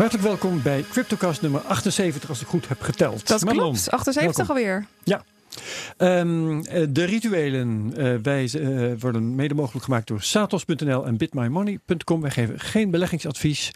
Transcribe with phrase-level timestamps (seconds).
[0.00, 3.26] Hartelijk welkom bij CryptoCast nummer 78, als ik goed heb geteld.
[3.26, 4.56] Dat klopt, 78 welkom.
[4.56, 4.86] alweer.
[5.04, 5.24] Ja.
[5.96, 12.20] Ehm, eh, de rituelen eh, wij, eh, worden mede mogelijk gemaakt door satos.nl en bitmymoney.com.
[12.20, 13.70] Wij geven geen beleggingsadvies.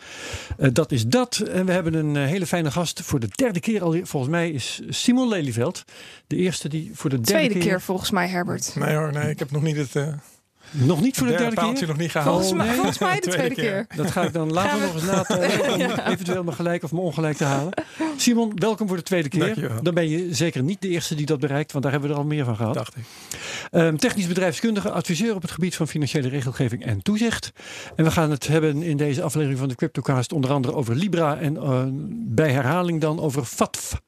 [0.59, 1.37] Eh, dat is dat.
[1.37, 3.97] En we hebben een hele fijne gast voor de derde keer al.
[4.03, 5.85] Volgens mij is Simon Lelyveld
[6.27, 8.75] de eerste die voor de derde Tweede keer volgens mij, Herbert.
[8.75, 10.07] Nee hoor, nee, ik heb nog niet het uh,
[10.77, 11.89] Nog niet voor de derde derde paaltje keer?
[11.89, 12.31] nog niet gehaald.
[12.31, 12.75] Volgens, mij, nee.
[12.75, 13.87] volgens mij de tweede keer.
[13.97, 15.81] Dat ga ik dan later nog eens natellen om
[16.13, 17.73] eventueel me gelijk of me ongelijk te halen.
[18.17, 19.41] Simon, welkom voor de tweede keer.
[19.41, 19.83] Dankjewel.
[19.83, 22.23] Dan ben je zeker niet de eerste die dat bereikt, want daar hebben we er
[22.23, 22.75] al meer van gehad.
[22.75, 23.03] Dacht ik.
[23.71, 27.53] Ehm, technisch bedrijfskundige, adviseur op het gebied van financiële regelgeving en toezicht.
[27.97, 31.39] En we gaan het hebben in deze aflevering van de CryptoCast onder andere over Libra
[31.39, 31.83] en eh,
[32.15, 34.03] bij herhaling dan over FATF.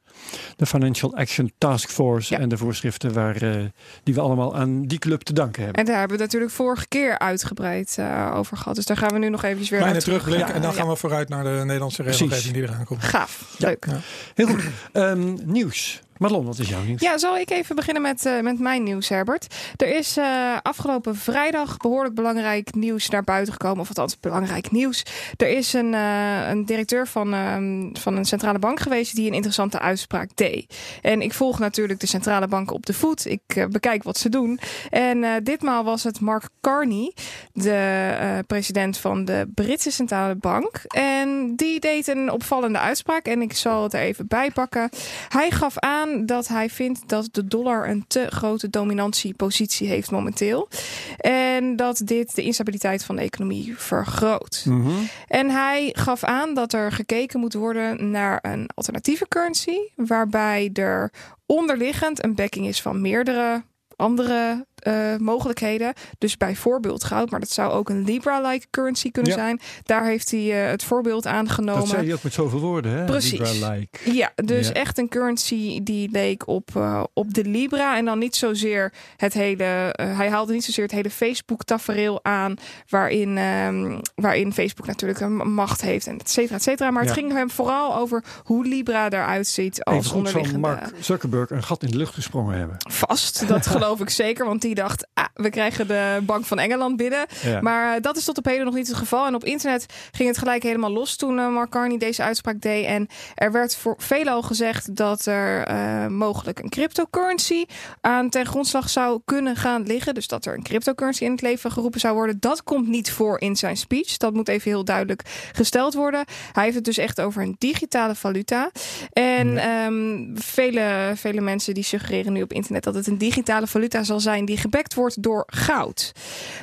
[0.57, 2.41] De Financial Action Task Force Ja.
[2.41, 3.65] en de voorschriften waar, eh,
[4.03, 5.81] die we allemaal aan die club te danken hebben.
[5.81, 8.75] En daar hebben we het natuurlijk vorige keer uitgebreid eh, over gehad.
[8.75, 10.05] Dus daar gaan we nu nog eventjes weer naar terug.
[10.05, 10.77] terugblik Ja, en dan ja.
[10.77, 12.21] gaan we vooruit naar de Nederlandse Precies.
[12.21, 13.03] regelgeving die eraan komt.
[13.05, 13.67] Gaaf, Ja.
[13.69, 13.87] leuk.
[13.89, 14.01] Ja.
[14.35, 14.63] Heel goed.
[14.93, 16.01] Ehm, nieuws.
[16.19, 17.01] Marlon, wat is jouw nieuws?
[17.01, 19.55] Ja, zal ik even beginnen met, eh, met mijn nieuws, Herbert.
[19.77, 23.81] Er is eh, afgelopen vrijdag behoorlijk belangrijk nieuws naar buiten gekomen.
[23.81, 25.03] Of althans, belangrijk nieuws.
[25.37, 29.35] Er is een, eh, een directeur van, ehm, van een centrale bank geweest die een
[29.35, 30.77] interessante uitspraak deed.
[31.03, 33.27] En ik volg natuurlijk de centrale banken op de voet.
[33.27, 34.61] Ik bekijk wat ze doen.
[34.91, 37.13] En ditmaal was het Mark Carney,
[37.53, 40.83] de president van de Britse centrale bank.
[40.87, 43.27] En die deed een opvallende uitspraak.
[43.27, 44.91] En ik zal het er even bij pakken.
[45.29, 50.69] Hij gaf aan dat hij vindt dat de dollar een te grote dominantiepositie heeft momenteel.
[51.17, 54.63] En dat dit de instabiliteit van de economie vergroot.
[54.65, 54.91] Mhm.
[55.29, 59.79] En hij gaf aan dat er gekeken moet worden naar een alternatieve currency.
[59.95, 61.13] Waarbij er
[61.47, 63.63] onderliggend een backing is van meerdere
[63.97, 65.93] andere eh, mogelijkheden.
[66.19, 69.39] Dus bijvoorbeeld goud, maar dat zou ook een Libra-like currency kunnen Ja.
[69.39, 69.61] zijn.
[69.83, 71.81] Daar heeft hij eh, het voorbeeld aangenomen.
[71.81, 73.05] Dat zei je ook met zoveel woorden, hè?
[73.05, 73.39] Precies.
[73.53, 74.13] Libra-like.
[74.13, 74.73] Ja, dus Ja.
[74.73, 77.97] echt een currency die leek op, eh, op de Libra.
[77.97, 79.65] En dan niet zozeer het hele.
[79.97, 82.55] hij haalde niet zozeer het hele Facebook-tafereel aan.
[82.89, 86.07] Waarin, ehm, waarin Facebook natuurlijk een macht heeft.
[86.07, 86.91] En et cetera, et cetera.
[86.91, 90.59] Maar het ging hem vooral over hoe Libra eruit ziet als onderliggende.
[90.59, 92.77] Mark Zuckerberg een gat in de lucht gesprongen hebben.
[92.91, 94.47] Vast, dat geloof ik zeker.
[94.47, 97.27] Want die dacht, ah, we krijgen de Bank van Engeland binnen.
[97.43, 97.61] Ja.
[97.61, 99.27] Maar eh, dat is tot op heden nog niet het geval.
[99.27, 102.85] En op internet ging het gelijk helemaal los toen eh, Mark Carney deze uitspraak deed.
[102.85, 107.65] En er werd voor velen al gezegd dat er eh, mogelijk een cryptocurrency
[108.01, 110.15] aan ten grondslag zou kunnen gaan liggen.
[110.15, 112.37] Dus dat er een cryptocurrency in het leven geroepen zou worden.
[112.41, 114.17] Dat komt niet voor in zijn speech.
[114.17, 115.23] Dat moet even heel duidelijk
[115.53, 116.25] gesteld worden.
[116.53, 118.71] Hij heeft het dus echt over een digitale valuta.
[119.13, 124.03] En ehm, vele, vele mensen die suggereren nu op internet dat het een digitale valuta
[124.03, 126.13] zal zijn die gebackt wordt door goud.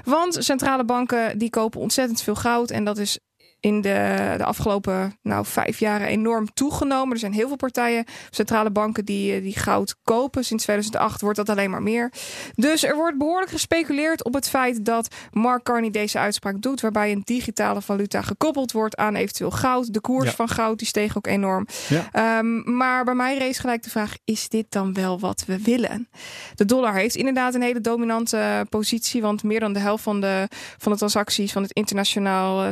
[0.03, 3.19] Want centrale banken die kopen ontzettend veel goud en dat is
[3.63, 7.13] in de, de afgelopen nou, vijf jaren enorm toegenomen.
[7.13, 10.43] Er zijn heel veel partijen, centrale banken die, eh, die goud kopen.
[10.45, 12.11] Sinds 2008 wordt dat alleen maar meer.
[12.55, 17.11] Dus er wordt behoorlijk gespeculeerd op het feit dat Mark Carney deze uitspraak doet, waarbij
[17.11, 19.93] een digitale valuta gekoppeld wordt aan eventueel goud.
[19.93, 20.35] De koers Ja.
[20.35, 21.67] van goud die steeg ook enorm.
[21.89, 22.09] Ja.
[22.11, 26.07] Ehm, maar bij mij rees gelijk de vraag: is dit dan wel wat we willen?
[26.55, 30.47] De dollar heeft inderdaad een hele dominante positie, want meer dan de helft van de,
[30.77, 32.69] van de transacties van het internationaal eh,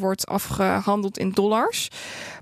[0.00, 1.88] wordt afgehandeld in dollars.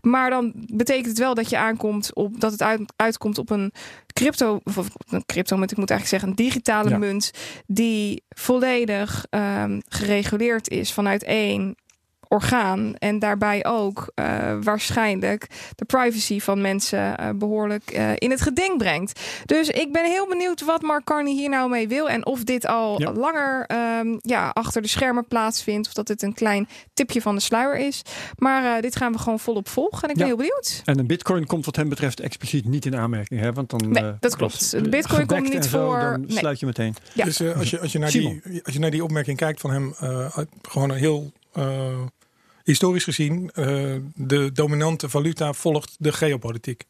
[0.00, 3.72] Maar dan betekent het wel dat je aankomt op dat het uit, uitkomt op een
[4.12, 4.76] crypto, of
[5.08, 6.98] een crypto munt, ik moet eigenlijk zeggen, een digitale Ja.
[6.98, 7.30] munt
[7.66, 11.76] die volledig ehm, gereguleerd is vanuit één
[12.34, 14.26] orgaan en daarbij ook eh,
[14.62, 19.20] waarschijnlijk de privacy van mensen eh, behoorlijk eh, in het geding brengt.
[19.44, 22.66] Dus ik ben heel benieuwd wat Mark Carney hier nou mee wil en of dit
[22.66, 23.12] al Ja.
[23.12, 27.40] langer ehm, ja, achter de schermen plaatsvindt of dat dit een klein tipje van de
[27.40, 28.02] sluier is.
[28.38, 30.82] Maar eh, dit gaan we gewoon volop volgen en ik ben heel benieuwd.
[30.84, 33.40] En een bitcoin komt wat hem betreft expliciet niet in aanmerking.
[33.40, 33.52] Hè?
[33.52, 34.70] Want dan, Nee, eh, dat klopt.
[34.70, 36.36] De bitcoin komt niet zo, voor- Dan nee.
[36.38, 36.94] sluit je meteen.
[37.12, 37.24] Ja.
[37.24, 39.70] Dus eh, als, je, als, je naar die, als je naar die opmerking kijkt van
[39.70, 41.64] hem, eh, gewoon een heel eh,
[42.64, 46.84] historisch gezien, eh, de dominante valuta volgt de geopolitiek.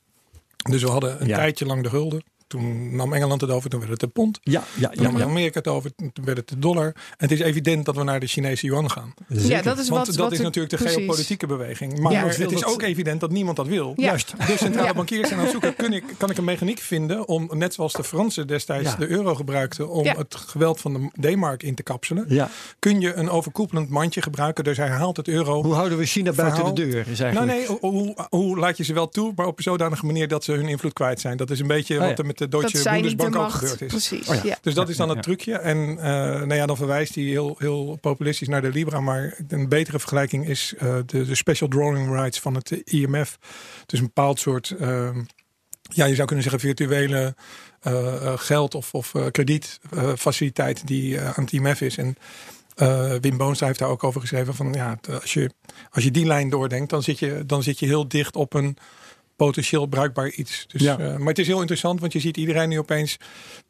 [0.71, 1.37] Dus we hadden een Ja.
[1.37, 2.23] tijdje lang de gulden.
[2.47, 4.39] Toen nam Engeland het over, toen werd het de pond.
[4.43, 5.11] Ja, ja, Toen ja.
[5.11, 6.87] nam Amerika het over, toen werd het de dollar.
[6.87, 9.15] En het is evident dat we naar de Chinese yuan gaan.
[9.29, 10.97] Ja, dat is Want wat, dat wat is de- natuurlijk de precies.
[10.97, 11.99] geopolitieke beweging.
[11.99, 12.27] Maar Ja.
[12.27, 13.93] het is ook evident dat niemand dat wil.
[13.97, 14.05] Ja.
[14.05, 14.35] Juist.
[14.47, 14.95] Dus centrale Ja.
[14.95, 15.75] bankiers zijn aan het zoeken.
[15.77, 18.97] Kun ik, kan ik een mechaniek vinden om, net zoals de Fransen destijds Ja.
[18.97, 20.15] de euro gebruikten, om Ja.
[20.17, 22.25] het geweld van de D-mark in te kapselen?
[22.29, 22.49] Ja.
[22.79, 24.65] Kun je een overkoepelend mandje gebruiken?
[24.65, 25.63] Dus hij haalt het euro.
[25.63, 27.09] Hoe houden we China buiten de deur?
[27.09, 30.29] Is Nou nee, hoe, hoe laat je ze wel toe, maar op een zodanige manier
[30.29, 31.37] dat ze hun invloed kwijt zijn?
[31.37, 32.01] Dat is een beetje ja.
[32.09, 33.59] wat er met de dat Deutsche de Bundesbank ook macht.
[33.59, 33.89] gebeurd is.
[33.89, 34.29] Precies.
[34.29, 34.41] Oh ja.
[34.45, 34.59] ja.
[34.63, 35.59] Dus dat is dan het trucje.
[35.59, 36.05] En eh,
[36.35, 39.01] nou ja, dan verwijst hij heel, heel populistisch naar de Libra.
[39.01, 43.39] Maar een betere vergelijking is eh, de, de special drawing rights van het IMF.
[43.87, 45.23] Dus een bepaald soort, ehm,
[45.81, 47.35] ja, je zou kunnen zeggen virtuele
[47.85, 51.97] eh, geld of, of eh, kredietfaciliteit die aan het IMF is.
[51.97, 52.17] En
[52.75, 55.51] eh, Wim Boonstra heeft daar ook over geschreven van ja, als je,
[55.91, 58.77] als je die lijn doordenkt, dan zit je, dan zit je heel dicht op een
[59.37, 60.65] potentieel bruikbaar iets.
[60.69, 60.99] Dus, Ja.
[60.99, 63.17] eh, maar het is heel interessant, want je ziet iedereen nu opeens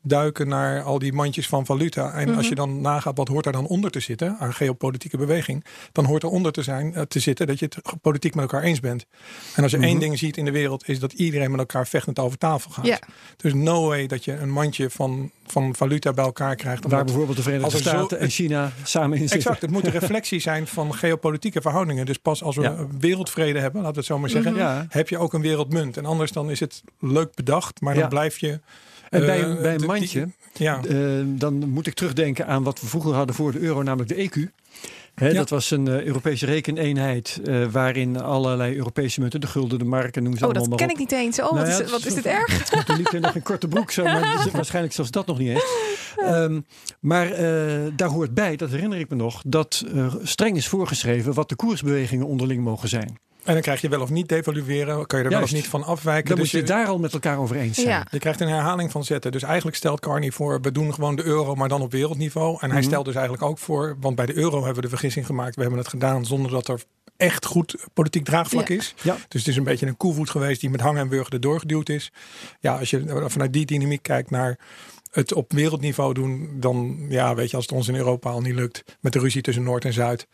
[0.06, 2.12] duiken naar al die mandjes van valuta.
[2.12, 5.64] En als je dan nagaat wat hoort daar dan onder te zitten aan geopolitieke beweging,
[5.92, 8.62] dan hoort er onder te zijn eh, te zitten dat je het politiek met elkaar
[8.62, 9.06] eens bent.
[9.54, 12.18] En als je één ding ziet in de wereld is dat iedereen met elkaar vechtend
[12.18, 12.98] over tafel gaat.
[13.36, 16.84] Dus no way dat je een mandje van, van valuta bij elkaar krijgt.
[16.88, 19.36] Waar bijvoorbeeld de Verenigde er zo- Staten en China samen in zitten.
[19.38, 22.06] Exact, het moet een reflectie zijn van geopolitieke verhoudingen.
[22.06, 22.76] Dus pas als we Ja.
[22.98, 24.86] wereldvrede hebben, laten we het zo maar zeggen, Ja.
[24.88, 25.96] heb je ook een wereldmunt.
[25.96, 28.08] En anders dan is het leuk bedacht, maar dan Ja.
[28.08, 28.60] blijf je.
[29.10, 30.96] En bij, eh, een- bij een de- die- mandje, ja, eh,
[31.26, 34.50] dan moet ik terugdenken aan wat we vroeger hadden voor de euro, namelijk de EQ.
[35.16, 35.32] Ja.
[35.32, 40.22] Dat was een eh, Europese rekeneenheid eh, waarin allerlei Europese munten, de gulden, de marken,
[40.22, 40.92] noem ze Oh, allemaal dat ken op.
[40.92, 41.40] ik niet eens.
[41.40, 42.62] Oh, Nou wat, ja, is, het wat is dit erg?
[42.84, 45.38] Toen liep je nog een korte broek zo, maar dat is waarschijnlijk zelfs dat nog
[45.38, 45.64] niet eens.
[46.16, 46.60] Ehm,
[47.00, 51.34] maar eh, daar hoort bij, dat herinner ik me nog, dat eh, streng is voorgeschreven
[51.34, 53.18] wat de koersbewegingen onderling mogen zijn.
[53.44, 55.84] En dan krijg je wel of niet devalueren, kan je er wel of niet van
[55.84, 56.28] afwijken.
[56.28, 57.88] Dan Dus moet je daar al met elkaar over eens zijn.
[57.88, 58.06] Ja.
[58.10, 59.32] Je krijgt een herhaling van zetten.
[59.32, 62.56] Dus eigenlijk stelt Carney voor, we doen gewoon de euro, maar dan op wereldniveau.
[62.60, 62.88] En hij Mhm.
[62.88, 65.54] stelt dus eigenlijk ook voor, want bij de euro hebben we de vergissing gemaakt.
[65.54, 66.82] We hebben het gedaan zonder dat er
[67.16, 68.74] echt goed politiek draagvlak Ja.
[68.74, 68.94] is.
[69.02, 69.16] Ja.
[69.28, 71.88] Dus het is een beetje een koevoet geweest die met hang en wurgen erdoor geduwd
[71.88, 72.12] is.
[72.60, 74.58] Ja, als je vanuit die dynamiek kijkt naar
[75.10, 78.54] het op wereldniveau doen, dan ja, weet je, als het ons in Europa al niet
[78.54, 80.26] lukt met de ruzie tussen Noord en Zuid.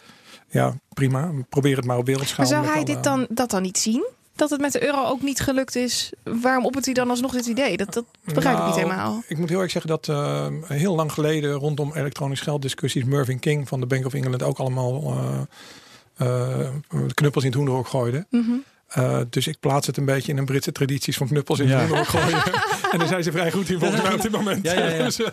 [0.51, 1.31] Ja, prima.
[1.49, 2.47] Probeer het maar op wereldschaal.
[2.47, 4.05] Maar zou hij dit dan, dat dan niet zien?
[4.35, 6.13] Dat het met de euro ook niet gelukt is?
[6.23, 7.77] Waarom oppert hij dan alsnog dit idee?
[7.77, 9.23] Dat, dat begrijp ik niet Nou, helemaal.
[9.27, 13.69] Ik moet heel erg zeggen dat eh, heel lang geleden rondom elektronisch gelddiscussies Mervyn King
[13.69, 16.69] van de Bank of England ook allemaal eh, eh,
[17.15, 18.27] knuppels in het hoenderhok gooide.
[18.31, 18.53] Mhm.
[18.91, 21.79] Eh, dus ik plaats het een beetje in een Britse tradities van knuppels in Ja.
[21.79, 22.43] het hoenderhok gooien.
[22.93, 24.65] en daar zijn ze vrij goed in volgens mij op dit moment.
[24.65, 25.05] Ja, ja, ja.
[25.05, 25.27] dus, eh,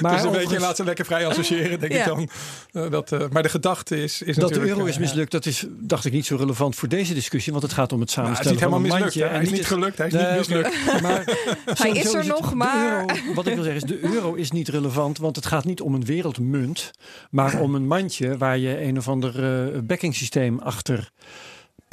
[0.00, 1.98] Maar dus een beetje laat ze lekker vrij associëren, denk Ja.
[1.98, 2.28] ik dan.
[2.72, 5.64] Eh, dat, eh, maar de gedachte is, is Dat de euro is mislukt, dat is,
[5.70, 7.52] dacht ik, niet zo relevant voor deze discussie.
[7.52, 9.30] Want het gaat om het nou, hij is samenstellen niet van helemaal een mislukt.
[9.30, 9.36] mandje.
[9.36, 11.02] Hij is en niet het- gelukt, hij is Nee, niet mislukt.
[11.02, 11.24] Maar
[11.78, 14.50] Hij is er nog, de maar- euro- wat ik wil zeggen is, de euro is
[14.50, 15.18] niet relevant.
[15.18, 16.90] Want het gaat niet om een wereldmunt.
[17.30, 19.44] Maar om een mandje waar je een of ander
[19.74, 21.10] eh backingsysteem achter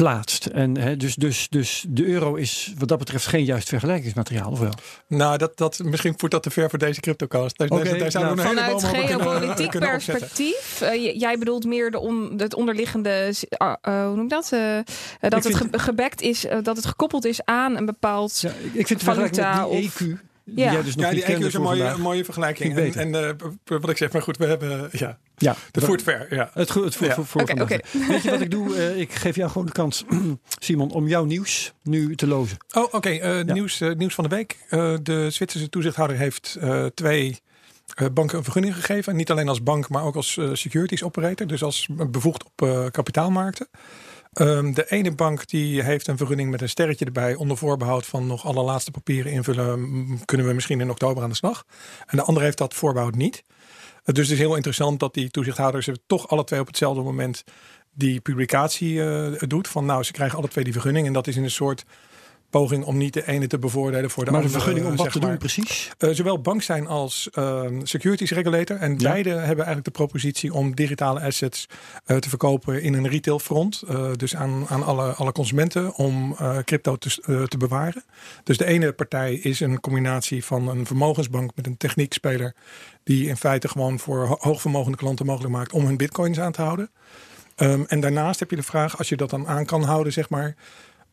[0.03, 0.45] plaatst.
[0.45, 4.59] En hè, dus, dus, dus de euro is wat dat betreft geen juist vergelijkingsmateriaal, of
[4.59, 4.73] wel?
[5.07, 7.57] Nou, dat, dat, misschien voert dat te ver voor deze cryptocast.
[7.57, 11.91] Daar, Oké, daar, daar zouden we nou, Vanuit geopolitiek kunnen perspectief, eh, jij bedoelt meer
[11.91, 14.49] de on, het onderliggende, ah, eh, hoe noem je dat?
[14.51, 14.59] Eh,
[15.19, 18.39] dat Ik het vind- ge- gebackt is, dat het gekoppeld is aan een bepaald.
[18.41, 20.71] Ja, ik- vind de Valuta met of- die EQ, Ja.
[20.71, 22.77] jij dus nog Ja, die EQ is een mooie, mooie vergelijking.
[22.77, 26.35] En, en eh, wat ik zeg, maar goed, we hebben, ja, Ja, dat voert ver.
[26.35, 26.49] Ja.
[26.53, 27.13] Het, het voor, Ja.
[27.13, 27.45] voor, voor.
[28.07, 28.75] Weet je wat ik doe?
[28.75, 30.03] Eh, ik geef jou gewoon de kans,
[30.65, 32.57] Simon, om jouw nieuws nu te lozen.
[32.75, 33.09] Oh, oké.
[33.09, 34.57] eh, nieuws, eh, nieuws van de week.
[34.69, 37.39] Eh, de Zwitserse toezichthouder heeft eh, twee
[37.95, 39.11] eh, banken een vergunning gegeven.
[39.11, 41.47] En niet alleen als bank, maar ook als eh, securities operator.
[41.47, 43.67] Dus als bevoegd op eh, kapitaalmarkten.
[44.33, 47.35] Ehm, de ene bank die heeft een vergunning met een sterretje erbij.
[47.35, 50.19] Onder voorbehoud van nog alle laatste papieren invullen.
[50.25, 51.65] Kunnen we misschien in oktober aan de slag.
[52.05, 53.43] En de andere heeft dat voorbehoud niet.
[54.03, 57.01] Eh, dus het is heel interessant dat die toezichthouders er toch alle twee op hetzelfde
[57.01, 57.43] moment
[57.93, 59.67] die publicatie eh, doet.
[59.67, 61.07] Van nou, ze krijgen alle twee die vergunning.
[61.07, 61.85] En dat is in een soort
[62.53, 64.63] poging om niet de ene te bevoordelen voor de maar de andere.
[64.63, 65.37] vergunning om wat te doen maar.
[65.37, 65.91] precies?
[65.97, 68.77] Eh, zowel bank zijn als ehm, securities regulator.
[68.77, 69.11] En Ja.
[69.11, 71.67] beide hebben eigenlijk de propositie om digitale assets
[72.05, 73.81] eh, te verkopen in een retailfront.
[73.87, 78.03] Eh, dus aan, aan alle, alle consumenten om crypto te, te bewaren.
[78.43, 82.53] Dus de ene partij is een combinatie van een vermogensbank met een techniekspeler.
[83.03, 86.61] Die in feite gewoon voor ho- hoogvermogende klanten mogelijk maakt om hun bitcoins aan te
[86.61, 86.89] houden.
[87.55, 90.29] Ehm, en daarnaast heb je de vraag, als je dat dan aan kan houden, zeg
[90.29, 90.55] maar,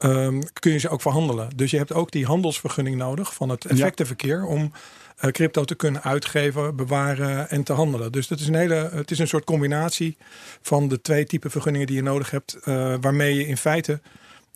[0.00, 1.48] ehm, kun je ze ook verhandelen.
[1.56, 4.72] Dus je hebt ook die handelsvergunning nodig van het effectenverkeer om
[5.16, 8.12] eh, crypto te kunnen uitgeven, bewaren en te handelen.
[8.12, 10.16] Dus dat is een hele, het is een soort combinatie
[10.62, 14.00] van de twee typen vergunningen die je nodig hebt, eh, waarmee je in feite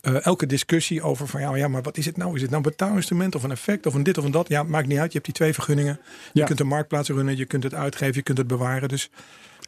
[0.00, 2.34] eh, elke discussie over van ja, ja, maar wat is het nou?
[2.34, 4.48] Is het nou een betaalinstrument of een effect of een dit of een dat?
[4.48, 5.06] Ja, maakt niet uit.
[5.06, 6.00] Je hebt die twee vergunningen.
[6.32, 8.88] Je kunt een marktplaats runnen, je kunt het uitgeven, je kunt het bewaren.
[8.88, 9.10] Dus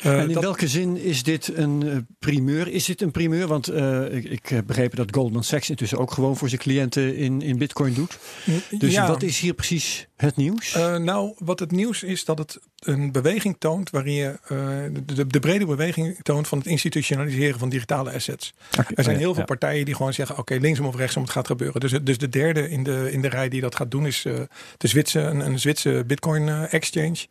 [0.05, 2.69] Uh, en in welke zin is dit een uh, primeur?
[2.69, 3.47] Is dit een primeur?
[3.47, 7.17] Want uh, ik, ik heb begrepen dat Goldman Sachs intussen ook gewoon voor zijn cliënten
[7.17, 8.19] in, in Bitcoin doet.
[8.79, 9.07] Dus ja.
[9.07, 10.75] wat is hier precies het nieuws?
[10.99, 14.39] nou, wat het nieuws is dat het een beweging toont waarin je
[15.07, 18.53] de, de, brede beweging toont van het institutionaliseren van digitale assets.
[18.71, 19.47] Okay, er zijn ja, heel veel ja.
[19.47, 21.81] partijen die gewoon zeggen: oké, linksom of rechtsom, het gaat gebeuren.
[21.81, 24.23] Dus, dus de derde in de, in de rij die dat gaat doen is
[24.77, 27.27] de Zwitser, een, een Zwitserse Bitcoin exchange.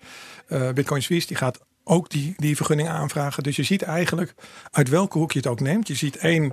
[0.74, 3.44] Bitcoin Suisse, die gaat ook die, die vergunning aanvragen.
[3.44, 4.34] Dus je ziet eigenlijk
[4.72, 5.88] uit welke hoek je het ook neemt.
[5.88, 6.51] Je ziet één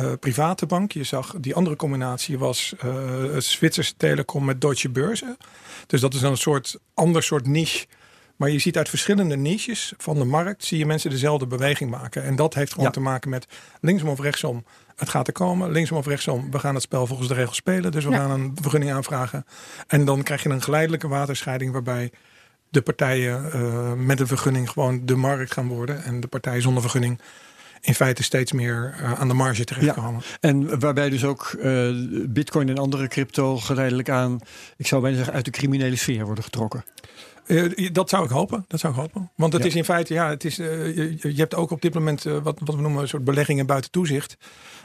[0.00, 0.92] uh, private bank.
[0.92, 5.36] Je zag die andere combinatie was uh, Zwitserse Telecom met Deutsche Börse.
[5.86, 7.86] Dus dat is dan een soort ander soort niche.
[8.36, 12.22] Maar je ziet uit verschillende niches van de markt zie je mensen dezelfde beweging maken.
[12.24, 12.92] En dat heeft gewoon Ja.
[12.92, 13.46] te maken met
[13.80, 14.64] linksom of rechtsom.
[14.96, 15.70] Het gaat er komen.
[15.70, 16.50] Linksom of rechtsom.
[16.50, 17.92] We gaan het spel volgens de regels spelen.
[17.92, 18.16] Dus we Ja.
[18.16, 19.44] gaan een vergunning aanvragen.
[19.86, 22.12] En dan krijg je een geleidelijke waterscheiding waarbij
[22.72, 26.04] de partijen uh, met een vergunning gewoon de markt gaan worden.
[26.04, 27.20] En de partijen zonder vergunning
[27.80, 30.22] in feite steeds meer uh, aan de marge terechtkomen.
[30.40, 31.90] En waarbij dus ook uh,
[32.28, 34.38] Bitcoin en andere crypto geleidelijk aan,
[34.76, 36.84] ik zou bijna zeggen, uit de criminele sfeer worden getrokken.
[37.52, 38.64] Uh, dat zou ik hopen.
[38.68, 39.30] Dat zou ik hopen.
[39.36, 39.68] Want het Ja.
[39.68, 42.38] is in feite, ja, het is, uh, je, je hebt ook op dit moment uh,
[42.42, 44.36] wat, wat we noemen een soort beleggingen buiten toezicht.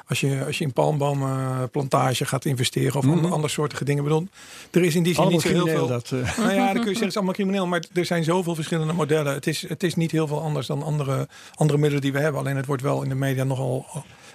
[0.07, 4.03] Als je, als je in palmbomenplantage gaat investeren of mm andere soorten dingen.
[4.03, 4.27] Bedoel,
[4.71, 5.87] er is in die zin Allemaal niet zo heel veel.
[5.87, 6.11] dat.
[6.11, 6.37] eh.
[6.37, 7.67] Nou ja, dan kun je zeggen het is allemaal crimineel.
[7.67, 9.33] Maar er zijn zoveel verschillende modellen.
[9.33, 12.41] Het is, het is niet heel veel anders dan andere, andere middelen die we hebben.
[12.41, 13.85] Alleen het wordt wel in de media nogal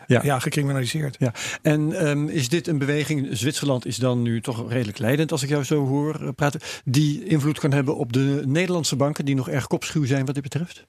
[0.06, 0.20] Ja.
[0.22, 0.38] ja.
[0.38, 1.18] gecriminaliseerd.
[1.62, 5.48] En ehm, is dit een beweging, Zwitserland is dan nu toch redelijk leidend als ik
[5.48, 9.48] jou zo hoor eh, praten, die invloed kan hebben op de Nederlandse banken die nog
[9.48, 10.86] erg kopschuw zijn wat dit betreft?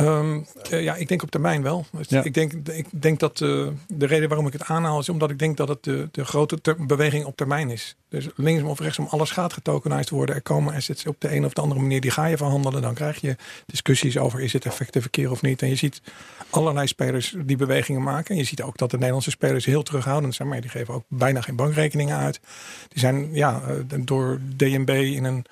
[0.00, 1.86] Um, uh, ja, ik denk op termijn wel.
[1.90, 2.24] Dus Ja.
[2.24, 5.38] Ik, denk, ik denk dat uh, de reden waarom ik het aanhaal is omdat ik
[5.38, 7.96] denk dat het de, de grote ter- beweging op termijn is.
[8.08, 10.34] Dus linksom of rechtsom, alles gaat getokenized worden.
[10.34, 12.82] Er komen assets op de een of de andere manier, die ga je verhandelen.
[12.82, 13.36] Dan krijg je
[13.66, 15.62] discussies over is het effectief verkeer of niet.
[15.62, 16.02] En je ziet
[16.50, 18.30] allerlei spelers die bewegingen maken.
[18.30, 20.48] En je ziet ook dat de Nederlandse spelers heel terughoudend zijn.
[20.48, 22.40] Maar die geven ook bijna geen bankrekeningen uit.
[22.88, 25.44] Die zijn ja, uh, door DNB in een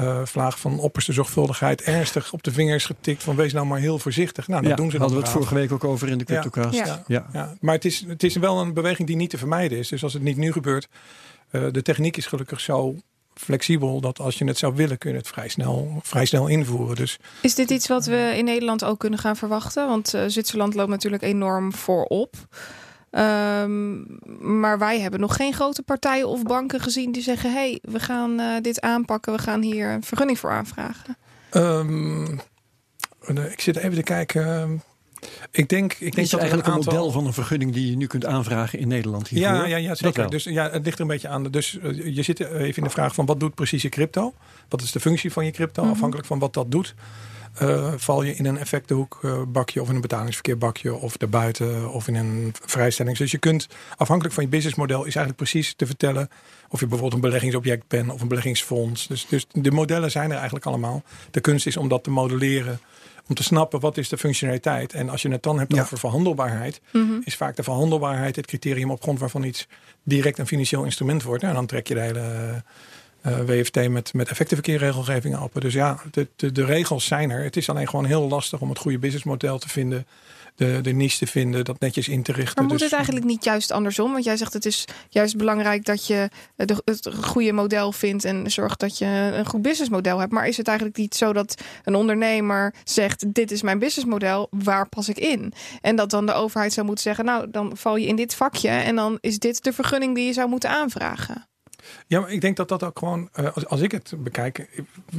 [0.00, 3.98] uh, vlaag van opperste zorgvuldigheid ernstig op de vingers getikt van wees nou maar heel
[3.98, 4.48] voorzichtig.
[4.48, 6.78] Nou, dat ja, doen ze hadden we het vorige week ook over in de CryptoCast.
[6.78, 6.84] Ja.
[6.86, 7.02] Ja.
[7.06, 7.26] Ja.
[7.32, 7.54] Ja.
[7.60, 9.88] Maar het is, het is wel een beweging die niet te vermijden is.
[9.88, 10.88] Dus als het niet nu gebeurt,
[11.50, 12.96] uh, de techniek is gelukkig zo
[13.34, 16.96] flexibel dat als je het zou willen, kun je het vrij snel, vrij snel invoeren.
[16.96, 19.86] Dus, Is dit iets wat we in Nederland ook kunnen gaan verwachten?
[19.86, 22.36] Want uh, Zwitserland loopt natuurlijk enorm voorop.
[23.10, 27.78] Um, maar wij hebben nog geen grote partijen of banken gezien die zeggen: hé, hey,
[27.82, 31.16] we gaan uh, dit aanpakken, we gaan hier een vergunning voor aanvragen.
[31.52, 32.40] Um,
[33.50, 34.82] ik zit even te kijken.
[35.50, 36.92] Ik denk, ik denk is dat eigenlijk een, aantal...
[36.92, 39.28] model van een vergunning die je nu kunt aanvragen in Nederland.
[39.28, 39.56] Hiervoor.
[39.56, 40.30] Ja, ja, ja zeker.
[40.30, 41.42] Dus ja, het ligt er een beetje aan.
[41.42, 44.34] Dus uh, je zit even in de vraag van wat doet precies je crypto?
[44.68, 45.80] Wat is de functie van je crypto?
[45.82, 45.96] Mm -hmm.
[45.96, 46.94] Afhankelijk van wat dat doet.
[47.62, 52.14] Uh, val je in een effectenhoekbakje uh, of in een betalingsverkeerbakje of daarbuiten of in
[52.14, 53.16] een vrijstelling.
[53.16, 56.28] Dus je kunt, afhankelijk van je businessmodel, is eigenlijk precies te vertellen
[56.68, 59.06] of je bijvoorbeeld een beleggingsobject bent of een beleggingsfonds.
[59.06, 61.02] Dus, dus de modellen zijn er eigenlijk allemaal.
[61.30, 62.80] De kunst is om dat te modelleren.
[63.28, 64.92] Om te snappen wat is de functionaliteit.
[64.92, 65.82] En als je het dan hebt ja.
[65.82, 67.04] over verhandelbaarheid, Mhm.
[67.04, 67.22] mm -hmm.
[67.24, 69.66] is vaak de verhandelbaarheid het criterium op grond waarvan iets
[70.02, 71.42] direct een financieel instrument wordt.
[71.42, 72.62] En dan trek je de hele
[73.22, 75.60] WFT met, met effectenverkeerregelgeving open.
[75.60, 77.42] Dus ja, de, de, de, regels zijn er.
[77.42, 80.06] Het is alleen gewoon heel lastig om het goede businessmodel te vinden.
[80.54, 82.54] De, de niche te vinden, dat netjes in te richten.
[82.54, 84.12] Maar moet dus, het eigenlijk niet juist andersom?
[84.12, 88.50] Want jij zegt het is juist belangrijk dat je de, het goede model vindt en
[88.50, 90.32] zorgt dat je een goed businessmodel hebt.
[90.32, 94.88] Maar is het eigenlijk niet zo dat een ondernemer zegt: Dit is mijn businessmodel, waar
[94.88, 95.52] pas ik in?
[95.80, 98.68] En dat dan de overheid zou moeten zeggen: Nou, dan val je in dit vakje
[98.68, 101.48] en dan is dit de vergunning die je zou moeten aanvragen.
[102.06, 104.68] Ja, maar ik denk dat dat ook gewoon, uh, als, ik het bekijk,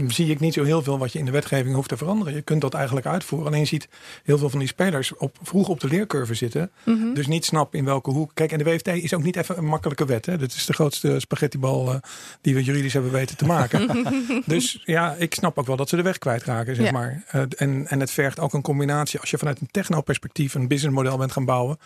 [0.08, 2.34] zie ik niet zo heel veel wat je in de wetgeving hoeft te veranderen.
[2.34, 3.48] Je kunt dat eigenlijk uitvoeren.
[3.48, 3.88] Alleen je ziet
[4.24, 6.72] heel veel van die spelers op, vroeg op de leercurve zitten.
[6.84, 6.96] Mhm.
[6.96, 7.14] Mm -hmm.
[7.14, 8.32] Dus niet snappen in welke hoek.
[8.34, 10.26] Kijk, en de WFT is ook niet even een makkelijke wet.
[10.26, 10.38] Hè?
[10.38, 11.96] Dat is de grootste spaghettibal uh,
[12.42, 14.06] die we juridisch hebben weten te maken.
[14.46, 16.92] dus ja, ik snap ook wel dat ze de weg kwijtraken, zeg Ja.
[16.92, 17.24] maar.
[17.36, 19.20] Uh, en, en het vergt ook een combinatie.
[19.20, 21.78] Als je vanuit een technoperspectief een businessmodel bent gaan bouwen.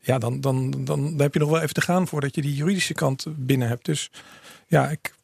[0.00, 2.54] Ja, dan, dan, dan, dan heb je nog wel even te gaan voordat je die
[2.54, 3.84] juridische kant binnen hebt.
[3.84, 4.10] Dus
[4.66, 5.14] ja, ik,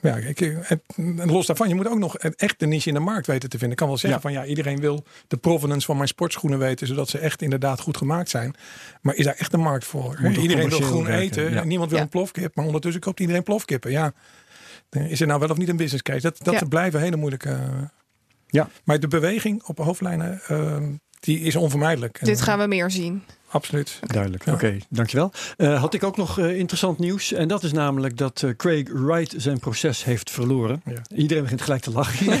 [0.00, 0.80] ja, ik, het,
[1.24, 3.70] los daarvan, je moet ook nog echt de niche in de markt weten te vinden.
[3.70, 4.30] Ik kan wel zeggen Ja.
[4.30, 7.96] van ja, iedereen wil de provenance van mijn sportschoenen weten, zodat ze echt inderdaad goed
[7.96, 8.54] gemaakt zijn.
[9.02, 10.18] Maar is daar echt een markt voor?
[10.40, 11.64] Iedereen wil groen werken, eten, ja.
[11.64, 12.04] niemand wil Ja.
[12.04, 13.90] een plofkip, maar ondertussen koopt iedereen plofkippen.
[13.90, 14.12] Ja,
[14.90, 16.20] is er nou wel of niet een business case?
[16.20, 16.64] Dat, dat Ja.
[16.66, 17.58] blijven hele moeilijke.
[18.46, 18.68] Ja.
[18.84, 20.40] Maar de beweging op hoofdlijnen.
[20.50, 20.76] Uh,
[21.26, 22.18] die is onvermijdelijk.
[22.24, 23.22] Dit gaan we meer zien.
[23.48, 23.98] Absoluut.
[24.02, 24.44] Duidelijk.
[24.44, 24.52] Ja.
[24.52, 25.32] Oké, dankjewel.
[25.56, 27.32] Eh, had ik ook nog eh, interessant nieuws.
[27.32, 30.82] En dat is namelijk dat eh, Craig Wright zijn proces heeft verloren.
[30.84, 31.02] Ja.
[31.16, 32.26] Iedereen begint gelijk te lachen.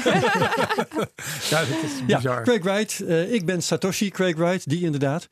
[1.50, 2.42] Ja, dat is ja, bizar.
[2.42, 3.00] Craig Wright.
[3.00, 5.28] eh, ik ben Satoshi Craig Wright, die inderdaad.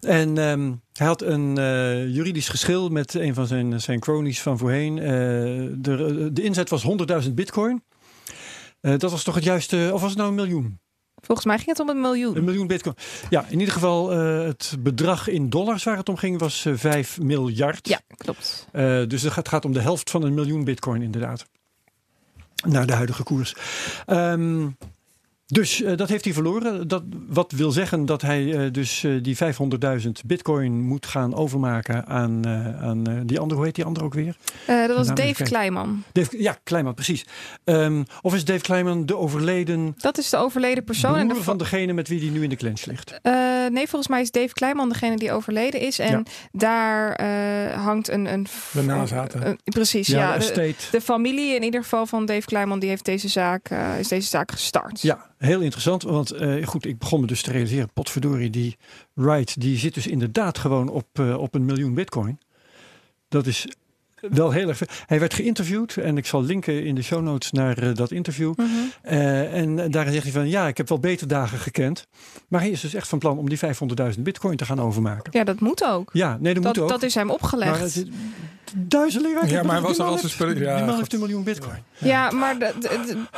[0.00, 4.58] En ehm, hij had een eh, juridisch geschil met een van zijn, zijn cronies van
[4.58, 4.98] voorheen.
[4.98, 5.06] Eh,
[5.74, 6.84] de, de inzet was
[7.24, 7.82] 100.000 bitcoin.
[8.80, 10.80] Eh, dat was toch het juiste, of was het nou een miljoen?
[11.28, 12.36] Volgens mij ging het om een miljoen.
[12.36, 12.94] Een miljoen bitcoin.
[13.30, 16.76] Ja, in ieder geval uh, het bedrag in dollars waar het om ging was uh,
[16.76, 17.88] 5 miljard.
[17.88, 18.66] Ja, klopt.
[18.72, 21.46] Uh, dus het gaat, het gaat, om de helft van een miljoen bitcoin inderdaad.
[22.66, 23.54] Naar de huidige koers.
[24.06, 24.76] Um,
[25.52, 26.88] dus uh, dat heeft hij verloren.
[26.88, 32.06] Dat, wat wil zeggen dat hij uh, dus uh, die 500.000 bitcoin moet gaan overmaken
[32.06, 32.46] aan,
[32.80, 33.56] aan die andere.
[33.56, 34.36] Hoe heet die andere ook weer?
[34.66, 36.02] dat was Dave Kleiman.
[36.12, 37.26] Dave, ja, Kleiman, precies.
[37.64, 39.94] Um, of is Dave Kleiman de overleden...
[39.98, 41.16] Dat is de overleden persoon.
[41.16, 43.20] en de van degene met wie die nu in de clinch ligt.
[43.70, 45.98] nee, volgens mij is Dave Kleiman degene die overleden is.
[45.98, 46.22] En ja.
[46.52, 47.22] daar
[47.74, 48.32] hangt een...
[48.32, 49.58] een de nazaten.
[49.64, 50.34] precies, ja.
[50.34, 50.38] ja.
[50.38, 54.08] De, de, de, familie in ieder geval van Dave Kleiman die heeft deze zaak, is
[54.08, 55.00] deze zaak gestart.
[55.00, 58.76] Ja, Heel interessant, want uh, goed, ik begon me dus te realiseren, potverdorie, die
[59.12, 62.38] Wright, die zit dus inderdaad gewoon op, uh, op een miljoen bitcoin.
[63.28, 63.66] Dat is
[64.20, 64.82] wel heel erg.
[65.06, 68.52] Hij werd geïnterviewd en ik zal linken in de show notes naar uh, dat interview.
[68.56, 68.62] Mhm.
[68.62, 69.12] Mm -hmm.
[69.12, 72.06] uh, en daarin zegt hij van ja, ik heb wel betere dagen gekend.
[72.48, 73.58] Maar hij is dus echt van plan om die
[74.14, 75.32] 500.000 bitcoin te gaan overmaken.
[75.32, 76.10] Ja, dat moet ook.
[76.12, 76.90] Ja, nee, dat, dat moet ook.
[76.90, 77.96] Dat is hem opgelegd.
[77.96, 78.04] Maar,
[78.76, 79.50] duizeling.
[79.50, 81.82] Ja, maar hij was er als een die man heeft een miljoen bitcoin.
[81.98, 82.56] Ja, maar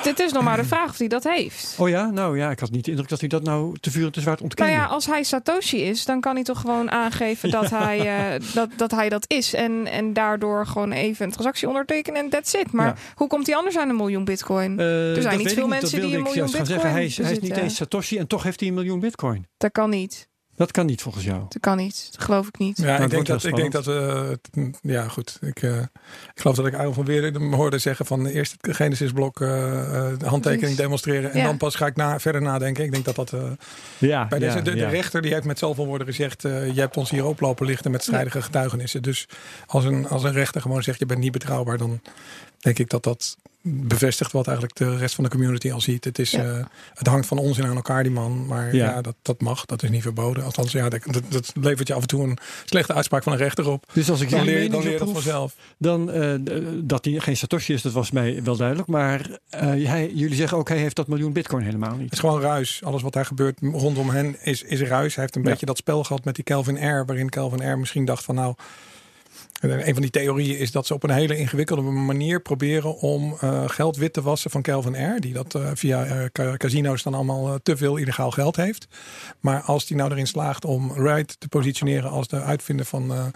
[0.02, 1.74] dit is nog maar de vraag of hij dat heeft.
[1.78, 4.04] Oh ja, nou ja, ik had niet de indruk dat hij dat nou te vuur
[4.04, 4.72] en te zwaard ontkende.
[4.72, 8.54] Nou ja, als hij Satoshi is, dan kan hij toch gewoon aangeven dat, hij, uh,
[8.54, 9.54] dat, dat hij dat is.
[9.54, 12.72] En, en daardoor gewoon even een transactie ondertekenen en that's it.
[12.72, 12.94] Maar ja.
[13.14, 14.78] hoe komt hij anders aan een miljoen bitcoin?
[14.80, 16.90] Uh, er zijn niet veel mensen die een miljoen bitcoin zeggen.
[16.90, 19.46] Hij is, hij is niet eens Satoshi en toch heeft hij een miljoen bitcoin.
[19.56, 20.28] Dat kan niet.
[20.60, 21.40] Dat kan niet volgens jou.
[21.48, 22.08] Dat kan niet.
[22.12, 22.76] Dat geloof ik niet.
[22.76, 23.86] Ja, Nou, ik, denk dat, ik denk dat.
[23.86, 24.30] Uh,
[24.82, 25.38] ja, goed.
[25.40, 25.78] Ik, uh,
[26.34, 30.26] ik geloof dat ik Arjan van Weer hoorde zeggen van eerst het Genesis-blok uh, de
[30.26, 30.76] handtekening Precies.
[30.76, 31.32] demonstreren.
[31.32, 31.44] En ja.
[31.44, 32.84] dan pas ga ik na, verder nadenken.
[32.84, 33.34] Ik denk dat dat.
[33.98, 34.88] ja, bij deze, ja, de, de ja.
[34.88, 36.42] rechter die heeft met zoveel woorden gezegd.
[36.42, 39.02] je hebt ons hier oplopen lichten met strijdige getuigenissen.
[39.02, 39.28] Dus
[39.66, 41.78] als een, als een rechter gewoon zegt: je bent niet betrouwbaar.
[41.78, 42.00] dan
[42.58, 46.04] denk ik dat dat bevestigt wat eigenlijk de rest van de community al ziet.
[46.04, 46.44] Het, is, ja.
[46.44, 46.64] uh,
[46.94, 48.46] het hangt van onzin aan elkaar, die man.
[48.46, 50.44] Maar ja, ja dat, dat mag, dat is niet verboden.
[50.44, 53.68] Althans, ja, dat, dat, levert je af en toe een slechte uitspraak van een rechter
[53.68, 53.84] op.
[53.92, 55.54] Dus als ik dan leer, dan leer je dat vanzelf.
[55.78, 56.34] Dan, uh,
[56.84, 58.88] dat hij geen Satoshi is, dat was mij wel duidelijk.
[58.88, 62.04] Maar uh, hij, jullie zeggen ook, hij heeft dat miljoen bitcoin helemaal niet.
[62.04, 62.80] Het is gewoon ruis.
[62.84, 65.14] Alles wat daar gebeurt rondom hen is, is ruis.
[65.14, 65.50] Hij heeft een ja.
[65.50, 67.04] beetje dat spel gehad met die Kelvin R.
[67.06, 67.78] Waarin Kelvin R.
[67.78, 68.54] misschien dacht van nou...
[69.60, 73.68] Een van die theorieën is dat ze op een hele ingewikkelde manier proberen om uh,
[73.68, 75.20] geld wit te wassen van Kelvin R.
[75.20, 78.88] Die dat uh, via uh, casino's dan allemaal te veel illegaal geld heeft.
[79.40, 83.32] Maar als die nou erin slaagt om Wright te positioneren als de uitvinder van,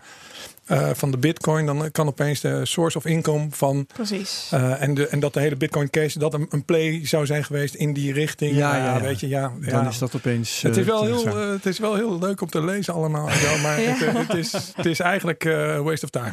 [0.92, 3.87] van de bitcoin, dan kan opeens de source of income van.
[3.92, 4.48] Precies.
[4.79, 7.74] en, de, en dat de hele bitcoin case dat een, een, play zou zijn geweest
[7.74, 8.57] in die richting.
[8.57, 9.00] Ja, ja, ja.
[9.00, 9.53] weet je, ja.
[9.61, 9.88] Dan ja.
[9.88, 10.62] is dat opeens.
[10.62, 13.29] het, is wel heel, het is wel heel leuk om te lezen allemaal.
[13.31, 15.42] Zo, maar het, het, is, het is eigenlijk
[15.83, 16.33] waste of time.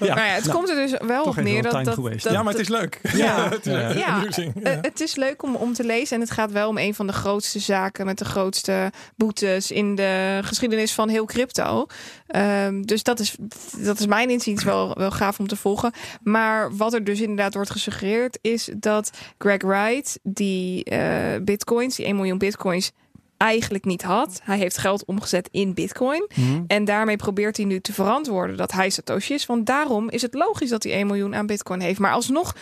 [0.00, 0.14] ja.
[0.22, 2.22] Maar ja, het nou, komt er dus wel op neer dat, dat, geweest.
[2.22, 3.00] dat, Ja, maar het is leuk.
[3.12, 4.18] Ja, het, is ja.
[4.20, 4.34] leuk.
[4.34, 4.52] ja.
[4.54, 4.78] ja.
[4.82, 6.16] het is leuk om, om te lezen.
[6.16, 9.94] En het gaat wel om een van de grootste zaken met de grootste boetes in
[9.94, 11.86] de geschiedenis van heel crypto.
[12.36, 13.36] Um, dus dat is,
[13.78, 15.92] dat is mijn inziens wel, wel gaaf om te volgen.
[16.22, 20.98] Maar wat er dus inderdaad wordt gesuggereerd is dat Greg Wright die uh,
[21.42, 22.92] bitcoins, die 1 miljoen bitcoins
[23.36, 24.40] eigenlijk niet had.
[24.42, 26.28] Hij heeft geld omgezet in bitcoin.
[26.34, 26.62] Mhm.
[26.66, 29.46] En daarmee probeert hij nu te verantwoorden dat hij Satoshi is.
[29.46, 31.98] Want daarom is het logisch dat hij 1 miljoen aan bitcoin heeft.
[31.98, 32.54] Maar alsnog,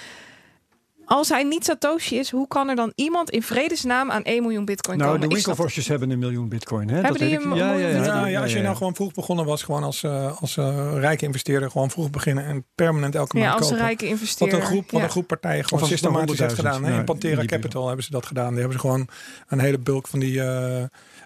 [1.11, 4.65] als hij niet Satoshi is, hoe kan er dan iemand in vredesnaam aan 1 miljoen
[4.65, 5.29] bitcoin nou, komen?
[5.29, 6.89] de Ik snap winkelvostjes hebben een miljoen bitcoin.
[6.89, 6.95] Hè?
[6.95, 8.95] Hebben dat die een ja, ja, miljoen ja, Ja, Ja, ja, als je nou gewoon
[8.95, 13.15] vroeg begonnen was, gewoon als, uh, als uh, rijke investeerder, gewoon vroeg beginnen en permanent
[13.15, 13.85] elke Ja, maand als kopen.
[13.85, 14.59] rijke Wat investeerder.
[14.61, 15.07] een groep, wat ja.
[15.07, 16.85] een groep partijen gewoon als systematisch heeft 100.000, gedaan.
[16.85, 16.91] hè.
[16.93, 18.49] ja, In Pantera Capital hebben ze dat gedaan.
[18.51, 19.09] Die hebben ze gewoon
[19.49, 20.83] een hele bulk van die uh,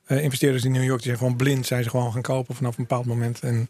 [0.08, 2.78] uh, investeerders in New York, die zijn gewoon blind, zijn ze gewoon gaan kopen vanaf
[2.78, 3.40] een bepaald moment.
[3.40, 3.68] En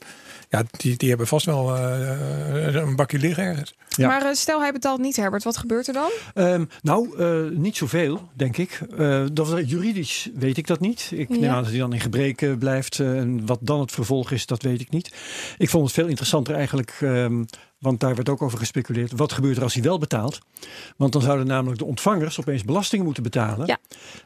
[0.48, 3.74] ja, die, die hebben vast wel uh, een bakje liggen ergens.
[3.88, 4.08] Ja.
[4.08, 6.10] Maar uh, stel hij betaalt niet, Herbert, wat gebeurt er dan?
[6.34, 8.80] Um, nou, uh, niet zoveel, denk ik.
[8.98, 11.10] Uh, dat juridisch weet ik dat niet.
[11.14, 11.36] Ik Ja.
[11.36, 12.98] neem aan dat hij dan in gebreken blijft.
[12.98, 15.14] uh, en wat dan het vervolg is, dat weet ik niet.
[15.58, 17.44] Ik vond het veel interessanter eigenlijk um,
[17.84, 19.12] Want daar werd ook over gespeculeerd.
[19.16, 20.38] Wat gebeurt er als hij wel betaalt?
[20.96, 23.66] Want dan zouden namelijk de ontvangers opeens belastingen moeten betalen.
[23.66, 23.78] Ja.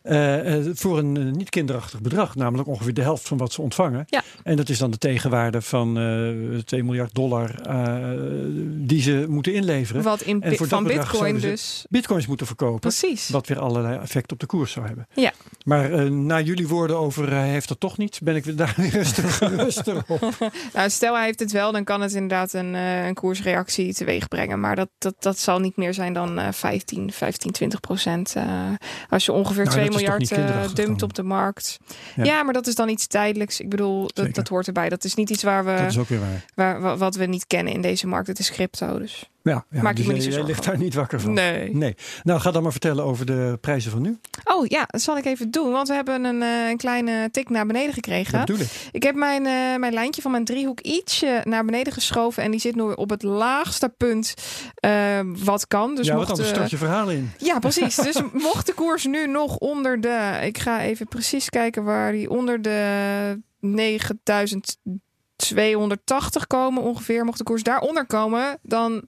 [0.03, 2.35] eh, eh, voor een eh, niet kinderachtig bedrag.
[2.35, 4.05] Namelijk ongeveer de helft van wat ze ontvangen.
[4.07, 4.23] Ja.
[4.43, 7.55] En dat is dan de tegenwaarde van eh 2 miljard dollar
[8.69, 10.03] die ze moeten inleveren.
[10.03, 11.87] Wat in, En voor van bitcoin dus.
[11.89, 12.81] Bitcoins moeten verkopen.
[12.81, 13.29] Precies.
[13.29, 15.07] Wat weer allerlei effect op de koers zou hebben.
[15.15, 15.33] Ja.
[15.65, 19.31] Maar na jullie woorden over hij heeft dat toch niet, ben ik daar weer stuk
[19.31, 20.37] geruster op.
[20.75, 23.15] Nou, stel hij heeft het wel, dan kan het inderdaad een, een
[23.53, 24.61] koersreactie teweeg brengen.
[24.61, 28.35] Maar dat, dat, dat zal niet meer zijn dan eh 15, 15, 20 procent.
[28.37, 28.45] eh,
[29.09, 31.09] als je ongeveer Nou, 2 dat is toch miljard eh, dumpt dan?
[31.09, 31.79] op de markt.
[32.17, 32.25] Ja.
[32.25, 32.43] Ja.
[32.43, 33.61] maar dat is dan iets tijdelijks.
[33.61, 34.89] Ik bedoel, dat, dat hoort erbij.
[34.89, 36.45] Dat is niet iets waar we, Dat is ook weer waar.
[36.55, 38.27] waar, wa- wat we niet kennen in deze markt.
[38.27, 39.31] Het is crypto dus.
[39.43, 41.33] Ja, ja Maak je dus me niet zo jij ligt daar niet wakker van.
[41.33, 41.75] Nee.
[41.75, 41.95] Nee.
[42.25, 44.19] Nou, ga dan maar vertellen over de prijzen van nu.
[44.45, 45.73] Oh ja, dat zal ik even doen.
[45.73, 48.47] Want we hebben een, eh, een kleine tik naar beneden gekregen.
[48.47, 48.89] Dat ik.
[48.93, 52.43] Ik heb mijn, eh, mijn lijntje van mijn driehoek ietsje naar beneden geschoven.
[52.43, 54.35] En die zit nu op het laagste punt
[54.75, 55.95] eh, wat kan.
[55.95, 57.31] Dus ja, mocht, eh, start je verhaal in.
[57.39, 57.97] Ja, precies.
[58.09, 60.39] Dus mocht de koers nu nog onder de...
[60.43, 63.41] Ik ga even precies kijken waar die onder de
[65.47, 67.25] 9280 komen ongeveer.
[67.25, 69.05] Mocht de koers daaronder komen, dan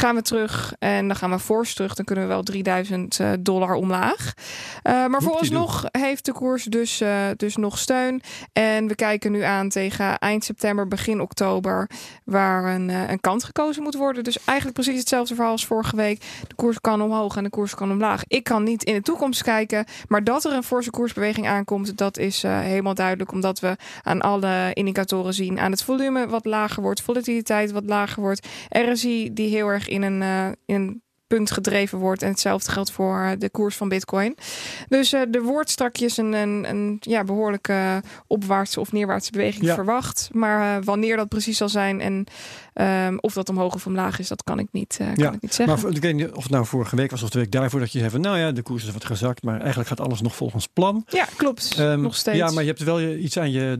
[0.00, 0.74] gaan we terug.
[0.78, 1.94] En dan gaan we fors terug.
[1.94, 4.34] Dan kunnen we wel 3000 eh, dollar omlaag.
[4.82, 8.22] Eh, maar vooralsnog heeft de koers dus, eh, dus nog steun.
[8.52, 11.90] En we kijken nu aan tegen eind september, begin oktober...
[12.24, 14.24] waar een, een kant gekozen moet worden.
[14.24, 16.20] Dus eigenlijk precies hetzelfde verhaal als vorige week.
[16.48, 18.22] De koers kan omhoog en de koers kan omlaag.
[18.26, 19.84] Ik kan niet in de toekomst kijken.
[20.08, 23.32] Maar dat er een forse koersbeweging aankomt, dat is helemaal duidelijk.
[23.32, 25.60] Omdat we aan alle indicatoren zien.
[25.60, 28.46] Aan het volume wat lager wordt, volatiliteit wat lager wordt.
[28.68, 32.22] RSI die heel erg in een, eh, in een punt gedreven wordt.
[32.22, 34.36] En hetzelfde geldt voor eh, de koers van Bitcoin.
[34.88, 39.74] Dus eh, er wordt strakjes een, een, een ja, behoorlijke opwaartse of neerwaartse beweging Ja.
[39.74, 40.28] verwacht.
[40.32, 42.24] Maar eh, wanneer dat precies zal zijn en
[42.72, 45.42] ehm, of dat omhoog of omlaag is, dat kan ik niet, eh, kan Ja, ik
[45.42, 45.82] niet zeggen.
[45.82, 47.92] Maar ik weet niet of het nou vorige week was of de week daarvoor dat
[47.92, 50.36] je zei van nou ja, de koers is wat gezakt, maar eigenlijk gaat alles nog
[50.36, 51.04] volgens plan.
[51.08, 51.74] ja, klopt.
[51.78, 52.36] Ehm, Nog steeds.
[52.38, 53.78] Ja, maar je hebt wel iets aan je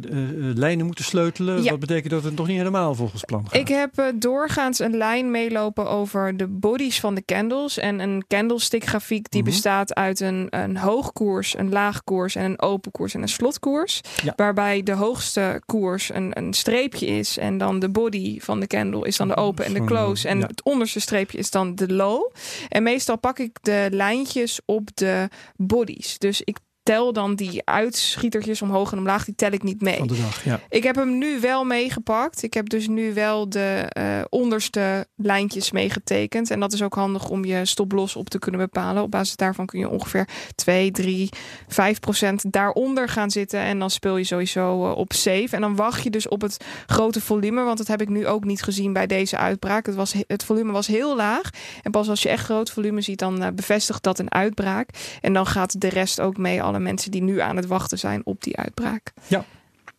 [0.57, 1.63] lijnen moeten sleutelen.
[1.63, 1.71] Ja.
[1.71, 3.61] Wat betekent dat het nog niet helemaal volgens plan gaat.
[3.61, 7.79] Ik heb doorgaans een lijn meelopen over de bodies van de candles.
[7.79, 9.51] En een candlestick grafiek die Mhm.
[9.51, 14.01] bestaat uit een, een hoogkoers, een laagkoers en een open koers en een slotkoers.
[14.23, 14.33] Ja.
[14.37, 17.39] Waarbij de hoogste koers een, een streepje is.
[17.39, 20.29] En dan de body van de candle is dan de open en de close.
[20.29, 20.47] En ja.
[20.47, 22.31] het onderste streepje is dan de low.
[22.69, 26.19] En meestal pak ik de lijntjes op de bodies.
[26.19, 26.59] Dus ik
[26.91, 29.25] tel dan die uitschietertjes omhoog en omlaag.
[29.25, 29.99] Die tel ik niet mee.
[29.99, 30.45] van de dag.
[30.45, 30.61] Ja.
[30.69, 32.43] Ik heb hem nu wel meegepakt.
[32.43, 36.51] Ik heb dus nu wel de eh, onderste lijntjes meegetekend.
[36.51, 39.03] En dat is ook handig om je stoploss op te kunnen bepalen.
[39.03, 41.29] Op basis daarvan kun je ongeveer 2, 3,
[41.69, 43.61] 5 procent daaronder gaan zitten.
[43.61, 45.49] En dan speel je sowieso eh, op safe.
[45.51, 47.63] En dan wacht je dus op het grote volume.
[47.63, 49.87] Want dat heb ik nu ook niet gezien bij deze uitbraak.
[49.87, 51.51] Het, was, het volume was heel laag.
[51.83, 54.89] En pas als je echt groot volume ziet, dan eh, bevestigt dat een uitbraak.
[55.21, 56.63] En dan gaat de rest ook mee.
[56.83, 59.13] Mensen die nu aan het wachten zijn op die uitbraak.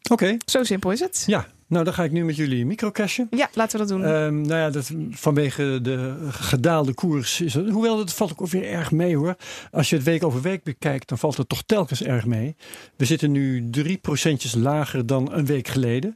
[0.09, 1.23] Oké, Zo simpel is het.
[1.27, 1.47] ja.
[1.67, 3.27] Nou, dan ga ik nu met jullie microcashen.
[3.29, 4.05] Ja, laten we dat doen.
[4.05, 8.63] Ehm, nou ja, dat, vanwege de gedaalde koers is het, hoewel het valt ook weer
[8.63, 9.35] erg mee hoor.
[9.71, 12.55] Als je het week over week bekijkt, dan valt het toch telkens erg mee.
[12.95, 16.15] We zitten nu drie procentjes lager dan een week geleden.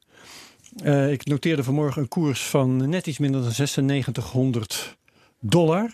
[0.84, 4.98] Eh, ik noteerde vanmorgen een koers van net iets minder dan 9600
[5.40, 5.94] dollar.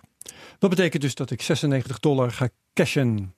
[0.60, 3.34] Dat betekent dus dat ik 96 dollar ga cashen.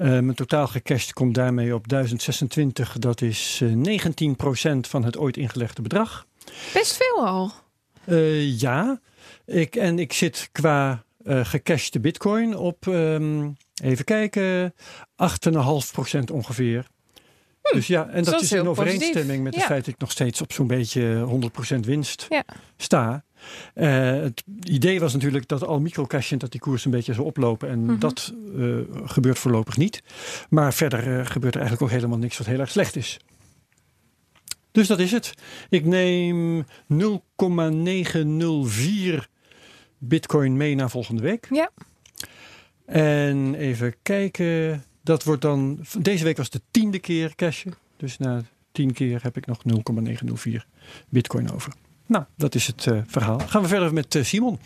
[0.00, 2.98] Eh, mijn totaal gecashed komt daarmee op 1026.
[2.98, 6.26] Dat is eh 19% van het ooit ingelegde bedrag.
[6.72, 7.50] Best veel al.
[8.04, 9.00] Eh, ja,
[9.46, 13.48] ik, en ik zit qua eh gecashte bitcoin op, ehm,
[13.82, 14.74] even kijken,
[15.16, 16.86] 8,5% ongeveer.
[17.72, 19.42] Dus ja, en dat, Hm, dat is in overeenstemming positief.
[19.42, 19.68] met het Ja.
[19.68, 22.44] feit dat ik nog steeds op zo'n beetje 100% winst Ja.
[22.76, 23.24] sta.
[23.74, 27.68] Eh, het idee was natuurlijk dat al microcashing dat die koers een beetje zou oplopen.
[27.68, 27.98] En Mhm.
[27.98, 30.02] dat eh, gebeurt voorlopig niet.
[30.48, 33.18] Maar verder eh, gebeurt er eigenlijk ook helemaal niks wat heel erg slecht is.
[34.72, 35.34] Dus dat is het.
[35.68, 39.28] Ik neem 0,904
[39.98, 41.46] bitcoin mee naar volgende week.
[41.50, 41.70] Ja.
[42.86, 44.84] En even kijken.
[45.02, 45.80] Dat wordt dan.
[45.98, 47.74] Deze week was de tiende keer cashen.
[47.96, 50.66] Dus na tien keer heb ik nog 0,904
[51.08, 51.72] bitcoin over.
[52.10, 53.38] Nou, dat is het eh, verhaal.
[53.38, 54.58] Gaan we verder met eh, Simon.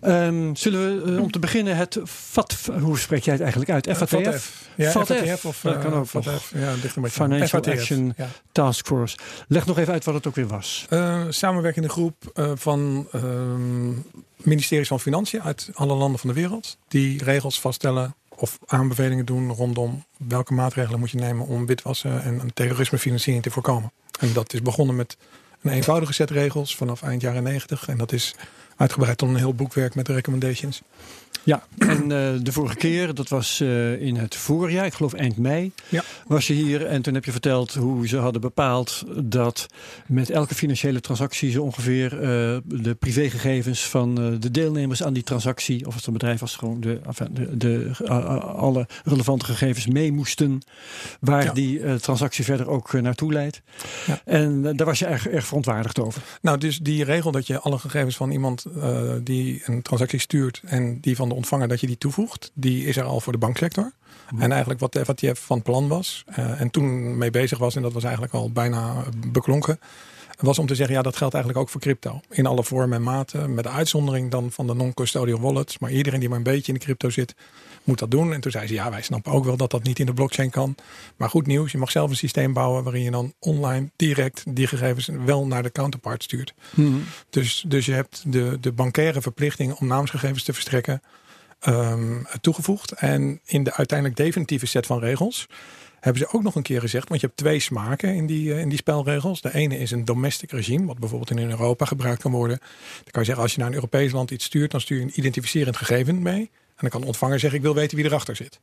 [0.00, 3.96] Ehm, zullen we eh, om te beginnen het FAT, hoe spreek jij het eigenlijk uit?
[3.96, 4.68] FATF?
[4.74, 5.44] Ja, FATF.
[5.44, 6.24] Of Dat kan ook nog.
[6.24, 6.52] FATF.
[6.54, 7.10] Ja, ligt een.
[7.10, 8.28] Financial FATF, Action ja.
[8.52, 9.16] Task Force.
[9.48, 10.86] Leg nog even uit wat het ook weer was.
[11.28, 13.88] Samenwerkende groep van ehm,
[14.36, 16.78] ministeries van Financiën uit alle landen van de wereld.
[16.88, 22.54] Die regels vaststellen of aanbevelingen doen rondom welke maatregelen moet je nemen om witwassen en
[22.54, 23.92] terrorismefinanciering te voorkomen.
[24.20, 25.16] En dat is begonnen met
[25.62, 27.88] een eenvoudige set regels vanaf eind jaren 90.
[27.88, 28.34] En dat is
[28.76, 30.82] uitgebreid tot een heel boekwerk met recommendations.
[31.42, 32.08] Ja, en uh,
[32.42, 36.02] de vorige keer, dat was uh, in het voorjaar, ik geloof eind mei, ja.
[36.26, 39.66] was je hier en toen heb je verteld hoe ze hadden bepaald dat
[40.06, 42.20] met elke financiële transactie ze ongeveer uh,
[42.64, 47.00] de privégegevens van de deelnemers aan die transactie, of het een bedrijf was, gewoon de,
[47.30, 47.90] de, de
[48.40, 50.62] alle relevante gegevens mee moesten,
[51.20, 51.52] waar ja.
[51.52, 53.62] die transactie verder ook naartoe leidt.
[54.06, 54.20] Ja.
[54.24, 56.22] En daar was je erg, erg verontwaardigd over.
[56.42, 58.64] Nou, dus die regel dat je alle gegevens van iemand
[59.22, 62.96] die een transactie stuurt en die van de ontvanger dat je die toevoegt, die is
[62.96, 63.92] er al voor de banksector.
[64.30, 64.42] Mhm.
[64.42, 67.82] En eigenlijk wat de FATF van plan was uh, en toen mee bezig was, en
[67.82, 69.78] dat was eigenlijk al bijna beklonken,
[70.40, 72.20] was om te zeggen, ja, dat geldt eigenlijk ook voor crypto.
[72.30, 75.78] In alle vormen en maten, met de uitzondering dan van de non-custodial wallets.
[75.78, 77.34] Maar iedereen die maar een beetje in de crypto zit,
[77.84, 78.32] moet dat doen.
[78.32, 80.50] En toen zei ze, ja, wij snappen ook wel dat dat niet in de blockchain
[80.50, 80.74] kan.
[81.16, 84.66] Maar goed nieuws, je mag zelf een systeem bouwen waarin je dan online direct die
[84.66, 86.54] gegevens wel naar de counterpart stuurt.
[86.70, 87.04] Mm.
[87.30, 91.02] Dus, dus je hebt de, de bankaire verplichting om namensgegevens te verstrekken
[91.68, 92.92] um, toegevoegd.
[92.92, 95.46] En in de uiteindelijk definitieve set van regels
[96.00, 98.60] hebben ze ook nog een keer gezegd, want je hebt twee smaken in die, uh,
[98.60, 99.40] in die spelregels.
[99.40, 102.58] De ene is een domestic regime, wat bijvoorbeeld in Europa gebruikt kan worden.
[102.58, 105.04] Dan kan je zeggen, als je naar een Europees land iets stuurt, dan stuur je
[105.04, 106.40] een identificerend gegeven mee.
[106.40, 108.60] En dan kan de ontvanger zeggen, ik wil weten wie erachter zit.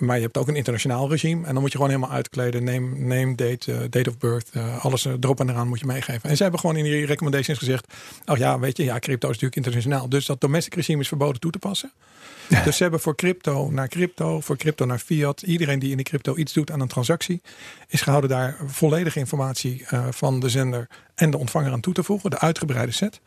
[0.00, 1.46] Maar je hebt ook een internationaal regime.
[1.46, 2.64] En dan moet je gewoon helemaal uitkleden.
[2.64, 4.50] Name, name date, uh, date of birth.
[4.56, 6.30] Uh, alles erop en eraan moet je meegeven.
[6.30, 7.94] En zij hebben gewoon in die recommendations gezegd.
[8.26, 10.08] Oh ja, weet je, ja, crypto is natuurlijk internationaal.
[10.08, 11.92] Dus dat domestic regime is verboden toe te passen.
[12.48, 12.62] Ja.
[12.62, 15.42] Dus ze hebben voor crypto naar crypto, voor crypto naar fiat.
[15.42, 17.42] Iedereen die in de crypto iets doet aan een transactie.
[17.88, 22.02] Is gehouden daar volledige informatie uh, van de zender en de ontvanger aan toe te
[22.02, 22.30] voegen.
[22.30, 23.20] De uitgebreide set.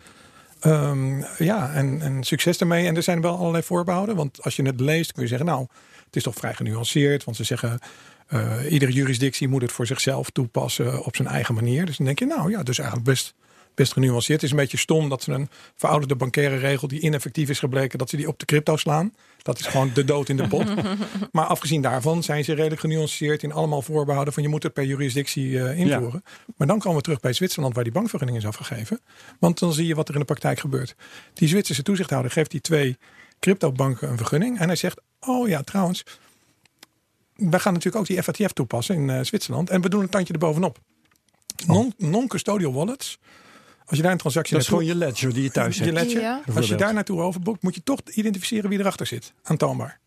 [0.65, 2.87] Um, ja, en, en succes ermee.
[2.87, 4.15] En er zijn wel allerlei voorbehouden.
[4.15, 5.67] Want als je het leest kun je zeggen, nou...
[6.13, 7.79] Het is toch vrij genuanceerd, want ze zeggen
[8.33, 11.85] uh, iedere jurisdictie moet het voor zichzelf toepassen op zijn eigen manier.
[11.85, 13.33] Dus dan denk je, nou ja, dus eigenlijk best,
[13.75, 14.41] best genuanceerd.
[14.41, 17.99] Het is een beetje stom dat ze een verouderde bankaire regel die ineffectief is gebleken,
[17.99, 19.13] dat ze die op de crypto slaan.
[19.41, 20.73] Dat is gewoon de dood in de pot.
[21.31, 24.83] maar afgezien daarvan zijn ze redelijk genuanceerd in allemaal voorbehouden van je moet het per
[24.83, 26.23] jurisdictie uh, invoeren.
[26.25, 26.53] Ja.
[26.57, 28.99] Maar dan komen we terug bij Zwitserland waar die bankvergunning is afgegeven.
[29.39, 30.95] Want dan zie je wat er in de praktijk gebeurt.
[31.33, 32.97] Die Zwitserse toezichthouder geeft die twee
[33.39, 34.59] cryptobanken een vergunning.
[34.59, 36.03] En hij zegt, oh ja, trouwens,
[37.35, 39.69] wij gaan natuurlijk ook die FATF toepassen in uh, Zwitserland.
[39.69, 40.79] En we doen een tandje erbovenop.
[41.97, 43.19] Non-custodial non wallets.
[43.85, 45.95] Als je daar een transactie Dat is gewoon je ledger die je thuis je hebt.
[45.95, 46.41] Ledger, ja.
[46.55, 49.33] Als je daar naartoe overboekt, moet je toch identificeren wie erachter zit.
[49.43, 49.99] Aantoonbaar.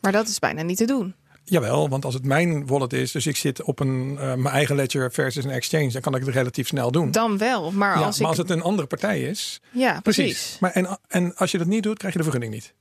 [0.00, 1.14] Maar dat is bijna niet te doen.
[1.44, 4.76] Jawel, want als het mijn wallet is, dus ik zit op een, uh, mijn eigen
[4.76, 7.10] ledger versus een exchange, dan kan ik het relatief snel doen.
[7.10, 8.38] Dan wel, maar ja, als, maar ik...
[8.38, 9.60] als het een andere partij is.
[9.70, 10.24] Ja, precies.
[10.24, 10.58] precies.
[10.58, 12.74] Maar en, en als je dat niet doet, krijg je de vergunning niet.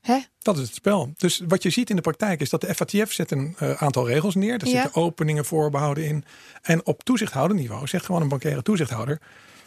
[0.00, 0.18] Hè?
[0.38, 1.12] Dat is het spel.
[1.16, 4.08] Dus wat je ziet in de praktijk is dat de FATF zet een uh, aantal
[4.08, 4.58] regels neer.
[4.58, 4.82] Daar Ja.
[4.82, 6.24] zitten openingen, voorbehouden in.
[6.62, 9.20] En op toezichthouderniveau zegt gewoon een bankaire toezichthouder.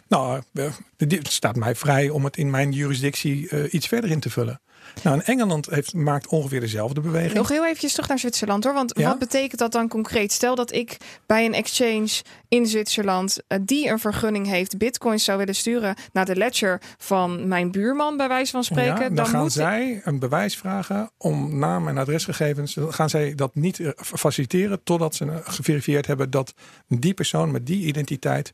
[0.08, 0.64] Nou, uh,
[0.96, 4.60] het staat mij vrij om het in mijn jurisdictie uh, iets verder in te vullen.
[5.02, 7.34] Nou, en Engeland heeft, maakt ongeveer dezelfde beweging.
[7.34, 8.74] Nog heel eventjes terug naar Zwitserland hoor.
[8.74, 9.08] Want Ja?
[9.08, 10.32] wat betekent dat dan concreet?
[10.32, 15.38] Stel dat ik bij een exchange in Zwitserland uh, die een vergunning heeft, bitcoins zou
[15.38, 18.94] willen sturen naar de ledger van mijn buurman, bij wijze van spreken.
[18.94, 22.74] Ja, dan, dan gaan moet zij een bewijs vragen om naam en adresgegevens.
[22.74, 26.54] Dan gaan zij dat niet faciliteren totdat ze geverifieerd hebben dat
[26.88, 28.52] die persoon met die identiteit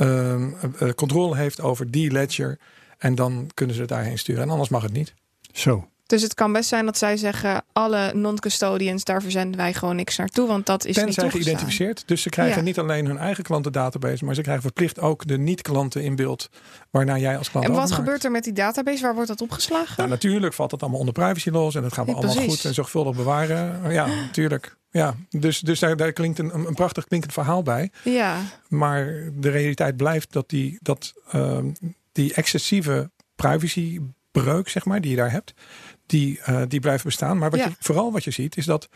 [0.00, 0.52] uh,
[0.94, 2.58] controle heeft over die ledger.
[2.98, 4.42] En dan kunnen ze het daarheen sturen.
[4.42, 5.14] En anders mag het niet.
[5.52, 5.91] Zo.
[6.12, 10.16] Dus het kan best zijn dat zij zeggen: alle non-custodians, daar verzenden wij gewoon niks
[10.16, 12.02] naartoe, want dat is Tenzij niet geïdentificeerd.
[12.06, 12.62] Dus ze krijgen Ja.
[12.62, 16.48] niet alleen hun eigen klantendatabase, maar ze krijgen verplicht ook de niet-klanten in beeld
[16.90, 18.04] waarnaar jij als klant En wat overmaakt.
[18.04, 19.02] gebeurt er met die database?
[19.02, 19.94] Waar wordt dat opgeslagen?
[19.96, 22.54] Nou, natuurlijk valt dat allemaal onder privacy laws en dat gaan we Ja, allemaal precies.
[22.54, 23.92] goed en zorgvuldig bewaren.
[23.92, 24.76] Ja, natuurlijk.
[24.90, 27.90] Ja, dus, dus daar, daar klinkt een, een prachtig klinkend verhaal bij.
[28.04, 28.36] ja,
[28.68, 31.72] Maar de realiteit blijft dat die, dat, ehm,
[32.12, 35.52] die excessieve privacybreuk, zeg maar, die je daar hebt,
[36.12, 37.38] die, eh, die blijft bestaan.
[37.38, 37.66] Maar wat Ja.
[37.66, 38.88] je, vooral wat je ziet, is dat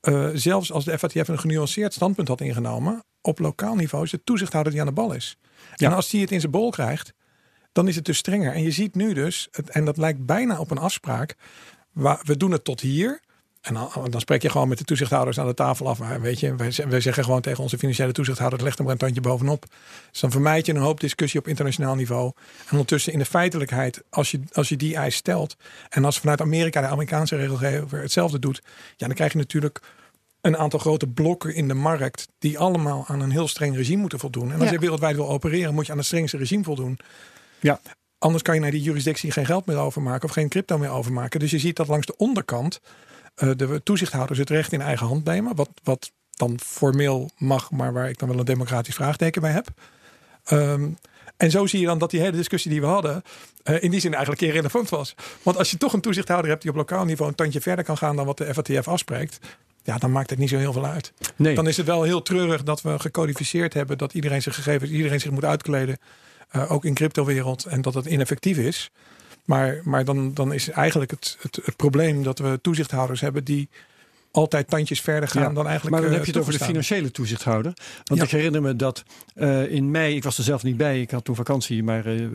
[0.00, 4.24] eh, zelfs als de FATF een genuanceerd standpunt had ingenomen, op lokaal niveau is de
[4.24, 5.38] toezichthouder die aan de bal is.
[5.74, 5.88] Ja.
[5.88, 7.12] En als die het in zijn bol krijgt,
[7.72, 8.52] dan is het dus strenger.
[8.52, 11.34] En je ziet nu dus, het- en dat lijkt bijna op een afspraak,
[11.92, 13.20] waar, we doen het tot hier.
[13.66, 15.98] En dan, dan spreek je gewoon met de toezichthouders aan de tafel af.
[15.98, 18.92] Maar weet je, wij, ze- wij zeggen gewoon tegen onze financiële toezichthouder, leg er maar
[18.92, 19.64] een tandje bovenop.
[20.10, 22.32] Dus dan vermijd je een hoop discussie op internationaal niveau.
[22.64, 25.56] En ondertussen in de feitelijkheid, als je, als je die eis stelt.
[25.88, 28.62] En als vanuit Amerika de Amerikaanse regelgever hetzelfde doet.
[28.96, 29.80] Ja, dan krijg je natuurlijk
[30.40, 32.28] een aantal grote blokken in de markt.
[32.38, 34.52] Die allemaal aan een heel streng regime moeten voldoen.
[34.52, 34.72] En als Ja.
[34.72, 36.98] je wereldwijd wil opereren, moet je aan het strengste regime voldoen.
[37.60, 37.80] Ja.
[38.18, 41.40] Anders kan je naar die jurisdictie geen geld meer overmaken of geen crypto meer overmaken.
[41.40, 42.80] Dus je ziet dat langs de onderkant
[43.36, 45.56] eh, de toezichthouders het recht in eigen hand nemen.
[45.56, 49.68] Wat, wat dan formeel mag, maar waar ik dan wel een democratisch vraagteken bij heb.
[50.44, 50.88] Ehm,
[51.36, 53.22] en zo zie je dan dat die hele discussie die we hadden,
[53.64, 55.14] uh, in die zin eigenlijk irrelevant was.
[55.42, 57.96] Want als je toch een toezichthouder hebt die op lokaal niveau een tandje verder kan
[57.96, 59.38] gaan dan wat de FATF afspreekt,
[59.82, 61.12] ja, dan maakt het niet zo heel veel uit.
[61.36, 61.54] Nee.
[61.54, 65.20] Dan is het wel heel treurig dat we gecodificeerd hebben dat iedereen zijn gegevens, iedereen
[65.20, 65.98] zich moet uitkleden,
[66.52, 68.90] uh, ook in cryptowereld, en dat het ineffectief is.
[69.46, 73.68] Maar, maar dan, dan is eigenlijk het, het, het probleem dat we toezichthouders hebben die
[74.36, 75.90] altijd tandjes verder gaan dan eigenlijk.
[75.90, 77.72] Maar dan uh, heb je het over de financiële toezichthouder.
[78.04, 78.26] Want ja.
[78.26, 81.24] ik herinner me dat uh, in mei, ik was er zelf niet bij, ik had
[81.24, 82.28] toen vakantie, maar uh,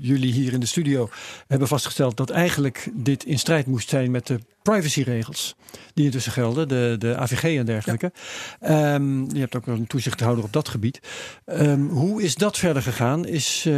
[0.00, 1.10] jullie hier in de studio
[1.46, 5.56] hebben vastgesteld dat eigenlijk dit in strijd moest zijn met de privacyregels
[5.94, 8.12] die intussen gelden, de, de AVG en dergelijke.
[8.60, 8.94] Ja.
[8.94, 11.00] Um, je hebt ook een toezichthouder op dat gebied.
[11.46, 13.26] Um, hoe is dat verder gegaan?
[13.26, 13.68] Is,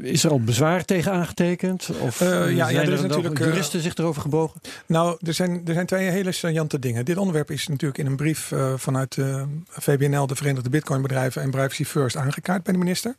[0.00, 1.90] is er al bezwaar tegen aangetekend?
[2.00, 4.60] Of ja, zijn ja, er, is er natuurlijk juristen zich erover gebogen?
[4.86, 6.32] Nou, er zijn, er zijn twee hele
[6.64, 7.04] dingen.
[7.04, 11.50] Dit onderwerp is natuurlijk in een brief uh, vanuit uh, VBNL, de Verenigde Bitcoinbedrijven en
[11.50, 13.14] Privacy First aangekaart bij de minister.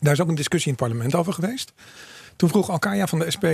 [0.00, 1.72] Daar is ook een discussie in het parlement over geweest.
[2.36, 3.46] Toen vroeg Alkaya van de SP.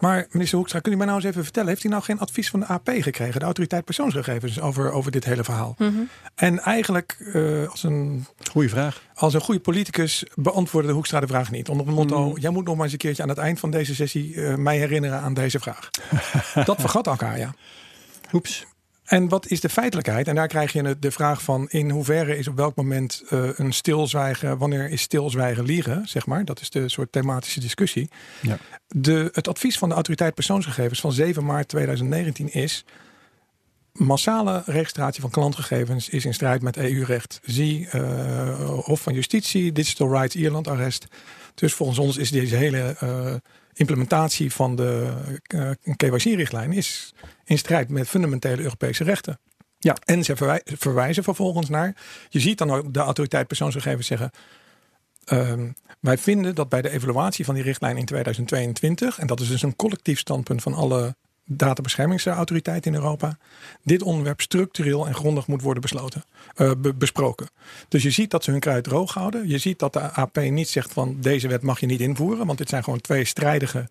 [0.00, 2.50] Maar minister Hoekstra, kun je mij nou eens even vertellen, heeft hij nou geen advies
[2.50, 5.74] van de AP gekregen, de autoriteit persoonsgegevens, over, over dit hele verhaal?
[5.78, 6.08] Mm -hmm.
[6.34, 8.26] En eigenlijk uh, als een.
[8.50, 9.02] Goeie vraag.
[9.14, 11.68] Als een goede politicus beantwoordde Hoekstra de vraag niet.
[11.68, 12.38] Onder het motto: mm.
[12.38, 14.78] jij moet nog maar eens een keertje aan het eind van deze sessie uh, mij
[14.78, 15.90] herinneren aan deze vraag.
[16.64, 17.54] Dat vergat Alkaya.
[18.32, 18.66] Oeps.
[19.04, 20.28] En wat is de feitelijkheid?
[20.28, 23.72] En daar krijg je de vraag van in hoeverre is op welk moment uh, een
[23.72, 26.44] stilzwijgen, wanneer is stilzwijgen liegen, zeg maar.
[26.44, 28.10] Dat is de soort thematische discussie.
[28.40, 28.58] Ja.
[28.86, 32.84] De, het advies van de autoriteit persoonsgegevens van 7 maart 2019 is
[33.92, 37.40] massale registratie van klantgegevens is in strijd met EU-recht.
[37.44, 41.06] Zie uh, Hof van Justitie, Digital Rights Ierland arrest.
[41.54, 43.34] Dus volgens ons is deze hele uh,
[43.74, 45.12] implementatie van de
[45.54, 49.40] uh, KYC-richtlijn is in strijd met fundamentele Europese rechten.
[49.78, 49.96] Ja.
[50.04, 51.96] En ze verwij verwijzen vervolgens naar.
[52.28, 54.30] Je ziet dan ook de autoriteit persoonsgegevens zeggen.
[55.32, 59.48] Um, wij vinden dat bij de evaluatie van die richtlijn in 2022, en dat is
[59.48, 61.16] dus een collectief standpunt van alle
[61.56, 63.38] databeschermingsautoriteiten in Europa,
[63.82, 66.24] dit onderwerp structureel en grondig moet worden besloten,
[66.56, 67.48] uh, be besproken.
[67.88, 69.48] Dus je ziet dat ze hun kruid droog houden.
[69.48, 72.58] Je ziet dat de AP niet zegt van deze wet mag je niet invoeren, want
[72.58, 73.88] dit zijn gewoon twee strijdige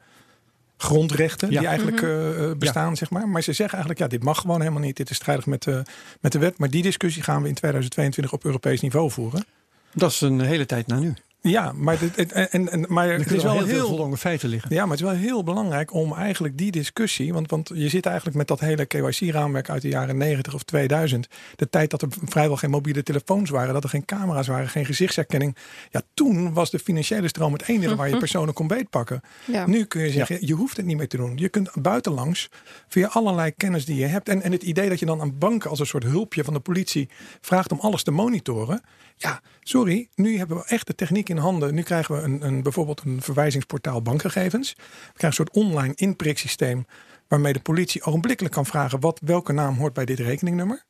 [0.77, 1.59] grondrechten Ja.
[1.59, 2.41] die eigenlijk Mhm.
[2.49, 3.27] uh, bestaan, zeg maar.
[3.29, 4.97] Maar ze zeggen eigenlijk, ja, dit mag gewoon helemaal niet.
[4.97, 5.83] Dit is strijdig met de,
[6.19, 6.57] met de wet.
[6.57, 9.45] Maar die discussie gaan we in 2022 op Europees niveau voeren.
[9.93, 11.13] Dat is een hele tijd na nu.
[11.41, 14.17] Ja, maar, dit, het- en, en, maar Er het is wel heel veel heel, voldongen
[14.17, 14.75] feiten liggen.
[14.75, 17.33] ja, maar het is wel heel belangrijk om eigenlijk die discussie.
[17.33, 21.27] Want, want je zit eigenlijk met dat hele KYC-raamwerk uit de jaren 90 of 2000.
[21.55, 24.85] De tijd dat er vrijwel geen mobiele telefoons waren, dat er geen camera's waren, geen
[24.85, 25.55] gezichtsherkenning.
[25.89, 29.21] Ja, toen was de financiële stroom het enige waar je personen kon beetpakken.
[29.45, 29.67] Ja.
[29.67, 31.37] Nu kun je zeggen, je hoeft het niet meer te doen.
[31.37, 32.49] Je kunt buitenlangs
[32.87, 34.29] via allerlei kennis die je hebt.
[34.29, 36.59] En, en het idee dat je dan aan banken als een soort hulpje van de
[36.59, 37.09] politie
[37.41, 38.81] vraagt om alles te monitoren.
[39.21, 41.73] Ja, sorry, nu hebben we echt de techniek in handen.
[41.73, 44.73] Nu krijgen we een, een, bijvoorbeeld een verwijzingsportaal bankgegevens.
[44.77, 46.85] We krijgen een soort online inpriksysteem
[47.27, 50.83] waarmee de politie ogenblikkelijk kan vragen wat, welke naam hoort bij dit rekeningnummer.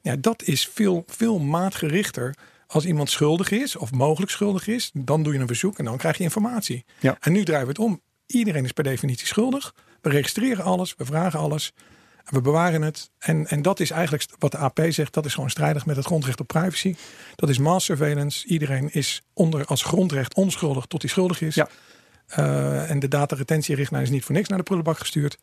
[0.00, 2.34] Ja, dat is veel, veel maatgerichter.
[2.66, 5.96] Als iemand schuldig is of mogelijk schuldig is, dan doe je een verzoek en dan
[5.96, 6.84] krijg je informatie.
[6.98, 7.16] Ja.
[7.20, 8.00] En nu draaien we het om.
[8.26, 9.74] Iedereen is per definitie schuldig.
[10.00, 11.72] We registreren alles, we vragen alles.
[12.26, 13.10] En we bewaren het.
[13.18, 15.14] En, en dat is eigenlijk wat de AP zegt.
[15.14, 16.96] Dat is gewoon strijdig met het grondrecht op privacy.
[17.34, 18.46] Dat is mass surveillance.
[18.46, 21.54] Iedereen is onder als grondrecht onschuldig tot hij schuldig is.
[21.54, 21.68] Ja.
[22.38, 25.38] Uh, en de dataretentierichtlijn is niet voor niks naar de prullenbak gestuurd.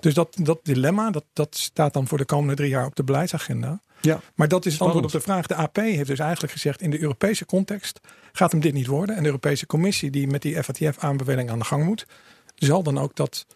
[0.00, 3.04] Dus dat, dat dilemma, dat, dat staat dan voor de komende drie jaar op de
[3.04, 3.80] beleidsagenda.
[4.00, 4.20] Ja.
[4.34, 5.46] Maar dat is het antwoord op de vraag.
[5.46, 8.00] De AP heeft dus eigenlijk gezegd in de Europese context
[8.32, 9.16] gaat hem dit niet worden.
[9.16, 12.06] En de Europese Commissie die met die FATF-aanbeveling aan de gang moet,
[12.54, 13.46] zal dan ook dat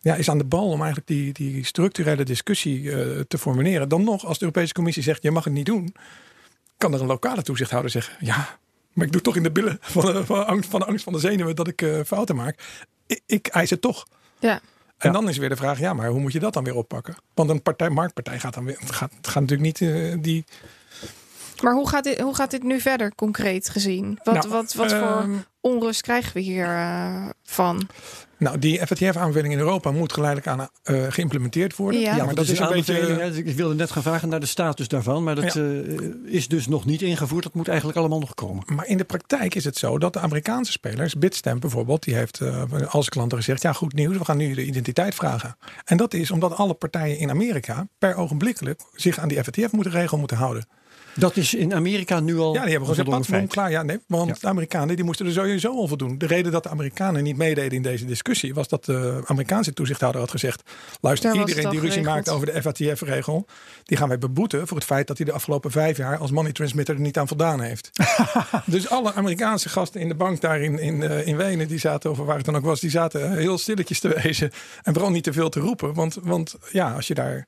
[0.00, 3.88] ja, is aan de bal om eigenlijk die, die structurele discussie uh, te formuleren.
[3.88, 5.94] Dan nog, als de Europese Commissie zegt je mag het niet doen,
[6.76, 8.58] kan er een lokale toezichthouder zeggen ja,
[8.92, 11.04] maar ik doe toch in de billen van de, van de, angst, van de angst
[11.04, 12.82] van de zenuwen dat ik uh, fouten maak.
[13.06, 14.06] Ik, ik eis het toch.
[14.38, 14.52] Ja.
[14.52, 14.60] En
[14.98, 15.10] Ja.
[15.10, 17.16] dan is weer de vraag, ja, maar hoe moet je dat dan weer oppakken?
[17.34, 20.44] Want een partij, marktpartij gaat dan weer, gaat, gaat natuurlijk niet uh, die.
[21.62, 24.18] Maar hoe gaat, dit, hoe gaat dit nu verder, concreet gezien?
[24.22, 27.88] Wat, Nou, wat, wat voor ehm, onrust krijgen we hier uh, van?
[28.38, 32.00] Nou, die FATF-aanbeveling in Europa moet geleidelijk aan uh, geïmplementeerd worden.
[32.00, 32.16] Ja.
[32.16, 33.44] Ja, maar dat is een beetje.
[33.44, 35.60] Ik wilde net gaan vragen naar de status daarvan, maar dat Ja.
[35.60, 37.42] uh, is dus nog niet ingevoerd.
[37.42, 38.64] Dat moet eigenlijk allemaal nog komen.
[38.66, 42.40] Maar in de praktijk is het zo dat de Amerikaanse spelers, Bitstamp bijvoorbeeld, die heeft
[42.40, 45.56] uh, als klanten gezegd: ja, goed nieuws, we gaan nu de identiteit vragen.
[45.84, 49.92] En dat is omdat alle partijen in Amerika per ogenblikkelijk zich aan die FATF moeten
[49.92, 50.66] regel moeten houden.
[51.18, 53.70] Dat is in Amerika nu al Ja, die hebben gewoon zijn klaar.
[53.70, 54.36] Ja, nee, want Ja.
[54.40, 56.18] de Amerikanen die moesten er sowieso al voldoen.
[56.18, 60.20] De reden dat de Amerikanen niet meededen in deze discussie was dat de Amerikaanse toezichthouder
[60.20, 60.62] had gezegd:
[61.00, 63.46] luister, iedereen die ruzie maakt over de FATF-regel,
[63.84, 66.52] die gaan wij beboeten voor het feit dat hij de afgelopen vijf jaar als money
[66.52, 67.90] transmitter er niet aan voldaan heeft.
[68.66, 72.10] dus alle Amerikaanse gasten in de bank daar in, in, eh, in Wenen, die zaten,
[72.10, 74.50] of waar het dan ook was, die zaten heel stilletjes te wezen
[74.82, 75.94] en vooral niet te veel te roepen.
[75.94, 77.46] Want, want ja, als je daar.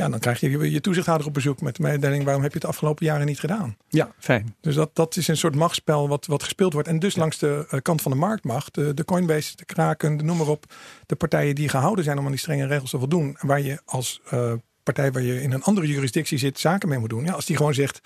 [0.00, 2.66] Ja, dan krijg je je- toezichthouder op bezoek met de mededeling: waarom heb je het
[2.66, 3.76] de afgelopen jaren niet gedaan?
[3.88, 4.56] Ja, fijn.
[4.60, 6.88] Dus dat, dat is een soort machtsspel wat, wat gespeeld wordt.
[6.88, 10.24] En dus langs de eh, kant van de marktmacht, de, de Coinbase, de Kraken, de
[10.24, 10.64] noem maar op.
[11.06, 13.36] De partijen die gehouden zijn om aan die strenge regels te voldoen.
[13.40, 16.98] En waar je als eh, partij waar je in een andere jurisdictie zit zaken mee
[16.98, 17.24] moet doen.
[17.24, 18.00] Ja, als die gewoon zegt,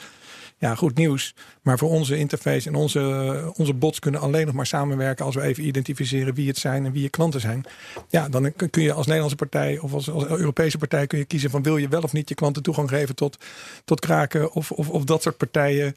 [0.59, 1.35] ja goed nieuws.
[1.63, 5.43] Maar voor onze interface en onze, onze bots kunnen alleen nog maar samenwerken als we
[5.43, 7.65] even identificeren wie het zijn en wie je klanten zijn.
[8.09, 11.51] Ja, dan kun je als Nederlandse partij of als, als Europese partij kun je kiezen
[11.51, 13.37] van wil je wel of niet je klanten toegang geven tot,
[13.85, 15.95] tot kraken of, of, of dat soort partijen.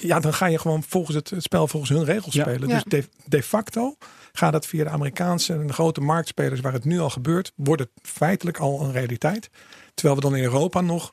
[0.00, 2.42] Ja, dan ga je gewoon volgens het, het spel volgens hun regels Ja.
[2.42, 2.68] spelen.
[2.68, 3.96] Dus de, de facto
[4.32, 7.82] gaat het via de Amerikaanse en de grote marktspelers waar het nu al gebeurt, wordt
[7.82, 9.50] het feitelijk al een realiteit.
[9.94, 11.12] Terwijl we dan in Europa nog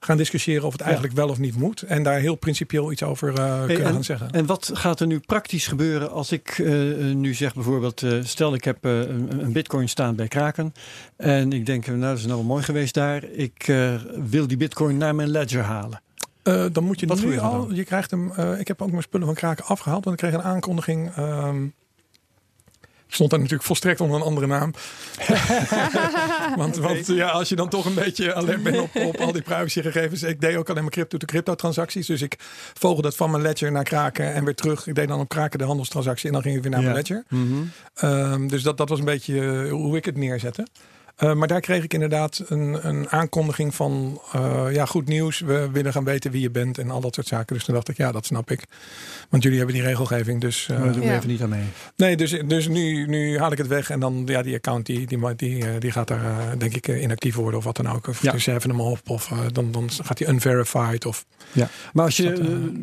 [0.00, 1.82] gaan discussiëren of het eigenlijk wel of niet moet.
[1.82, 4.30] En daar heel principieel iets over eh, kunnen en- gaan zeggen.
[4.30, 6.72] En wat gaat er nu praktisch gebeuren als ik eh,
[7.14, 10.72] nu zeg bijvoorbeeld, eh, stel ik heb eh, een, een bitcoin staan bij Kraken
[11.16, 13.94] en ik denk, nou dat is nou wel mooi geweest daar, ik eh,
[14.30, 16.00] wil die bitcoin naar mijn ledger halen.
[16.42, 17.66] Eh, dan moet je Wat doe nu je al.
[17.66, 17.74] dan?
[17.76, 18.32] Je krijgt hem.
[18.32, 20.04] eh, ik heb ook mijn spullen van Kraken afgehaald.
[20.04, 21.10] Want ik kreeg een aankondiging.
[21.16, 21.66] ehm
[23.08, 24.72] stond daar natuurlijk volstrekt onder een andere naam.
[26.56, 29.42] want want ja, als je dan toch een beetje alert bent op, op al die
[29.50, 30.22] privacygegevens.
[30.22, 32.06] Ik deed ook alleen maar crypto-to-crypto transacties.
[32.06, 32.36] Dus ik
[32.74, 34.86] vogelde dat van mijn ledger naar Kraken en weer terug.
[34.86, 36.86] Ik deed dan op Kraken de handelstransactie en dan ging ik weer naar Ja.
[36.92, 37.24] mijn ledger.
[37.94, 40.66] Ehm, dus dat, dat was een beetje eh, hoe ik het neerzette.
[41.18, 45.40] Eh, maar daar kreeg ik inderdaad een, een aankondiging van eh, ja, goed nieuws.
[45.40, 47.54] We willen gaan weten wie je bent en al dat soort zaken.
[47.54, 48.64] Dus toen dacht ik, ja, dat snap ik.
[49.28, 50.40] Want jullie hebben die regelgeving.
[50.40, 51.16] Dus, eh, Maar daar doen we Ja.
[51.16, 51.64] even niet aan mee.
[51.96, 53.90] nee, dus, dus nu, nu haal ik het weg.
[53.90, 57.34] En dan ja, die account die, die, die, die gaat daar eh, denk ik inactief
[57.34, 58.06] worden of wat dan ook.
[58.08, 58.32] Of Ja.
[58.32, 59.10] dus ze heffen hem op.
[59.10, 61.06] Of dan, dan gaat hij unverified.
[61.06, 61.68] Of, Ja.
[61.92, 62.36] Maar als je Dat,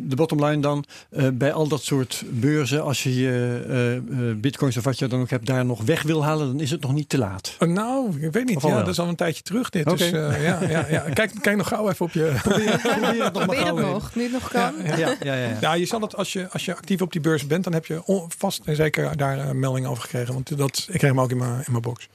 [0.10, 4.36] de bottom line dan eh, bij al dat soort beurzen, als je je eh, eh,
[4.38, 6.82] bitcoins of wat je dan ook hebt daar nog weg wil halen, dan is het
[6.82, 7.56] nog niet te laat.
[7.60, 8.62] Nou, ik weet niet.
[8.62, 8.78] Ja, wel?
[8.78, 9.86] dat is al een tijdje terug dit.
[9.90, 11.00] Dus eh, ja, ja, ja.
[11.14, 12.34] Kijk, kijk nog gauw even op je...
[12.42, 13.90] Probeer, probeer het nog Probeer het even.
[13.90, 14.74] nog, nu het nog kan.
[14.84, 15.58] Ja, Ja, ja, ja, ja.
[15.62, 17.86] Ja, je zal het als je, als je actief op die beurs bent, dan heb
[17.86, 20.34] je on- vast en zeker daar een melding over gekregen.
[20.34, 22.08] Want dat, ik kreeg hem ook in mijn, in mijn box.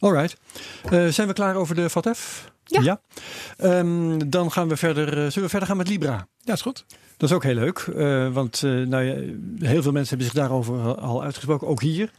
[0.00, 0.36] Alright.
[0.90, 2.50] Eh, zijn we klaar over de FATF?
[2.64, 3.00] Ja.
[3.56, 5.08] Ehm, dan gaan we verder.
[5.08, 6.26] eh, zullen we verder gaan met Libra?
[6.40, 6.84] Ja, is goed.
[7.16, 7.78] Dat is ook heel leuk.
[7.78, 9.14] eh, want eh, nou ja,
[9.66, 12.10] heel veel mensen hebben zich daarover al uitgesproken, ook hier.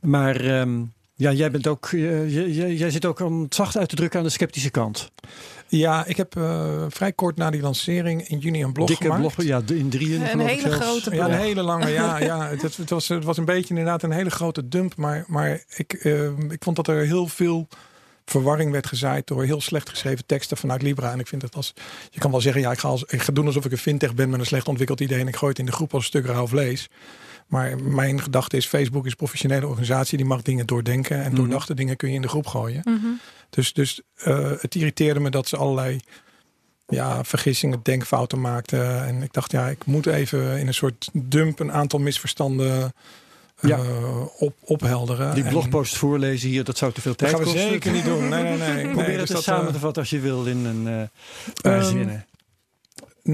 [0.00, 0.80] Maar ehm,
[1.20, 1.86] ja, jij bent ook.
[1.92, 5.10] eh, jij- jij- zit ook om het zacht uit te drukken aan de sceptische kant.
[5.68, 9.20] Ja, ik heb eh, vrij kort na die lancering in juni een blog Dikke gemaakt.
[9.20, 10.30] blog, ja, in drieën.
[10.32, 10.76] Een hele zelfs.
[10.76, 11.40] grote Ja, een blog.
[11.40, 11.88] hele lange.
[11.88, 14.96] Ja, ja het, het, was, het was een beetje inderdaad een hele grote dump.
[14.96, 17.68] Maar, maar ik, eh, ik vond dat er heel veel
[18.24, 21.12] verwarring werd gezaaid door heel slecht geschreven teksten vanuit Libra.
[21.12, 21.72] En ik vind het als.
[22.10, 24.14] Je kan wel zeggen, ja, ik ga, als, ik ga doen alsof ik een fintech
[24.14, 25.20] ben met een slecht ontwikkeld idee.
[25.20, 26.88] En ik gooi het in de groep als een stuk rauw vlees.
[27.50, 30.16] Maar mijn gedachte is: Facebook is een professionele organisatie.
[30.16, 31.16] Die mag dingen doordenken.
[31.22, 31.34] En Mhm.
[31.40, 32.80] doordachte dingen kun je in de groep gooien.
[32.84, 33.06] Mhm.
[33.50, 36.00] Dus, dus eh, het irriteerde me dat ze allerlei
[36.88, 39.06] ja, vergissingen, denkfouten maakten.
[39.06, 42.92] En ik dacht, ja, ik moet even in een soort dump een aantal misverstanden
[43.60, 43.76] Ja.
[43.78, 45.34] eh, op, ophelderen.
[45.34, 47.68] Die En blogpost voorlezen hier, dat zou te veel Dat tijd gaan we kosten.
[47.70, 48.28] zeker niet doen.
[48.28, 48.84] Nee, nee, nee.
[48.94, 51.02] Probeer nee het dus dat, samen eh, te vatten als je wil in een eh
[51.62, 52.24] paar Ehm, zinnen.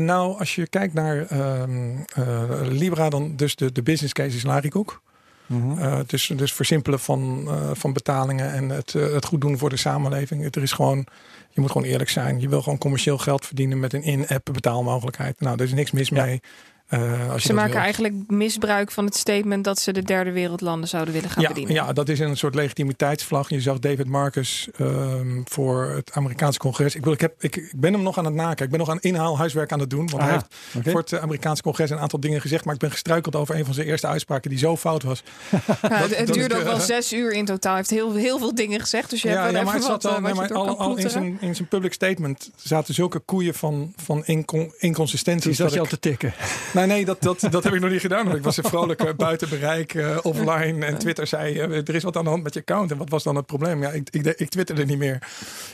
[0.04, 4.42] Nou, als je kijkt naar ehm, eh, Libra, dan dus de, de business case is
[4.42, 5.02] Larikoek.
[5.46, 5.78] Mhm.
[5.78, 9.76] Eh, dus, dus versimpelen van, eh, van betalingen en het, het goed doen voor de
[9.76, 10.54] samenleving.
[10.54, 11.06] Er is gewoon,
[11.50, 12.40] je moet gewoon eerlijk zijn.
[12.40, 15.40] Je wil gewoon commercieel geld verdienen met een in-app betaalmogelijkheid.
[15.40, 16.24] Nou, er is niks mis Ja.
[16.24, 16.40] mee.
[16.86, 20.88] Eh, als Ze dat maken eigenlijk misbruik van het statement dat ze de derde wereldlanden
[20.88, 21.74] zouden willen gaan ja, bedienen.
[21.74, 23.48] ja, dat is een soort legitimiteitsvlag.
[23.48, 26.94] Je zag David Marcus ehm, voor het Amerikaanse congres.
[26.94, 28.64] Ik, wil, ik, heb, ik, ik ben hem nog aan het nakijken.
[28.64, 30.10] Ik ben nog aan inhaalhuiswerk aan het doen.
[30.10, 32.64] Want hij Aha, heeft voor het eh, Amerikaanse congres een aantal dingen gezegd.
[32.64, 35.22] Maar ik ben gestruikeld over een van zijn eerste uitspraken die zo fout was.
[35.82, 37.74] Ja, het het dat duurde ook wel eh, zes uur in totaal.
[37.74, 39.10] Hij heeft heel, heel veel dingen gezegd.
[39.10, 41.54] Dus je hebt wel maar even het wat, al, eh, nee, maar in, zijn, in
[41.54, 45.56] zijn public statement zaten zulke koeien van, van incon, inconsistenties.
[45.56, 46.34] zat Dat je al te tikken.
[46.76, 48.24] nee, nee, dat, dat, dat heb ik nog niet gedaan.
[48.24, 50.86] Want ik was vrolijk eh, buiten bereik, eh, offline.
[50.86, 52.90] En Twitter zei, eh, er is wat aan de hand met je account.
[52.90, 53.82] En wat was dan het probleem?
[53.82, 55.18] Ja, ik, ik, ik twitterde niet meer.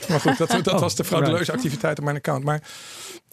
[0.09, 1.57] Maar goed, dat, dat Oh, was de frauduleuze right.
[1.57, 2.43] activiteit op mijn account.
[2.43, 2.61] Maar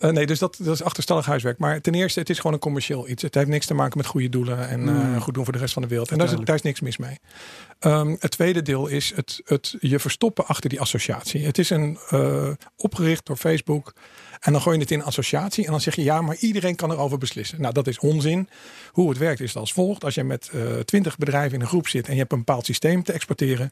[0.01, 1.59] Uh, nee, dus dat, dat is achterstallig huiswerk.
[1.59, 3.23] Maar ten eerste, het is gewoon een commercieel iets.
[3.23, 5.15] Het heeft niks te maken met goede doelen en mm.
[5.15, 6.11] uh, goed doen voor de rest van de wereld.
[6.11, 7.19] En daar is, daar is niks mis mee.
[7.81, 11.47] Um, het tweede deel is het, het je verstoppen achter die associatie.
[11.47, 13.93] Het is een uh, opgericht door Facebook.
[14.41, 16.91] En dan gooi je het in associatie en dan zeg je ja, maar iedereen kan
[16.91, 17.61] erover beslissen.
[17.61, 18.49] Nou, dat is onzin.
[18.93, 20.05] Hoe het werkt is als volgt.
[20.05, 20.51] Als je met
[20.85, 23.71] twintig bedrijven in een groep zit en je hebt een bepaald systeem te exporteren,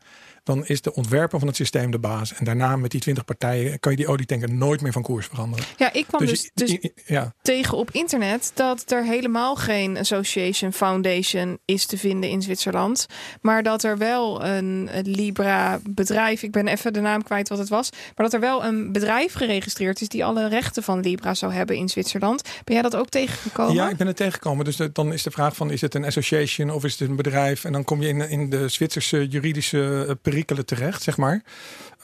[0.48, 2.34] dan is de ontwerper van het systeem de baas.
[2.34, 5.64] En daarna met die twintig partijen kan je die olietanker nooit meer van koers veranderen.
[5.76, 7.34] Ja, ik kwam dus, dus, dus ja.
[7.42, 13.06] tegen op internet dat er helemaal geen association foundation is te vinden in Zwitserland.
[13.40, 17.68] Maar dat er wel een, Libra bedrijf, ik ben even de naam kwijt wat het
[17.68, 17.90] was.
[17.90, 21.76] Maar dat er wel een bedrijf geregistreerd is die alle rechten van Libra zou hebben
[21.76, 22.42] in Zwitserland.
[22.42, 23.74] Ben jij dat ook tegengekomen?
[23.74, 24.64] Ja, ik ben het tegengekomen.
[24.64, 27.64] Dus dan is de vraag van is het een association of is het een bedrijf?
[27.64, 31.42] En dan kom je in, in de Zwitserse juridische uh, perikelen terecht, zeg maar.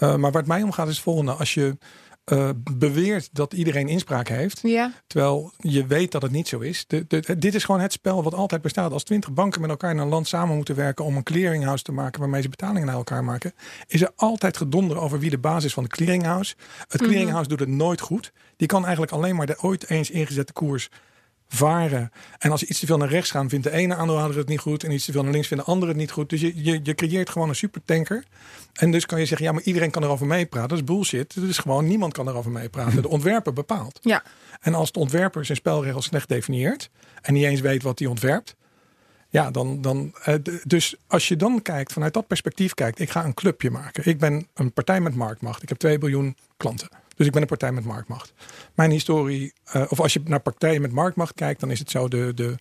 [0.01, 1.32] Uh, maar waar het mij om gaat is het volgende.
[1.32, 1.76] Als je
[2.32, 4.61] uh, beweert dat iedereen inspraak heeft.
[4.62, 4.93] Ja.
[5.07, 6.85] Terwijl je weet dat het niet zo is.
[6.87, 8.93] De, de, dit is gewoon het spel wat altijd bestaat.
[8.93, 11.93] Als twintig banken met elkaar in een land samen moeten werken om een clearinghouse te
[11.93, 13.53] maken waarmee ze betalingen naar elkaar maken,
[13.87, 16.55] is er altijd gedonder over wie de basis van de clearinghouse.
[16.89, 17.11] Het mhm.
[17.11, 18.32] clearinghouse doet het nooit goed.
[18.57, 20.89] Die kan eigenlijk alleen maar de ooit eens ingezette koers
[21.49, 22.12] varen.
[22.38, 24.84] En als iets te veel naar rechts gaan, vindt de ene aandeelhouder het niet goed.
[24.84, 26.30] En iets te veel naar links vindt de andere het niet goed.
[26.30, 28.24] Dus je, je, je creëert gewoon een supertanker.
[28.72, 30.68] En dus kan je zeggen, ja, maar iedereen kan erover meepraten.
[30.68, 31.34] Dat is bullshit.
[31.34, 33.03] Dat is gewoon, niemand kan erover meepraten.
[33.03, 33.99] De ontwerper bepaalt.
[34.03, 34.22] Ja.
[34.61, 36.90] En als de ontwerper zijn spelregels slecht definieert.
[37.20, 38.57] En niet eens weet wat hij ontwerpt.
[39.28, 40.34] Ja, dan, dan, eh,
[40.64, 44.07] dus als je dan kijkt, vanuit dat perspectief kijkt, ik ga een clubje maken.
[44.07, 45.62] Ik ben een partij met marktmacht.
[45.62, 46.88] Ik heb 2 biljoen klanten.
[47.15, 48.33] Dus ik ben een partij met marktmacht.
[48.75, 52.09] Mijn historie, uh, of als je naar partijen met marktmacht kijkt, dan is het zo
[52.09, 52.55] de, de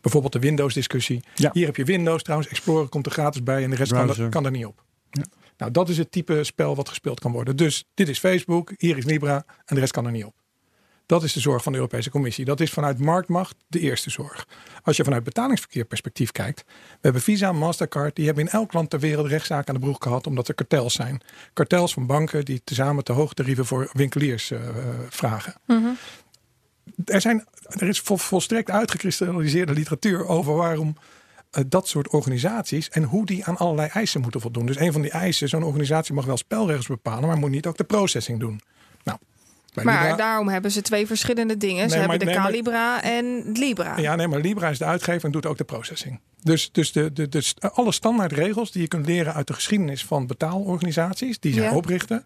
[0.00, 1.22] bijvoorbeeld de Windows discussie.
[1.34, 1.50] Ja.
[1.52, 4.28] Hier heb je Windows trouwens, Explorer komt er gratis bij en de rest kan er,
[4.28, 4.84] kan er, niet op.
[5.10, 5.24] Ja.
[5.56, 7.56] Nou, dat is het type spel wat gespeeld kan worden.
[7.56, 10.34] Dus dit is Facebook, hier is Libra en de rest kan er niet op.
[11.08, 12.44] Dat is de zorg van de Europese Commissie.
[12.44, 14.46] Dat is vanuit marktmacht de eerste zorg.
[14.82, 16.64] Als je vanuit betalingsverkeer perspectief kijkt.
[16.66, 18.16] We hebben Visa, Mastercard.
[18.16, 20.26] Die hebben in elk land ter wereld rechtszaken aan de broek gehad.
[20.26, 21.20] Omdat er kartels zijn.
[21.52, 24.60] Kartels van banken die tezamen te hoge tarieven voor winkeliers uh,
[25.08, 25.54] vragen.
[25.66, 25.96] Mm
[27.04, 30.96] er, zijn, er is volstrekt uitgekristalliseerde literatuur over waarom
[31.58, 34.66] uh, dat soort organisaties en hoe die aan allerlei eisen moeten voldoen.
[34.66, 37.76] Dus een van die eisen, zo'n organisatie mag wel spelregels bepalen, maar moet niet ook
[37.76, 38.60] de processing doen.
[39.74, 41.90] Maar daarom hebben ze twee verschillende dingen.
[41.90, 43.98] ze hebben de Calibra en Libra.
[43.98, 46.20] Ja, nee, maar Libra is de uitgever en doet ook de processing.
[46.42, 50.26] Dus, dus, de, de, de, alle standaardregels die je kunt leren uit de geschiedenis van
[50.26, 52.24] betaalorganisaties, die zij oprichten.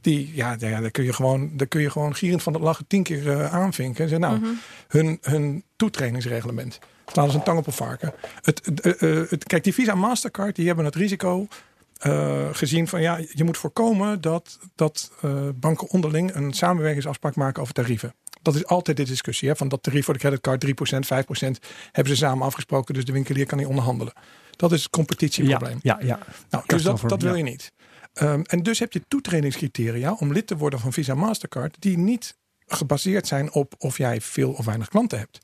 [0.00, 2.86] Die, ja, ja, daar kun je gewoon, daar kun je gewoon gierend van het lachen
[2.86, 4.02] tien keer uh, aanvinken.
[4.02, 4.52] En zeggen, nou, mhm.
[4.88, 6.78] hun, hun toetredingsreglement.
[7.06, 8.12] Staan als een tang op een varken.
[8.42, 11.48] Het, uh, het, kijk, die Visa Mastercard, die hebben het risico
[12.06, 17.62] uh, gezien van ja, je moet voorkomen dat, dat uh, banken onderling een samenwerkingsafspraak maken
[17.62, 18.14] over tarieven.
[18.42, 19.48] Dat is altijd de discussie.
[19.48, 19.56] Hè?
[19.56, 22.94] Van dat tarief voor de creditcard 3%, 5% hebben ze samen afgesproken.
[22.94, 24.12] Dus de winkelier kan niet onderhandelen.
[24.56, 25.78] Dat is het competitieprobleem.
[25.82, 26.18] Ja, ja, ja.
[26.50, 27.72] Nou, dus dat, dat wil je niet.
[28.20, 31.76] Um, en dus heb je toetredingscriteria om lid te worden van Visa Mastercard.
[31.78, 32.36] Die niet
[32.66, 35.38] gebaseerd zijn op of jij veel of weinig klanten hebt.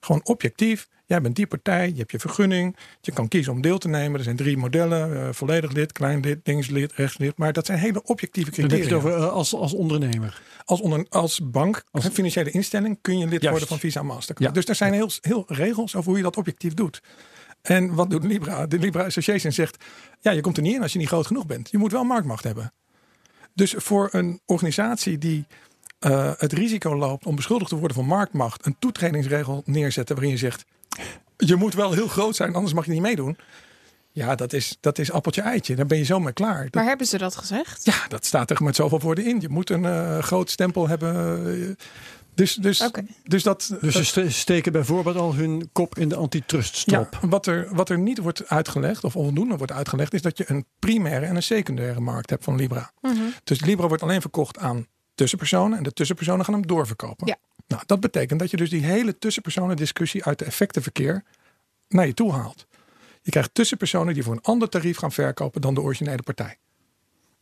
[0.00, 0.88] Gewoon objectief.
[1.10, 2.76] Jij bent die partij, je hebt je vergunning.
[3.00, 4.18] Je kan kiezen om deel te nemen.
[4.18, 5.12] Er zijn drie modellen.
[5.12, 7.36] Uh, volledig lid, klein lid, linkslid, rechtslid.
[7.36, 8.94] Maar dat zijn hele objectieve criteria.
[8.94, 10.42] Over, uh, als, als ondernemer?
[10.64, 14.48] Als, onder, als bank, als financiële instelling kun je lid worden van Visa Mastercard.
[14.48, 14.54] Ja.
[14.54, 17.02] Dus er zijn heel, heel regels over hoe je dat objectief doet.
[17.62, 18.66] En wat doet Libra?
[18.66, 19.84] De Libra Association zegt,
[20.20, 21.70] ja, je komt er niet in als je niet groot genoeg bent.
[21.70, 22.72] Je moet wel marktmacht hebben.
[23.54, 25.46] Dus voor een organisatie die
[26.06, 30.40] uh, het risico loopt om beschuldigd te worden van marktmacht, een toetredingsregel neerzetten waarin je
[30.40, 30.64] zegt:
[31.36, 33.36] je moet wel heel groot zijn, anders mag je niet meedoen.
[34.12, 35.76] Ja, dat is, dat is appeltje eitje.
[35.76, 36.68] Dan ben je zo mee klaar.
[36.70, 37.84] Maar hebben ze dat gezegd?
[37.84, 39.40] Ja, dat staat er met zoveel woorden in.
[39.40, 41.76] Je moet een uh, groot stempel hebben.
[42.34, 43.06] Dus, dus, okay.
[43.24, 47.18] dus, dat, dus ze steken bijvoorbeeld al hun kop in de antitruststop.
[47.20, 50.44] Ja, wat, er, wat er niet wordt uitgelegd, of onvoldoende wordt uitgelegd, is dat je
[50.46, 52.92] een primaire en een secundaire markt hebt van Libra.
[53.00, 53.32] Mm -hmm.
[53.44, 57.26] Dus Libra wordt alleen verkocht aan tussenpersonen en de tussenpersonen gaan hem doorverkopen.
[57.26, 57.36] Ja.
[57.70, 61.24] Nou, dat betekent dat je dus die hele tussenpersonen discussie uit de effectenverkeer
[61.88, 62.66] naar je toe haalt.
[63.22, 66.56] Je krijgt tussenpersonen die voor een ander tarief gaan verkopen dan de originele partij.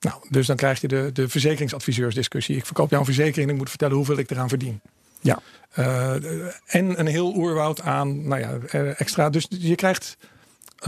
[0.00, 2.56] Nou, dus dan krijg je de, de verzekeringsadviseursdiscussie.
[2.56, 4.80] Ik verkoop jou een verzekering en ik moet vertellen hoeveel ik eraan verdien.
[5.20, 5.38] Ja.
[5.78, 6.14] Uh,
[6.66, 8.58] en een heel oerwoud aan nou ja,
[8.94, 9.30] extra.
[9.30, 10.16] Dus je krijgt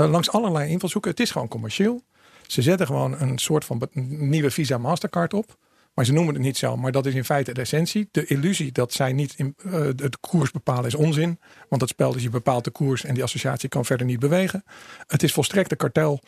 [0.00, 1.10] uh, langs allerlei invalshoeken.
[1.10, 2.02] Het is gewoon commercieel.
[2.46, 5.56] Ze zetten gewoon een soort van nieuwe Visa Mastercard op.
[5.94, 6.76] Maar ze noemen het niet zo.
[6.76, 8.08] Maar dat is in feite de essentie.
[8.10, 11.40] De illusie dat zij niet in, uh, het koers bepalen is onzin.
[11.68, 14.64] Want het spel is je bepaalt de koers en die associatie kan verder niet bewegen.
[15.06, 16.20] Het is volstrekt een kartel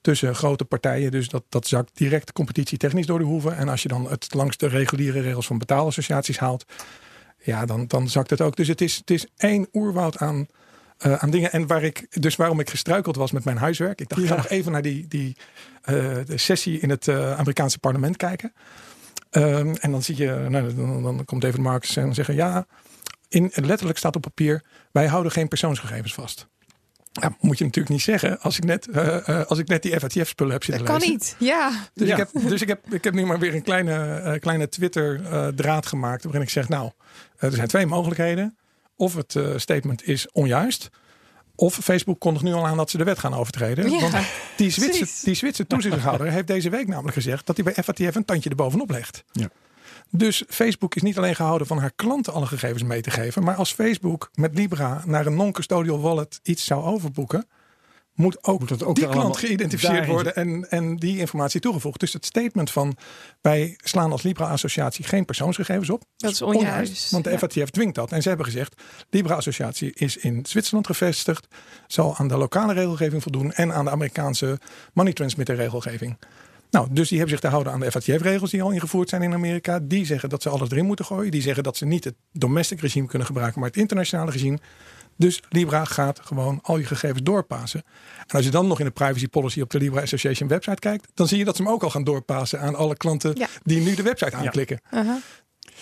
[0.00, 1.10] tussen grote partijen.
[1.10, 3.56] Dus dat, dat zakt direct competitie technisch door de hoeven.
[3.56, 6.64] En als je dan het langs de reguliere regels van betaalassociaties haalt.
[7.42, 8.56] ja, dan, dan zakt het ook.
[8.56, 10.46] Dus het is, het is één oerwoud aan,
[11.06, 11.52] uh, aan dingen.
[11.52, 14.00] En waar ik, dus waarom ik gestruikeld was met mijn huiswerk.
[14.00, 15.36] Ik dacht, ik ga nog even naar die, die
[15.84, 15.94] uh,
[16.26, 18.52] de sessie in het uh, Amerikaanse parlement kijken.
[19.30, 22.66] Um, en dan zie je, nou, dan, dan komt David Marcus en zeggen: ja,
[23.28, 24.62] in, letterlijk staat op papier:
[24.92, 26.48] wij houden geen persoonsgegevens vast.
[27.12, 30.00] Ja, moet je natuurlijk niet zeggen als ik net, uh, uh, als ik net die
[30.00, 31.08] FATF-spullen heb zitten dat lezen.
[31.08, 31.70] kan niet, ja.
[31.94, 32.12] Dus, Ja.
[32.12, 35.86] Ik, heb, dus ik, heb, ik heb nu maar weer een kleine, uh, kleine Twitter-draad
[35.86, 36.24] gemaakt.
[36.24, 36.90] Waarin ik zeg, nou,
[37.38, 38.58] er zijn twee mogelijkheden.
[38.96, 40.90] Of het uh, statement is onjuist.
[41.60, 43.90] Of Facebook kondigt nu al aan dat ze de wet gaan overtreden.
[43.90, 47.84] Ja, Want die Zwitser, die Zwitser toezichthouder heeft deze week namelijk gezegd dat hij bij
[47.84, 49.24] FATF een tandje erbovenop legt.
[49.32, 49.50] Ja.
[50.10, 53.42] Dus Facebook is niet alleen gehouden van haar klanten alle gegevens mee te geven.
[53.42, 57.46] Maar als Facebook met Libra naar een non-custodial wallet iets zou overboeken.
[58.14, 61.60] Moet ook, Moet dat ook die klant allemaal geïdentificeerd daarin worden en, en die informatie
[61.60, 62.00] toegevoegd.
[62.00, 62.96] Dus het statement van
[63.40, 66.04] wij slaan als Libra-associatie geen persoonsgegevens op.
[66.16, 67.10] Dat is onjuist.
[67.10, 67.38] want de Ja.
[67.38, 68.12] FATF dwingt dat.
[68.12, 71.46] En ze hebben gezegd, Libra-associatie is in Zwitserland gevestigd.
[71.86, 74.58] Zal aan de lokale regelgeving voldoen en aan de Amerikaanse
[74.92, 76.16] money transmitter regelgeving.
[76.70, 79.32] Nou, dus die hebben zich te houden aan de FATF-regels die al ingevoerd zijn in
[79.32, 79.78] Amerika.
[79.82, 81.30] Die zeggen dat ze alles erin moeten gooien.
[81.30, 84.58] Die zeggen dat ze niet het domestic regime kunnen gebruiken, maar het internationale regime.
[85.16, 87.82] Dus Libra gaat gewoon al je gegevens doorpassen.
[88.26, 91.08] En als je dan nog in de privacy policy op de Libra Association website kijkt,
[91.14, 93.46] dan zie je dat ze hem ook al gaan doorpassen aan alle klanten Ja.
[93.62, 94.80] die nu de website aanklikken.
[94.94, 95.14] Uh-huh.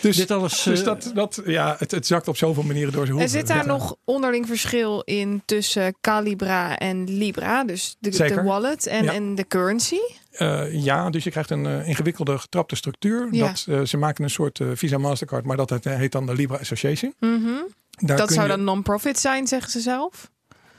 [0.00, 3.06] Dus, Dit alles, dus eh, dat, dat, ja, het, het zakt op zoveel manieren door
[3.06, 3.38] zijn Er hoeven.
[3.38, 3.72] zit daar Ja.
[3.72, 9.12] nog onderling verschil in tussen Calibra en Libra, dus de, wallet en, Ja.
[9.12, 9.98] en de currency.
[10.38, 13.28] Eh, ja, dus je krijgt een eh, ingewikkelde getrapte structuur.
[13.30, 13.46] Ja.
[13.46, 17.14] Dat, eh, ze maken een soort Visa Mastercard, maar dat heet dan de Libra Association.
[17.20, 17.48] Mhm.
[17.90, 20.30] Daar Dat zou je- dan non-profit zijn, zeggen ze zelf.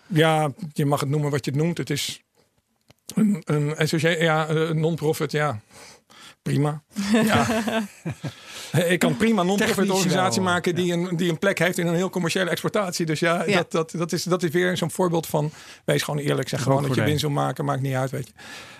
[0.07, 1.77] Ja, je mag het noemen wat je het noemt.
[1.77, 2.21] Het is
[3.15, 3.75] een, een
[4.19, 5.59] ja, een non-profit, ja.
[6.41, 6.81] Prima.
[7.11, 7.45] Ja.
[8.87, 11.95] Ik kan prima non-profit organisatie wel, maken die, een, die een plek heeft in een
[11.95, 13.05] heel commerciële exploitatie.
[13.05, 13.55] Dus ja, Ja.
[13.57, 15.51] Dat, dat, dat, is, dat is weer zo'n voorbeeld van
[15.85, 16.49] wees gewoon eerlijk.
[16.49, 18.33] Zeg gewoon dat je winst wil maken, maakt niet uit, weet je.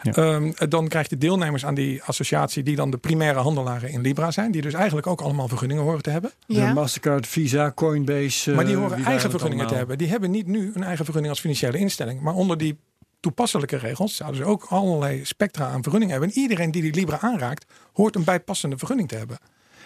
[0.04, 0.12] Ja.
[0.12, 4.32] Ehm, dan krijg je deelnemers aan die associatie die dan de primaire handelaren in Libra
[4.32, 4.52] zijn.
[4.52, 6.32] Die dus eigenlijk ook allemaal vergunningen horen te hebben.
[6.46, 6.74] De Ja.
[6.74, 8.52] Mastercard, Visa, Coinbase.
[8.52, 9.98] Maar die eh, horen eigen vergunningen te hebben.
[9.98, 12.22] Die hebben niet nu een eigen vergunning als financiële instelling.
[12.22, 12.80] Maar onder die
[13.20, 16.34] toepasselijke regels zouden ze ook allerlei spectra aan vergunningen hebben.
[16.34, 19.38] En iedereen die die Libra aanraakt, hoort een bijpassende vergunning te hebben.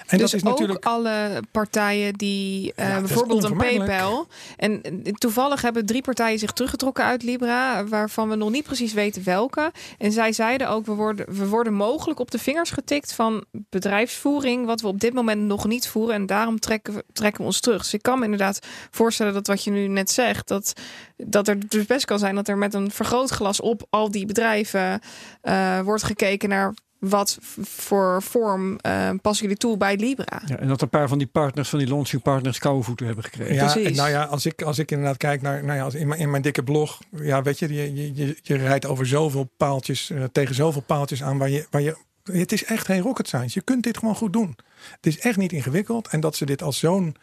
[0.07, 0.87] En dus dat is natuurlijk.
[0.87, 3.57] ook alle partijen die eh, Ja, bijvoorbeeld een.
[3.57, 4.27] PayPal.
[4.57, 8.93] En eh, toevallig hebben drie partijen zich teruggetrokken uit Libra, waarvan we nog niet precies
[8.93, 9.71] weten welke.
[9.97, 14.65] En zij zeiden ook: we worden, we worden mogelijk op de vingers getikt van bedrijfsvoering,
[14.65, 16.15] wat we op dit moment nog niet voeren.
[16.15, 17.81] En daarom trekken we, trekken we ons terug.
[17.81, 18.59] Dus ik kan me inderdaad
[18.91, 20.73] voorstellen dat wat je nu net zegt, dat,
[21.17, 24.99] dat er dus best kan zijn dat er met een vergrootglas op al die bedrijven
[25.41, 26.73] eh, wordt gekeken naar.
[27.09, 30.41] Wat voor vorm eh, passen jullie toe bij Libra?
[30.45, 33.23] Ja, en dat een paar van die partners, van die launching partners, koude voeten hebben
[33.23, 33.53] gekregen.
[33.53, 33.89] Ja, precies.
[33.89, 36.19] en nou ja, als ik, als ik inderdaad kijk naar, nou ja, als in, mijn,
[36.19, 40.09] in mijn dikke blog, ja, weet je, je, je, je, je rijdt over zoveel paaltjes,
[40.09, 43.59] eh, tegen zoveel paaltjes aan waar je, waar je, het is echt geen rocket science.
[43.59, 44.55] Je kunt dit gewoon goed doen.
[44.95, 47.15] Het is echt niet ingewikkeld en dat ze dit als zo'n,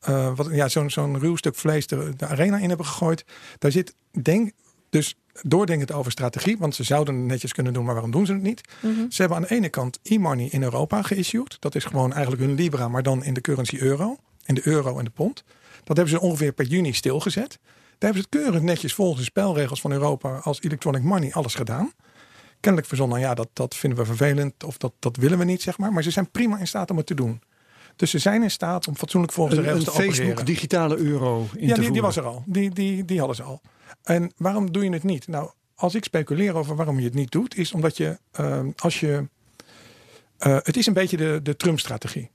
[0.00, 3.24] eh, wat, ja, zo'n, zo'n ruw stuk vlees de, de arena in hebben gegooid,
[3.58, 4.52] daar zit, denk,
[4.90, 8.32] dus doordenkend over strategie, want ze zouden het netjes kunnen doen, maar waarom doen ze
[8.32, 8.60] het niet?
[8.80, 8.92] Mhm.
[9.08, 11.56] Ze hebben aan de ene kant e-money in Europa geissued.
[11.60, 14.16] Dat is gewoon eigenlijk hun Libra, maar dan in de currency euro.
[14.44, 15.44] In de euro en de pond.
[15.84, 17.58] Dat hebben ze ongeveer per juni stilgezet.
[17.98, 21.54] Daar hebben ze het keurig netjes volgens de spelregels van Europa als electronic money alles
[21.54, 21.92] gedaan.
[22.60, 25.78] Kennelijk verzonnen, ja, dat, dat vinden we vervelend of dat, dat willen we niet, zeg
[25.78, 25.92] maar.
[25.92, 27.40] Maar ze zijn prima in staat om het te doen.
[27.96, 30.44] Dus ze zijn in staat om fatsoenlijk volgens de Een, een regels te Facebook opereren.
[30.54, 32.42] digitale euro in Ja, te die, die was er al.
[32.46, 33.60] Die, die, die hadden ze al.
[34.02, 35.28] En waarom doe je het niet?
[35.28, 39.00] Nou, als ik speculeer over waarom je het niet doet, is omdat je, eh, als
[39.00, 39.28] je,
[40.38, 42.30] eh, het is een beetje de, de Trump-strategie.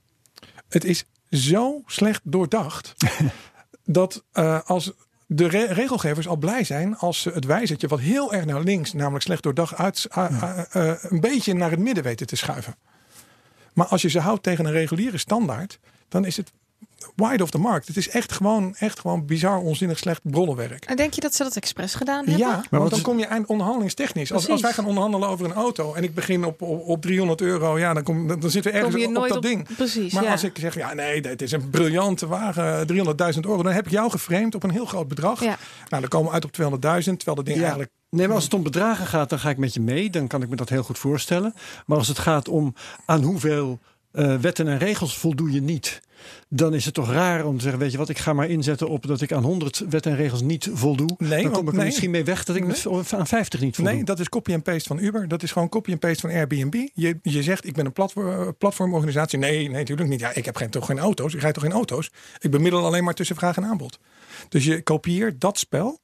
[0.68, 2.94] Het is zo slecht doordacht
[3.84, 4.92] dat eh, als
[5.26, 8.92] de re- regelgevers al blij zijn als ze het wijzertje wat heel erg naar links,
[8.92, 12.76] namelijk slecht doordacht, uit, eh, een beetje naar het midden weten te schuiven.
[13.72, 15.78] Maar als je ze houdt tegen een reguliere standaard,
[16.08, 16.52] dan is het
[17.16, 17.86] wide of the markt.
[17.86, 20.84] Het is echt gewoon, echt gewoon bizar, onzinnig slecht brollenwerk.
[20.84, 22.36] En denk je dat ze dat expres gedaan hebben?
[22.36, 24.32] Ja, wat want dan is- kom je eind onderhandelingstechnisch.
[24.32, 27.78] Als, wij gaan onderhandelen over een auto en ik begin op, op, op 300 euro,
[27.78, 29.76] ja, dan, kom, dan, dan zitten we Kom ergens op dat op ding.
[29.76, 30.12] Precies.
[30.12, 30.30] Maar ja.
[30.30, 33.92] als ik zeg, ja nee, dit is een briljante wagen, 300.000 euro, dan heb ik
[33.92, 35.40] jou geframed op een heel groot bedrag.
[35.40, 35.56] Ja.
[35.88, 37.62] Nou, dan komen we uit op 200.000, terwijl dat ding Ja.
[37.62, 37.90] eigenlijk...
[38.10, 40.10] Nee, maar als het om bedragen gaat, dan ga ik met je mee.
[40.10, 41.54] Dan kan ik me dat heel goed voorstellen.
[41.86, 42.74] Maar als het gaat om
[43.06, 43.78] aan hoeveel
[44.14, 46.00] eh, wetten en regels voldoe je niet.
[46.48, 48.88] Dan is het toch raar om te zeggen: Weet je wat, ik ga maar inzetten
[48.88, 51.14] op dat ik aan 100 wetten en regels niet voldoe.
[51.18, 51.84] Nee, dan kom ik nee.
[51.84, 53.94] misschien mee weg dat ik met, aan 50 niet voldoe.
[53.94, 55.28] Nee, dat is copy en paste van Uber.
[55.28, 56.74] Dat is gewoon copy en paste van Airbnb.
[56.94, 59.38] Je, je zegt, ik ben een platform, platformorganisatie.
[59.38, 60.20] Nee, nee, natuurlijk niet.
[60.20, 61.34] Ja, ik heb geen, toch geen auto's.
[61.34, 62.10] Ik rijd toch geen auto's.
[62.40, 63.98] Ik bemiddel alleen maar tussen vraag en aanbod.
[64.48, 66.00] Dus je kopieert dat spel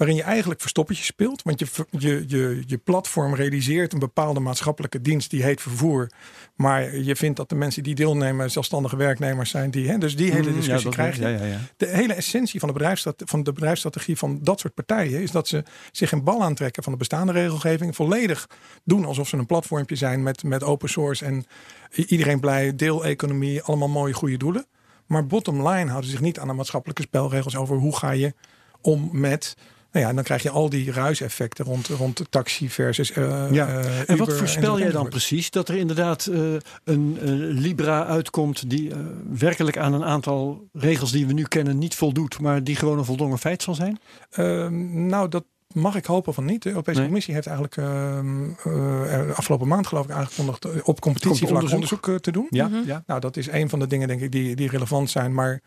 [0.00, 1.42] waarin je eigenlijk verstoppertje speelt.
[1.42, 6.10] Want je, je, je, je platform realiseert een bepaalde maatschappelijke dienst die heet vervoer.
[6.54, 9.70] Maar je vindt dat de mensen die deelnemen zelfstandige werknemers zijn.
[9.70, 11.22] Die, hè, dus die hele Mm, discussie ja, krijg je.
[11.22, 11.58] Ja, ja, ja.
[11.76, 15.48] De hele essentie van de, bedrijfsstrate- van de bedrijfsstrategie van dat soort partijen is dat
[15.48, 17.96] ze zich een bal aantrekken van de bestaande regelgeving.
[17.96, 18.46] Volledig
[18.84, 21.44] doen alsof ze een platformpje zijn met, met open source en
[21.90, 24.66] iedereen blij, deeleconomie, allemaal mooie goede doelen.
[25.06, 28.34] Maar bottom line houden ze zich niet aan de maatschappelijke spelregels over hoe ga je
[28.80, 29.56] om met.
[29.92, 33.12] Nou ja, en dan krijg je al die ruiseffecten rond, rond de taxi versus.
[33.12, 33.68] eh, Ja.
[33.68, 35.50] eh, En wat voorspel jij dan precies?
[35.50, 36.38] Dat er inderdaad eh,
[36.84, 37.28] een eh,
[37.60, 38.96] Libra uitkomt die eh,
[39.30, 43.04] werkelijk aan een aantal regels die we nu kennen niet voldoet, maar die gewoon een
[43.04, 43.98] voldongen feit zal zijn?
[44.30, 46.62] Ehm, nou, dat mag ik hopen van niet.
[46.62, 47.06] De Europese Nee.
[47.06, 51.74] Commissie heeft eigenlijk ehm, eh, er afgelopen maand geloof ik aangekondigd op competitievlak onderzoek,
[52.06, 52.20] onderzoek.
[52.22, 52.46] te doen.
[52.50, 52.86] Ja, Mhm.
[52.86, 53.02] ja.
[53.06, 55.34] Nou, dat is een van de dingen denk ik die, die relevant zijn.
[55.34, 55.60] Maar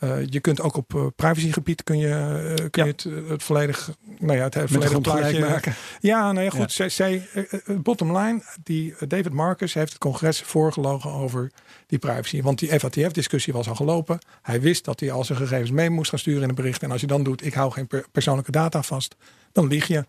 [0.00, 2.84] eh, je kunt ook op eh, privacygebied kun je, eh, kun Ja.
[2.84, 5.74] je het, het volledig, nou ja, het volledige gelijk plaatje maken.
[6.00, 6.74] ja, nou ja, goed.
[6.74, 6.88] Ja.
[6.88, 7.28] Zij, zij,
[7.66, 11.50] bottom line, die David Marcus heeft het congres voorgelogen over
[11.86, 12.42] die privacy.
[12.42, 14.18] Want die FATF-discussie was al gelopen.
[14.42, 16.82] Hij wist dat hij al zijn gegevens mee moest gaan sturen in een bericht.
[16.82, 19.16] En als je dan doet, ik hou geen per- persoonlijke data vast,
[19.52, 20.04] dan lieg je.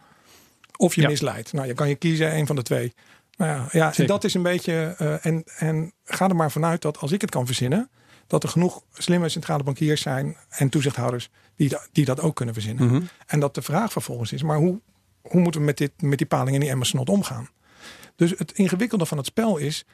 [0.78, 1.54] Of je misleidt.
[1.54, 2.94] Nou, je kan je kiezen, een van de twee.
[3.38, 4.74] Nou ja, ja en dat is een beetje.
[5.22, 7.90] en, en ga er maar vanuit dat als ik het kan verzinnen,
[8.32, 12.88] dat er genoeg slimme centrale bankiers zijn en toezichthouders die, die dat ook kunnen verzinnen.
[12.88, 13.02] Mhm.
[13.28, 14.82] En dat de vraag vervolgens is, maar hoe,
[15.22, 17.50] hoe moeten we met, dit, met die paling en die emmersnot omgaan?
[18.16, 19.86] Dus het ingewikkelde van het spel is,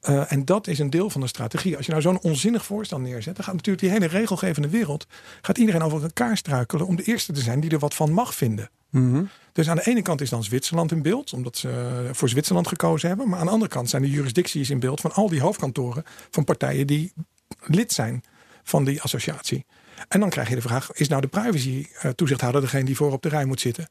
[0.00, 1.76] eh, en dat is een deel van de strategie.
[1.76, 5.06] Als je nou zo'n onzinnig voorstel neerzet, dan gaat natuurlijk die hele regelgevende wereld,
[5.40, 8.34] gaat iedereen over elkaar struikelen om de eerste te zijn die er wat van mag
[8.34, 8.70] vinden.
[8.90, 9.24] Mhm.
[9.52, 13.08] Dus aan de ene kant is dan Zwitserland in beeld, omdat ze voor Zwitserland gekozen
[13.08, 13.28] hebben.
[13.28, 16.44] Maar aan de andere kant zijn de jurisdicties in beeld van al die hoofdkantoren van
[16.44, 17.12] partijen die
[17.60, 18.22] lid zijn
[18.62, 19.64] van die associatie.
[20.08, 23.12] En dan krijg je de vraag: is nou de privacy eh, toezichthouder degene die voor
[23.12, 23.88] op de rij moet zitten?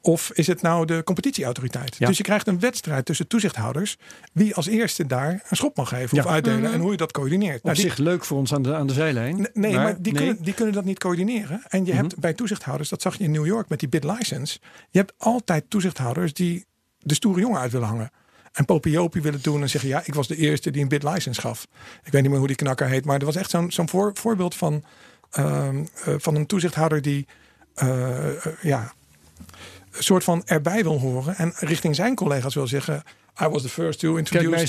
[0.00, 1.96] Of is het nou de competitieautoriteit?
[1.98, 2.06] Ja.
[2.06, 3.96] Dus je krijgt een wedstrijd tussen toezichthouders.
[4.32, 6.24] Wie als eerste daar een schop mag geven Ja.
[6.24, 6.60] of uitdelen.
[6.60, 6.72] Mhm.
[6.72, 7.56] En hoe je dat coördineert.
[7.56, 9.36] Op Nou, die- zich leuk voor ons aan de, aan de zijlijn.
[9.36, 10.22] Nee, nee, maar, die, nee.
[10.26, 11.62] Kunnen, die kunnen dat niet coördineren.
[11.68, 12.00] En je Mhm.
[12.02, 14.58] hebt bij toezichthouders, dat zag je in New York met die BitLicense.
[14.90, 16.66] Je hebt altijd toezichthouders die
[16.98, 18.10] de stoere jongen uit willen hangen.
[18.52, 21.66] En popiopie willen doen en zeggen: Ja, ik was de eerste die een BitLicense gaf.
[22.04, 24.10] Ik weet niet meer hoe die knakker heet, maar er was echt zo'n zo'n voor,
[24.14, 24.84] voorbeeld van,
[25.30, 27.26] ehm, eh, van een toezichthouder die.
[27.74, 28.92] eh, eh, ja,
[29.92, 33.02] een soort van erbij wil horen en richting zijn collega's wil zeggen:
[33.42, 34.64] I was the first to introduce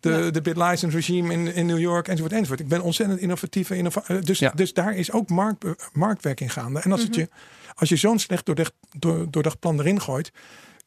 [0.00, 0.30] de, Ja.
[0.30, 2.60] de BitLicense regime in, in New York enzovoort enzovoort.
[2.60, 3.70] Ik ben ontzettend innovatief.
[3.70, 4.52] innova- dus, Ja.
[4.54, 6.80] dus daar is ook markt, marktwerking gaande.
[6.80, 7.28] En als, het je,
[7.74, 10.32] als je zo'n slecht doordacht, door, doordacht plan erin gooit,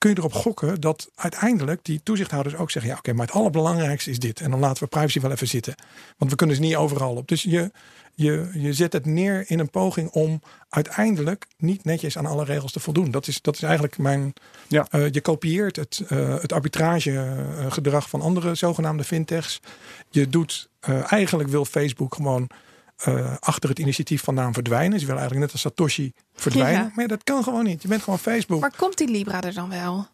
[0.03, 4.09] kun je erop gokken dat uiteindelijk die toezichthouders ook zeggen: ja, oké, maar het allerbelangrijkste
[4.09, 4.41] is dit.
[4.41, 5.75] En dan laten we privacy wel even zitten.
[6.17, 7.27] Want we kunnen ze niet overal op.
[7.27, 7.71] Dus je,
[8.13, 12.71] je, je zet het neer in een poging om uiteindelijk niet netjes aan alle regels
[12.71, 13.11] te voldoen.
[13.11, 14.33] Dat is, dat is eigenlijk mijn.
[14.67, 14.87] Ja.
[14.89, 19.59] eh, je kopieert het, eh, het arbitragegedrag van andere zogenaamde fintechs.
[20.09, 22.49] Je doet, eh, eigenlijk wil Facebook gewoon
[23.03, 24.99] eh, achter het initiatief vandaan verdwijnen.
[24.99, 26.81] Ze willen eigenlijk net als Satoshi verdwijnen.
[26.81, 26.91] Ja.
[26.95, 27.81] Maar dat kan gewoon niet.
[27.81, 28.61] Je bent gewoon Facebook.
[28.61, 30.07] Maar komt die Libra er dan wel?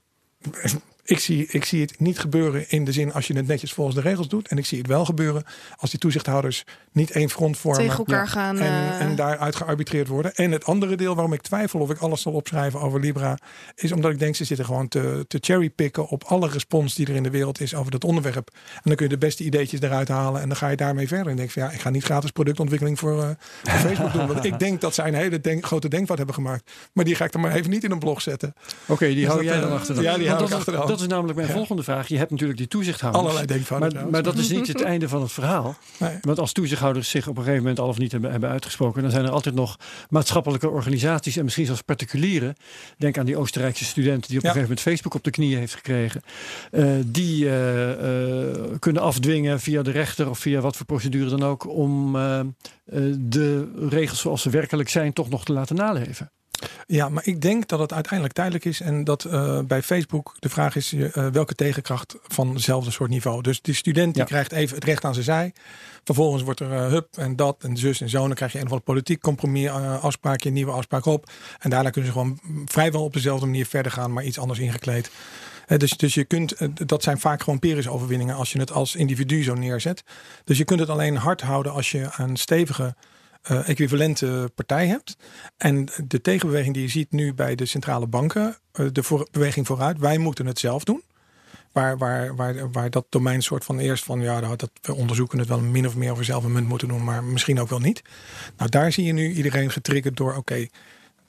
[1.10, 3.96] Ik zie, ik zie het niet gebeuren in de zin als je het netjes volgens
[3.96, 4.48] de regels doet.
[4.48, 5.44] En ik zie het wel gebeuren
[5.76, 7.82] als die toezichthouders niet één front vormen.
[7.82, 8.58] Tegen elkaar gaan.
[8.58, 10.34] En, eh, en daaruit gearbitreerd worden.
[10.36, 13.38] En het andere deel waarom ik twijfel of ik alles zal opschrijven over Libra.
[13.76, 17.16] Is omdat ik denk ze zitten gewoon te, te cherrypicken op alle respons die er
[17.16, 18.50] in de wereld is over dat onderwerp.
[18.74, 20.42] En dan kun je de beste ideetjes eruit halen.
[20.42, 21.28] En dan ga je daarmee verder.
[21.32, 23.30] En denk van ja, ik ga niet gratis productontwikkeling voor, eh,
[23.64, 24.28] voor Facebook doen.
[24.28, 26.72] Want ik denk dat zij een hele denk, grote denkfout hebben gemaakt.
[26.94, 28.54] Maar die ga ik er maar even niet in een blog zetten.
[28.86, 30.58] Oké, die Dus hou dat, jij eh, dan achter de ja, die hou ik dat,
[30.58, 31.54] achter de dat is namelijk mijn Ja.
[31.56, 32.08] volgende vraag.
[32.08, 33.24] Je hebt natuurlijk die toezichthouders.
[33.24, 33.94] Allerlei denkfouten.
[33.94, 35.76] Maar, maar dat is niet het einde van het verhaal.
[35.98, 36.18] Nee.
[36.22, 39.12] Want als toezichthouders zich op een gegeven moment al of niet hebben, hebben uitgesproken, dan
[39.12, 39.78] zijn er altijd nog
[40.10, 42.56] maatschappelijke organisaties en misschien zelfs particulieren.
[42.98, 44.50] Denk aan die Oostenrijkse student die op Ja.
[44.50, 46.22] een gegeven moment Facebook op de knieën heeft gekregen.
[46.72, 51.44] eh, die eh, eh, kunnen afdwingen via de rechter of via wat voor procedure dan
[51.44, 52.18] ook om
[53.20, 56.32] de regels zoals ze werkelijk zijn toch nog te laten naleven.
[56.88, 58.82] Ja, maar ik denk dat het uiteindelijk tijdelijk is.
[58.82, 63.42] En dat eh, bij Facebook de vraag is eh, welke tegenkracht van hetzelfde soort niveau.
[63.42, 64.30] Dus die student die Ja.
[64.30, 65.54] krijgt even het recht aan zijn zij.
[66.04, 68.26] Vervolgens wordt er eh, hup en dat en zus en zo.
[68.26, 71.30] Dan krijg je een of andere politiek compromis afspraakje, een nieuwe afspraak op.
[71.60, 75.12] En daarna kunnen ze gewoon vrijwel op dezelfde manier verder gaan, maar iets anders ingekleed.
[75.78, 76.56] dus, dus je kunt,
[76.88, 80.04] dat zijn vaak gewoon Pyrrhus-overwinningen als je het als individu zo neerzet.
[80.44, 82.96] Dus je kunt het alleen hard houden als je een stevige
[83.52, 85.18] uh, equivalente partij hebt.
[85.58, 88.58] En de tegenbeweging die je ziet nu bij de centrale banken,
[88.92, 91.04] de voor, beweging vooruit, wij moeten het zelf doen.
[91.72, 95.48] Waar, waar, waar, waar dat domein soort van eerst van ja, dat, we onderzoeken het
[95.48, 98.02] wel min of meer over zelf een munt moeten doen, maar misschien ook wel niet.
[98.58, 100.68] Nou, daar zie je nu iedereen getriggerd door, oké,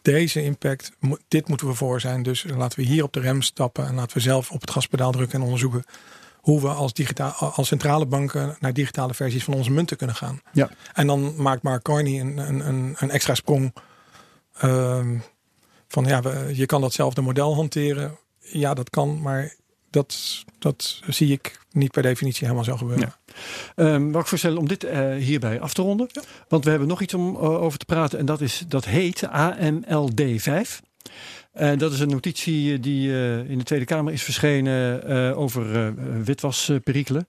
[0.02, 0.92] deze impact,
[1.28, 2.22] dit moeten we voor zijn.
[2.22, 5.12] Dus laten we hier op de rem stappen en laten we zelf op het gaspedaal
[5.12, 5.84] drukken en onderzoeken
[6.41, 10.41] hoe we als, digitaal, als centrale banken naar digitale versies van onze munten kunnen gaan.
[10.53, 10.70] Ja.
[10.93, 13.74] En dan maakt Mark Carney een, een, een, extra sprong.
[14.59, 15.18] Ehm,
[15.88, 18.18] van ja, we, je kan datzelfde model hanteren.
[18.38, 19.55] Ja, dat kan, maar
[19.91, 23.12] dat, dat zie ik niet per definitie helemaal zo gebeuren.
[23.76, 23.95] Ja.
[23.95, 26.09] Um, ik voorstellen om dit uh, hierbij af te ronden?
[26.49, 29.26] Want we hebben nog iets om uh, over te praten en dat, is, dat heet
[29.26, 30.88] AMLD5.
[31.61, 35.94] Uh, dat is een notitie die uh, in de Tweede Kamer is verschenen uh, over
[36.24, 37.28] witwasperikelen.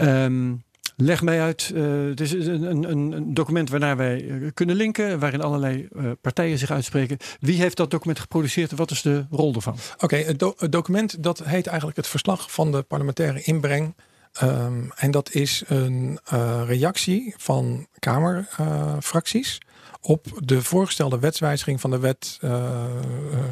[0.00, 0.62] Um,
[0.96, 1.72] Leg mij uit,
[2.08, 5.88] het is een, een, een, document waarnaar wij kunnen linken, waarin allerlei
[6.20, 7.16] partijen zich uitspreken.
[7.40, 9.76] Wie heeft dat document geproduceerd en wat is de rol ervan?
[9.98, 13.94] Oké, het, do het, document dat heet eigenlijk het verslag van de parlementaire inbreng.
[14.42, 16.18] Um, en dat is een
[16.66, 19.60] reactie van Kamerfracties
[20.06, 22.50] op de voorgestelde wetswijziging van de wet, uh,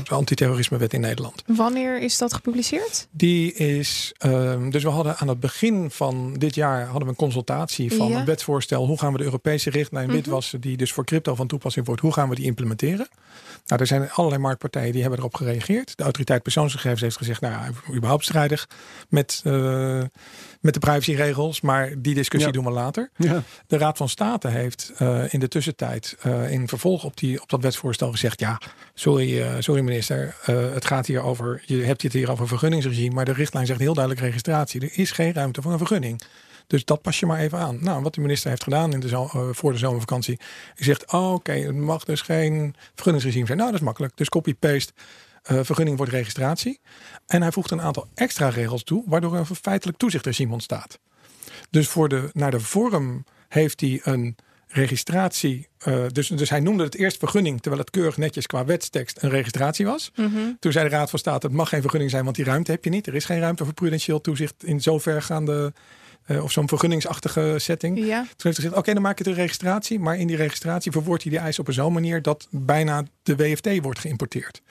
[0.03, 1.43] de antiterrorismewet in Nederland.
[1.47, 3.09] Wanneer is dat gepubliceerd?
[3.11, 7.15] Die is, uh, dus we hadden aan het begin van dit jaar hadden we een
[7.15, 8.19] consultatie van ja.
[8.19, 8.87] een wetsvoorstel.
[8.87, 12.13] Hoe gaan we de Europese richtlijn witwassen, die dus voor crypto van toepassing wordt, hoe
[12.13, 13.09] gaan we die implementeren?
[13.67, 15.97] Nou, er zijn allerlei marktpartijen die hebben erop gereageerd.
[15.97, 18.69] De autoriteit persoonsgegevens heeft gezegd, nou ja, überhaupt strijdig
[19.09, 20.03] met, uh,
[20.63, 22.57] met de privacyregels, maar die discussie ja.
[22.57, 23.11] doen we later.
[23.17, 23.43] Ja.
[23.67, 27.49] De Raad van State heeft uh, in de tussentijd uh, in vervolg op, die, op
[27.49, 28.61] dat wetsvoorstel gezegd, ja,
[28.95, 30.35] sorry, sorry minister,
[30.75, 33.95] het gaat hier over, je hebt het hier over vergunningsregime, maar de richtlijn zegt heel
[33.95, 34.81] duidelijk registratie.
[34.81, 36.23] Er is geen ruimte voor een vergunning.
[36.67, 37.79] Dus dat pas je maar even aan.
[37.81, 40.41] Nou, wat de minister heeft gedaan in de zo, uh, voor de zomervakantie.
[40.75, 43.59] Hij zegt, oh, oké, okay, het mag dus geen vergunningsregime zijn.
[43.59, 44.17] Nou, dat is makkelijk.
[44.17, 44.93] Dus copy-paste.
[45.51, 46.81] Uh, vergunning wordt registratie.
[47.33, 50.99] En hij voegt een aantal extra regels toe, waardoor een feitelijk toezichtregime ontstaat.
[51.71, 55.69] Dus voor de, naar de vorm heeft hij een registratie.
[55.87, 59.31] Uh, dus, dus hij noemde het eerst vergunning, terwijl het keurig netjes qua wetstekst een
[59.31, 60.13] registratie was.
[60.15, 60.57] Mm -hmm.
[60.61, 62.85] Toen zei de Raad van State: het mag geen vergunning zijn, want die ruimte heb
[62.85, 63.07] je niet.
[63.07, 65.73] Er is geen ruimte voor prudentieel toezicht in zovergaande.
[66.27, 67.99] Uh, of zo'n vergunningsachtige setting.
[67.99, 68.05] Ja.
[68.05, 69.99] Toen heeft hij gezegd, oké, okay, dan maak ik de registratie.
[69.99, 72.23] Maar in die registratie verwoordt hij die eis op een zo'n manier...
[72.23, 74.63] dat bijna de WFT wordt geïmporteerd.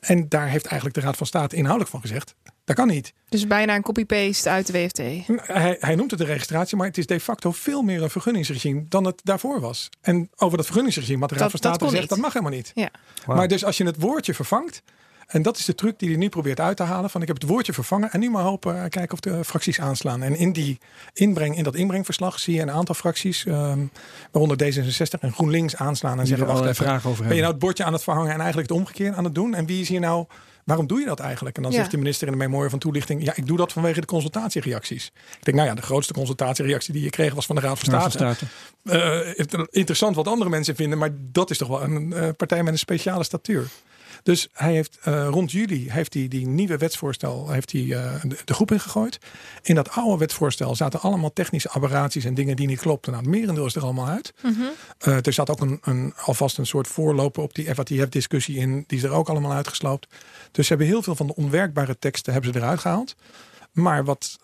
[0.00, 2.34] En daar heeft eigenlijk de Raad van State inhoudelijk van gezegd...
[2.64, 3.12] dat kan niet.
[3.28, 4.98] Dus bijna een copy-paste uit de WFT.
[5.46, 8.84] Hij, hij noemt het de registratie, maar het is de facto veel meer een vergunningsregime...
[8.88, 9.88] dan het daarvoor was.
[10.00, 12.00] En over dat vergunningsregime had de Raad dat, van State gezegd...
[12.00, 12.10] niet.
[12.10, 12.70] dat mag helemaal niet.
[12.74, 12.90] Ja.
[13.26, 13.36] Wow.
[13.36, 14.82] Maar dus als je het woordje vervangt...
[15.30, 17.10] En dat is de truc die hij nu probeert uit te halen.
[17.10, 19.80] Van ik heb het woordje vervangen en nu maar hopen uh, kijken of de fracties
[19.80, 20.22] aanslaan.
[20.22, 20.78] En in die
[21.12, 23.90] inbreng, in dat inbrengverslag zie je een aantal fracties, um,
[24.30, 27.52] waaronder D66 en GroenLinks aanslaan en Die zeggen: wacht even, vragen over ben je nou
[27.52, 29.54] het bordje aan het verhangen en eigenlijk het omgekeerde aan het doen?
[29.54, 30.26] En wie is hier nou?
[30.64, 31.56] Waarom doe je dat eigenlijk?
[31.56, 31.78] En dan Ja.
[31.78, 35.06] zegt de minister in de memorie van toelichting: ja, ik doe dat vanwege de consultatiereacties.
[35.38, 37.92] Ik denk, nou ja, de grootste consultatiereactie die je kreeg was van de Raad van
[37.92, 38.46] Raad State.
[38.46, 38.48] van
[38.84, 39.36] State.
[39.36, 42.72] Eh, interessant wat andere mensen vinden, maar dat is toch wel een eh, partij met
[42.72, 43.68] een speciale statuur.
[44.22, 48.36] Dus hij heeft uh, rond juli heeft hij die nieuwe wetsvoorstel heeft hij, uh, de,
[48.44, 49.18] de, groep ingegooid.
[49.62, 53.12] In dat oude wetsvoorstel zaten allemaal technische aberraties en dingen die niet klopten.
[53.12, 54.32] Nou, het merendeel is er allemaal uit.
[54.42, 54.70] Mm -hmm.
[55.06, 58.84] uh, er zat ook een, een, alvast een soort voorloper op die FATF-discussie in.
[58.86, 60.06] Die is er ook allemaal uitgesloopt.
[60.50, 63.14] Dus ze hebben heel veel van de onwerkbare teksten hebben ze eruit gehaald.
[63.72, 64.38] Maar wat,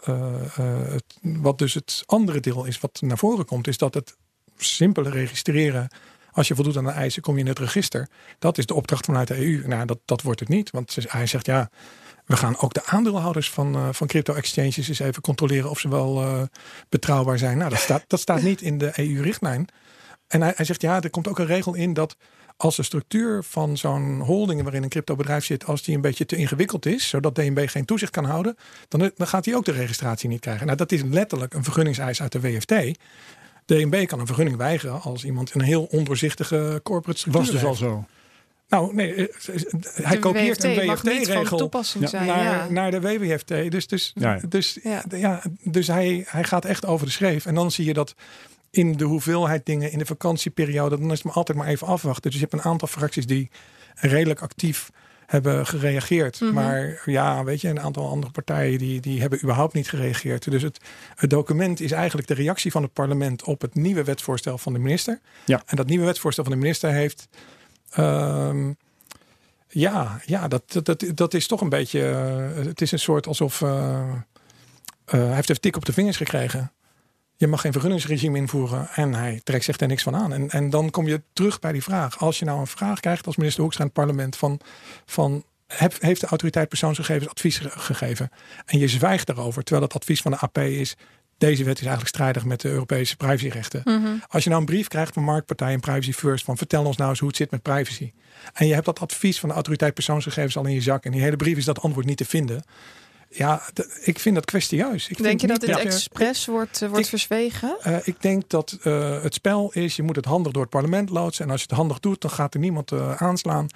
[0.54, 4.16] het, wat dus het andere deel is wat naar voren komt, is dat het
[4.56, 5.88] simpele registreren
[6.36, 8.08] als je voldoet aan de eisen, kom je in het register.
[8.38, 9.66] Dat is de opdracht vanuit de EU.
[9.66, 10.70] Nou, dat, dat wordt het niet.
[10.70, 11.70] Want hij zegt ja,
[12.24, 16.22] we gaan ook de aandeelhouders van, uh, van crypto-exchanges eens even controleren of ze wel
[16.22, 16.42] uh,
[16.88, 17.58] betrouwbaar zijn.
[17.58, 19.68] Nou, dat staat, dat staat niet in de EU-richtlijn.
[20.28, 22.16] En hij, hij zegt ja, er komt ook een regel in dat
[22.56, 26.36] als de structuur van zo'n holding waarin een cryptobedrijf zit, als die een beetje te
[26.36, 28.56] ingewikkeld is, zodat DNB geen toezicht kan houden,
[28.88, 30.66] dan, dan gaat hij ook de registratie niet krijgen.
[30.66, 32.98] Nou, dat is letterlijk een vergunningseis uit de WFT.
[33.66, 37.82] DNB kan een vergunning weigeren als iemand een heel ondoorzichtige corporate structuur Was dus heeft.
[37.82, 38.04] al zo.
[38.68, 39.28] Nou, nee,
[40.02, 41.70] hij De kopieert WFT een mag niet van WFT-regel
[42.10, 42.68] naar, ja.
[42.70, 43.48] naar de WWFT.
[43.70, 44.40] Dus, dus, Ja.
[44.48, 45.04] dus, Ja.
[45.10, 45.42] ja.
[45.62, 47.46] dus hij, hij gaat echt over de schreef.
[47.46, 48.14] En dan zie je dat
[48.70, 52.30] in de hoeveelheid dingen in de vakantieperiode, dan is het maar altijd maar even afwachten.
[52.30, 53.50] Dus je hebt een aantal fracties die
[53.94, 54.90] redelijk actief
[55.26, 56.40] hebben gereageerd.
[56.40, 56.52] Mhm.
[56.54, 60.50] Maar ja, weet je, een aantal andere partijen die, die hebben überhaupt niet gereageerd.
[60.50, 60.80] Dus het,
[61.14, 64.78] het document is eigenlijk de reactie van het parlement op het nieuwe wetsvoorstel van de
[64.78, 65.20] minister.
[65.44, 65.62] Ja.
[65.66, 67.28] En dat nieuwe wetsvoorstel van de minister heeft.
[67.90, 68.72] ehm,
[69.68, 72.00] Ja, ja dat, dat, dat is toch een beetje.
[72.08, 73.62] eh, het is een soort alsof.
[73.62, 74.00] eh,
[75.04, 76.72] eh, hij heeft een tik op de vingers gekregen.
[77.36, 80.32] Je mag geen vergunningsregime invoeren en hij trekt zich er niks van aan.
[80.32, 82.18] En, en dan kom je terug bij die vraag.
[82.18, 84.60] Als je nou een vraag krijgt als minister Hoekstra in het parlement van,
[85.06, 88.30] van heb- heeft de autoriteit persoonsgegevens advies ge- gegeven
[88.66, 90.96] en je zwijgt daarover, terwijl het advies van de AP is
[91.38, 93.82] deze wet is eigenlijk strijdig met de Europese privacyrechten.
[94.28, 97.10] Als je nou een brief krijgt van Marktpartij en Privacy First van vertel ons nou
[97.10, 98.12] eens hoe het zit met privacy.
[98.52, 101.20] En je hebt dat advies van de autoriteit persoonsgegevens al in je zak en die
[101.20, 102.62] hele brief is dat antwoord niet te vinden.
[103.30, 103.62] Ja,
[104.04, 105.08] ik vind dat kwestieus.
[105.08, 107.76] Ik Denk je dat dit expres wordt, eh, wordt ik- verzwegen?
[107.82, 111.10] eh, ik denk dat eh, het spel is, je moet het handig door het parlement
[111.10, 111.44] loodsen.
[111.44, 113.66] En als je het handig doet, dan gaat er niemand aanslaan.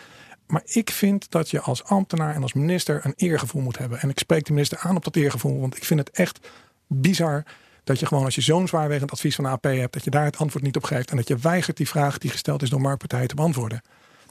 [0.46, 4.01] Maar ik vind dat je als ambtenaar en als minister een eergevoel moet hebben.
[4.01, 5.61] En ik spreek de minister aan op dat eergevoel.
[5.61, 6.38] Want ik vind het echt
[6.86, 7.42] bizar
[7.84, 9.92] dat je gewoon als je zo'n zwaarwegend advies van de AP hebt...
[9.92, 11.11] dat je daar het antwoord niet op geeft.
[11.11, 13.82] En dat je weigert die vraag die gesteld is door marktpartijen te beantwoorden.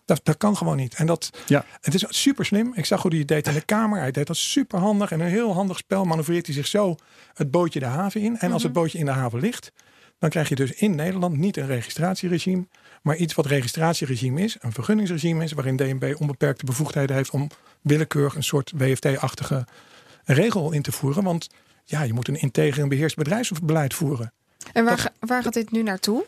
[0.10, 0.94] Dat, dat kan gewoon niet.
[0.96, 1.66] En dat, Ja.
[1.82, 2.72] het is super slim.
[2.76, 4.00] Ik zag hoe hij het deed in de Kamer.
[4.00, 5.12] Hij deed dat super handig.
[5.12, 6.96] En een heel handig spel manoeuvreert hij zich zo
[7.34, 8.38] het bootje de haven in.
[8.40, 9.72] En als het bootje in de haven ligt,
[10.20, 12.68] dan krijg je dus in Nederland niet een registratieregime.
[13.02, 17.48] Maar iets wat registratieregime is, een vergunningsregime is, waarin DNB onbeperkte bevoegdheden heeft om
[17.82, 19.66] willekeurig een soort WFT-achtige
[20.26, 21.24] regel in te voeren.
[21.24, 21.48] Want
[21.86, 24.32] ja, je moet een integer en beheerst bedrijfsbeleid voeren.
[24.74, 26.26] En waar, dat- waar gaat dit nu naartoe?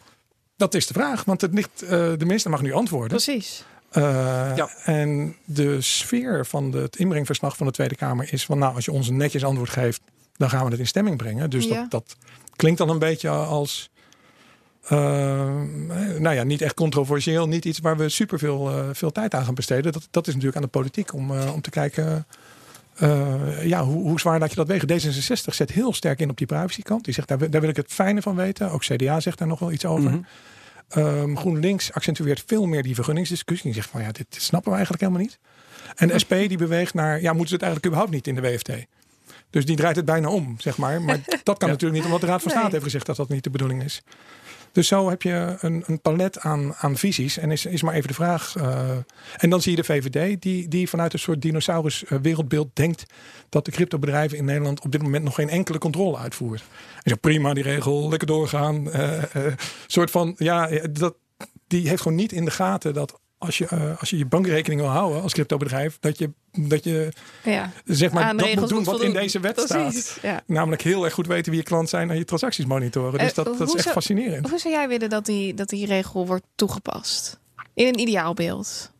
[0.58, 3.10] Dat is de vraag, want het ligt, eh, de minister mag nu antwoorden.
[3.10, 3.64] Precies.
[3.98, 4.04] Uh,
[4.56, 4.70] Ja.
[4.86, 8.86] En de sfeer van de, het inbrengverslag van de Tweede Kamer is van nou, als
[8.86, 10.02] je ons een netjes antwoord geeft,
[10.38, 11.50] dan gaan we het in stemming brengen.
[11.50, 11.76] Dus Ja.
[11.76, 12.16] dat, dat
[12.56, 13.90] klinkt dan een beetje als.
[14.84, 14.90] uh,
[16.20, 19.54] nou ja, niet echt controversieel, niet iets waar we super veel, veel tijd aan gaan
[19.54, 19.92] besteden.
[19.92, 22.26] Dat, dat is natuurlijk aan de politiek om, uh, om te kijken
[23.02, 24.88] uh, ja, hoe, hoe zwaar laat je dat wegen.
[24.90, 27.06] D66 zet heel sterk in op die privacykant.
[27.06, 28.72] Die zegt daar, daar wil ik het fijne van weten.
[28.72, 30.10] Ook CDA zegt daar nog wel iets over.
[30.10, 30.20] Mhm.
[30.98, 33.72] Um, GroenLinks accentueert veel meer die vergunningsdiscussie.
[33.72, 35.40] Die zegt van ja, dit, dit snappen we eigenlijk helemaal niet.
[35.96, 38.42] En de SP die beweegt naar, ja, moeten ze het eigenlijk überhaupt niet in de
[38.42, 38.72] WFT?
[39.50, 41.02] Dus die draait het bijna om, zeg maar.
[41.02, 41.74] Maar dat kan Ja.
[41.74, 44.02] natuurlijk niet, omdat de Raad van State heeft gezegd dat dat niet de bedoeling is.
[44.72, 47.38] Dus zo heb je een, een palet aan, aan visies.
[47.38, 48.56] En is, is maar even de vraag.
[48.58, 48.90] Uh,
[49.38, 53.06] en dan zie je de VVD, die, die vanuit een soort dinosaurus uh, wereldbeeld denkt
[53.50, 56.64] dat de cryptobedrijven in Nederland op dit moment nog geen enkele controle uitvoert.
[57.04, 58.88] En prima die regel, lekker doorgaan.
[58.88, 59.24] Uh,
[59.88, 61.16] soort van, ja, dat,
[61.68, 64.82] die heeft gewoon niet in de gaten dat als je, uh, als je je bankrekening
[64.82, 67.12] wil houden als cryptobedrijf, dat je, dat je
[67.44, 67.72] ja.
[67.86, 70.20] zeg maar Aan dat moet doen moet wat in deze wet Precies, staat.
[70.22, 70.42] ja.
[70.46, 73.20] Namelijk heel erg goed weten wie je klant zijn en je transacties monitoren.
[73.20, 74.50] Dus Eh, dat, dat is echt zou- fascinerend.
[74.50, 77.40] Hoe zou jij willen dat die, dat die regel wordt toegepast?
[77.74, 78.92] In een ideaalbeeld.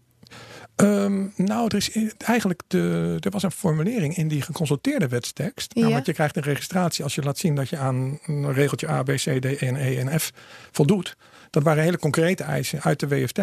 [0.76, 5.72] Ehm, nou, er is eigenlijk de, er was een formulering in die geconsulteerde wetstekst.
[5.76, 5.82] Ja.
[5.82, 9.04] Namelijk, je krijgt een registratie als je laat zien dat je aan een regeltje A,
[9.04, 10.32] B, C, D, E, en E en F
[10.72, 11.16] voldoet.
[11.50, 13.40] Dat waren hele concrete eisen uit de WFT.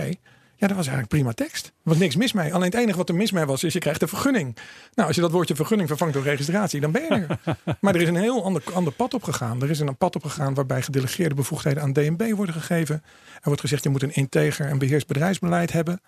[0.60, 1.66] Ja, dat was eigenlijk prima tekst.
[1.66, 2.54] Er was niks mis mee.
[2.54, 4.56] Alleen het enige wat er mis mee was, is je krijgt een vergunning.
[4.94, 7.56] Nou, als je dat woordje vergunning vervangt door registratie, dan ben je er.
[7.80, 9.62] maar er is een heel ander, ander pad op gegaan.
[9.62, 13.02] Er is een pad op gegaan waarbij gedelegeerde bevoegdheden aan DNB worden gegeven.
[13.34, 16.00] Er wordt gezegd, je moet een integer en beheerst bedrijfsbeleid hebben.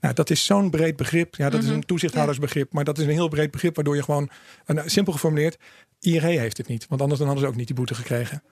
[0.00, 1.36] Nou, dat is zo'n breed begrip.
[1.36, 2.72] Ja, dat is een toezichthoudersbegrip.
[2.72, 4.30] Maar dat is een heel breed begrip waardoor je gewoon,
[4.66, 5.58] nou, simpel geformuleerd,
[6.00, 6.86] IRE heeft het niet.
[6.88, 8.42] Want anders dan hadden ze ook niet die boete gekregen.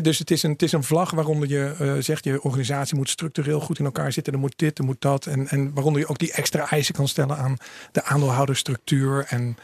[0.00, 3.08] Dus het is, een, het is een vlag waaronder je eh, zegt, je organisatie moet
[3.08, 4.32] structureel goed in elkaar zitten.
[4.32, 5.26] Er moet dit, er moet dat.
[5.26, 7.56] En, en waaronder je ook die extra eisen kan stellen aan
[7.92, 9.56] de aandeelhoudersstructuur en,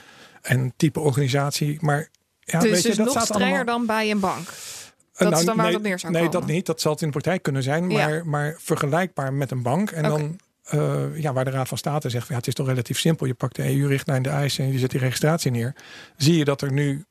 [0.43, 1.79] en type organisatie.
[1.81, 2.09] Maar
[2.41, 3.77] ja, dus weet je, dus dat nog staat strenger allemaal...
[3.77, 4.49] dan bij een bank.
[4.49, 6.41] Uh, Dat is dan waar nee, op neer zou Nee, komen.
[6.41, 6.67] dat niet.
[6.67, 7.91] Dat zal het in de praktijk kunnen zijn.
[7.91, 8.09] Ja.
[8.09, 9.91] Maar, maar vergelijkbaar met een bank.
[9.91, 10.39] En dan,
[10.75, 12.29] uh, ja, waar de Raad van State zegt...
[12.29, 13.27] Ja, het is toch relatief simpel.
[13.27, 15.75] Je pakt de EU-richtlijn, de eisen en je zet die registratie neer.
[16.17, 17.05] Zie je dat er nu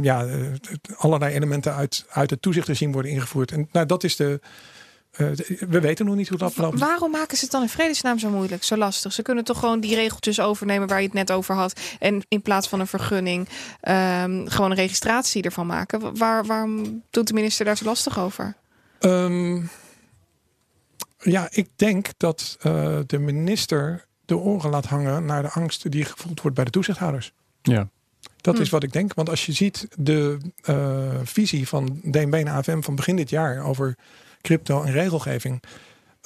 [0.00, 0.46] ja, uh,
[0.96, 3.52] allerlei elementen uit, uit het toezichtregime worden ingevoerd.
[3.52, 4.40] En nou, dat is de...
[5.18, 5.30] Uh,
[5.68, 6.78] we weten nog niet hoe dat loopt.
[6.78, 9.12] Waarom maken ze het dan in vredesnaam zo moeilijk, zo lastig?
[9.12, 11.80] Ze kunnen toch gewoon die regeltjes overnemen waar je het net over had.
[11.98, 13.48] En in plaats van een vergunning
[13.82, 16.16] um, gewoon een registratie ervan maken.
[16.16, 18.54] Waar, waarom doet de minister daar zo lastig over?
[19.00, 19.70] Um,
[21.18, 26.04] ja, ik denk dat uh, de minister de oren laat hangen naar de angst die
[26.04, 27.32] gevoeld wordt bij de toezichthouders.
[27.62, 27.88] Ja.
[28.42, 28.60] Dat Hm.
[28.60, 29.14] is wat ik denk.
[29.14, 30.38] Want als je ziet de
[30.68, 33.96] uh, visie van DNB en AFM van begin dit jaar over
[34.40, 35.62] crypto en regelgeving.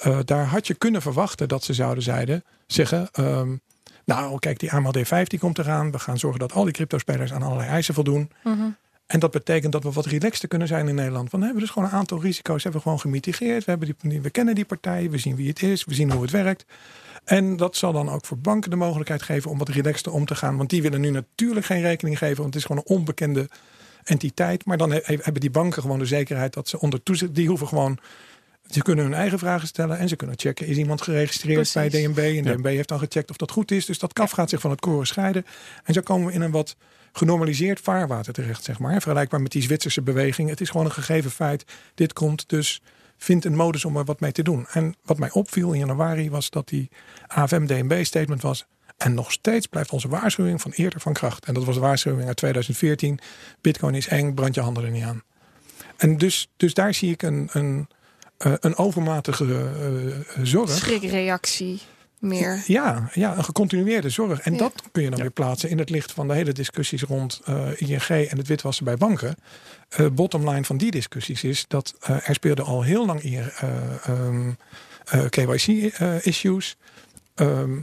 [0.05, 3.09] Uh, daar had je kunnen verwachten dat ze zouden zeiden, zeggen.
[3.19, 3.61] Um,
[4.05, 5.91] nou, kijk, die AML D5 die komt eraan.
[5.91, 8.31] We gaan zorgen dat al die cryptospelers aan allerlei eisen voldoen.
[8.43, 8.65] -huh.
[9.07, 11.29] En dat betekent dat we wat relaxter kunnen zijn in Nederland.
[11.29, 13.65] Van, we hebben dus gewoon een aantal risico's hebben we gewoon gemitigeerd.
[13.65, 16.21] We, hebben die, we kennen die partijen, we zien wie het is, we zien hoe
[16.21, 16.65] het werkt.
[17.23, 20.35] En dat zal dan ook voor banken de mogelijkheid geven om wat relaxter om te
[20.35, 20.57] gaan.
[20.57, 23.49] Want die willen nu natuurlijk geen rekening geven, want het is gewoon een onbekende
[24.03, 24.65] entiteit.
[24.65, 27.67] Maar dan he, hebben die banken gewoon de zekerheid dat ze onder toezicht, die hoeven
[27.67, 27.99] gewoon
[28.69, 31.89] Ze kunnen hun eigen vragen stellen en ze kunnen checken: is iemand geregistreerd bij.
[31.89, 32.17] DNB?
[32.17, 32.55] En Ja.
[32.55, 33.85] DNB heeft dan gecheckt of dat goed is.
[33.85, 35.45] Dus dat kaf gaat zich van het koren scheiden.
[35.83, 36.75] En zo komen we in een wat
[37.11, 39.01] genormaliseerd vaarwater terecht, zeg maar.
[39.01, 40.49] Vergelijkbaar met die Zwitserse beweging.
[40.49, 41.65] Het is gewoon een gegeven feit.
[41.95, 42.81] Dit komt dus.
[43.17, 44.67] Vind een modus om er wat mee te doen.
[44.71, 46.89] En wat mij opviel in januari was dat die
[47.27, 48.65] AFM-DNB-statement was.
[48.97, 51.45] En nog steeds blijft onze waarschuwing van eerder van kracht.
[51.45, 53.19] En dat was de waarschuwing uit 2014.
[53.61, 55.23] Bitcoin is eng, brand je handen er niet aan.
[55.97, 57.87] En dus, dus daar zie ik een, een,
[58.37, 59.45] eh, een overmatige
[60.35, 60.69] eh, zorg.
[60.69, 61.81] Schrikreactie
[62.19, 62.63] meer.
[62.67, 64.39] Ja, ja, een gecontinueerde zorg.
[64.39, 64.57] En Ja.
[64.57, 65.23] dat kun je dan Ja.
[65.23, 68.85] weer plaatsen in het licht van de hele discussies rond eh, ING en het witwassen
[68.85, 69.35] bij banken.
[69.89, 73.45] Eh bottom line van die discussies is dat eh, er speelden al heel lang eh,
[74.07, 74.51] ehm,
[75.05, 76.77] eh, KYC-issues.
[77.35, 77.77] Ehm,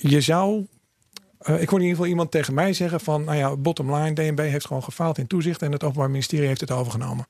[0.00, 0.66] je zou.
[1.38, 4.38] ik hoorde in ieder geval iemand tegen mij zeggen van, nou ja, bottom line, DNB
[4.38, 7.26] heeft gewoon gefaald in toezicht en het Openbaar Ministerie heeft het overgenomen.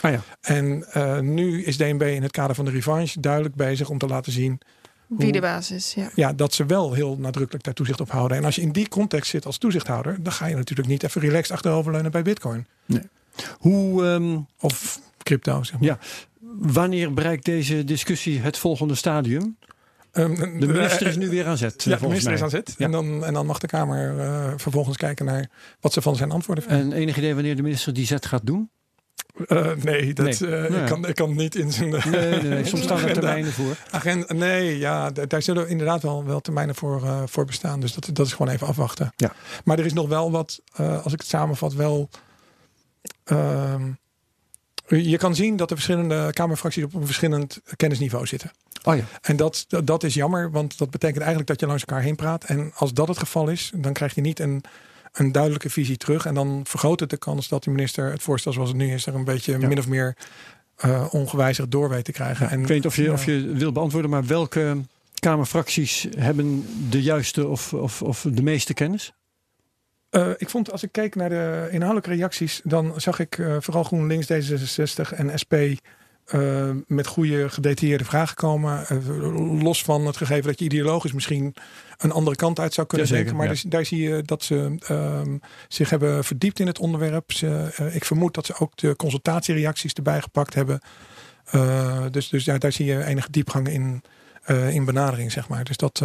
[0.00, 0.20] Ah ja.
[0.40, 4.06] En eh, nu is DNB in het kader van de revanche duidelijk bezig om te
[4.06, 4.58] laten zien
[5.08, 6.10] Wie de basis, ja.
[6.14, 8.36] ja, dat ze wel heel nadrukkelijk daar toezicht op houden.
[8.36, 11.20] En als je in die context zit als toezichthouder, dan ga je natuurlijk niet even
[11.20, 12.66] relaxed achteroverleunen bij Bitcoin
[13.58, 15.62] Hoe, ehm, of crypto.
[15.62, 15.88] Zeg maar.
[15.88, 15.98] Ja.
[16.58, 19.56] wanneer bereikt deze discussie het volgende stadium?
[20.12, 21.82] Ehm, De minister eh, is nu weer aan zet.
[21.82, 22.74] Ja, de volgens minister is aan zet.
[22.78, 22.84] Ja.
[22.84, 25.50] En, dan, en dan mag de Kamer eh, vervolgens kijken naar
[25.80, 26.92] wat ze van zijn antwoorden vinden.
[26.92, 28.70] En enig idee wanneer de minister die zet gaat doen?
[29.46, 30.50] Eh, nee, dat, Nee.
[30.66, 30.80] eh.
[30.82, 32.00] Ik, kan, ik kan niet in zijn Nee,
[32.30, 32.64] nee, nee.
[32.68, 33.76] Soms staan er termijnen voor.
[33.90, 34.32] agenda.
[34.34, 37.80] Nee, ja, daar zullen inderdaad wel, wel termijnen voor, eh, voor bestaan.
[37.80, 39.12] Dus dat, dat is gewoon even afwachten.
[39.16, 39.32] Ja.
[39.64, 42.08] Maar er is nog wel wat, eh, als ik het samenvat, wel.
[43.24, 43.90] ehm,
[44.86, 48.50] je kan zien dat de verschillende Kamerfracties op een verschillend kennisniveau zitten.
[48.84, 49.04] Oh ja.
[49.20, 52.16] En dat, dat, dat is jammer, want dat betekent eigenlijk dat je langs elkaar heen
[52.16, 52.44] praat.
[52.44, 54.62] En als dat het geval is, dan krijg je niet een,
[55.18, 56.26] een duidelijke visie terug.
[56.26, 59.06] En dan vergroot het de kans dat de minister het voorstel zoals het nu is,
[59.06, 59.68] er een beetje Ja.
[59.68, 60.16] min of meer
[60.76, 62.48] eh, ongewijzigd door weet te krijgen.
[62.50, 64.76] En, Ik weet niet of je, of je wil beantwoorden, maar welke
[65.18, 69.12] Kamerfracties hebben de juiste of, of, of de meeste kennis?
[70.10, 73.84] Eh, ik vond, als ik keek naar de inhoudelijke reacties, dan zag ik eh, vooral
[73.84, 75.54] GroenLinks, D66 en SP
[76.26, 78.86] eh, met goede gedetailleerde vragen komen.
[78.86, 81.54] Eh, los van het gegeven dat je ideologisch misschien
[81.98, 83.36] een andere kant uit zou kunnen denken.
[83.36, 83.50] Maar ja.
[83.50, 85.36] dus, daar zie je dat ze ehm,
[85.68, 87.32] zich hebben verdiept in het onderwerp.
[87.32, 90.80] Ze, eh, ik vermoed dat ze ook de consultatiereacties erbij gepakt hebben.
[92.10, 94.02] Dus dus ja, daar zie je enige diepgang in,
[94.70, 95.64] in benadering, zeg maar.
[95.64, 96.02] Dus dat,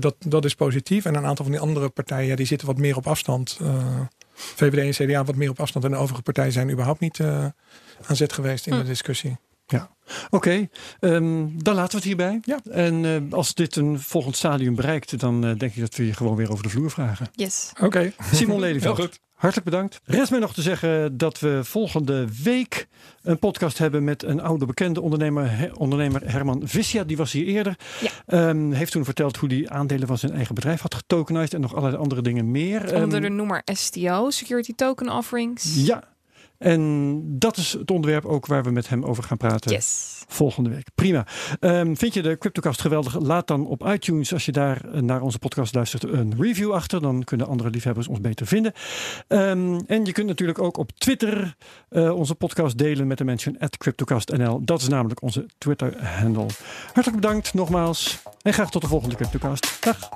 [0.00, 1.04] dat, dat is positief.
[1.04, 3.58] En een aantal van die andere partijen, die zitten wat meer op afstand.
[4.34, 5.84] VVD en CDA wat meer op afstand.
[5.84, 7.20] En de overige partijen zijn überhaupt niet
[8.06, 8.78] aan zet geweest in Hm.
[8.78, 9.36] de discussie.
[10.30, 10.68] Oké,
[11.00, 12.40] ehm, dan laten we het hierbij.
[12.44, 12.58] Ja.
[12.70, 16.12] En eh, als dit een volgend stadium bereikt, dan eh, denk ik dat we je
[16.12, 17.26] gewoon weer over de vloer vragen.
[17.32, 17.72] Yes.
[17.82, 18.12] Oké.
[18.32, 19.20] Simon Heel Lelyveld, goed.
[19.34, 20.00] hartelijk bedankt.
[20.04, 22.86] Rest mij nog te zeggen dat we volgende week
[23.22, 27.04] een podcast hebben met een oude bekende ondernemer, ondernemer Herman Vissia.
[27.04, 27.76] Die was hier eerder.
[28.00, 28.10] Ja.
[28.26, 31.74] Ehm, heeft toen verteld hoe hij aandelen van zijn eigen bedrijf had getokenized en nog
[31.74, 32.94] allerlei andere dingen meer.
[33.02, 35.74] Onder de Ehm, noemer STO, Security Token Offerings.
[35.86, 36.02] Ja,
[36.58, 39.70] en dat is het onderwerp ook waar we met hem over gaan praten.
[39.70, 40.24] Yes.
[40.28, 40.88] Volgende week.
[40.94, 41.26] Prima.
[41.60, 43.20] Ehm, vind je de Cryptocast geweldig?
[43.20, 47.00] Laat dan op iTunes, als je daar eh, naar onze podcast luistert, een review achter.
[47.00, 48.72] Dan kunnen andere liefhebbers ons beter vinden.
[49.28, 51.54] Ehm, en je kunt natuurlijk ook op Twitter
[51.88, 54.64] eh, onze podcast delen met de mention at CryptocastNL.
[54.64, 56.46] Dat is namelijk onze Twitter-handle.
[56.92, 58.22] Hartelijk bedankt nogmaals.
[58.42, 59.84] En graag tot de volgende Cryptocast.
[59.84, 60.08] Dag.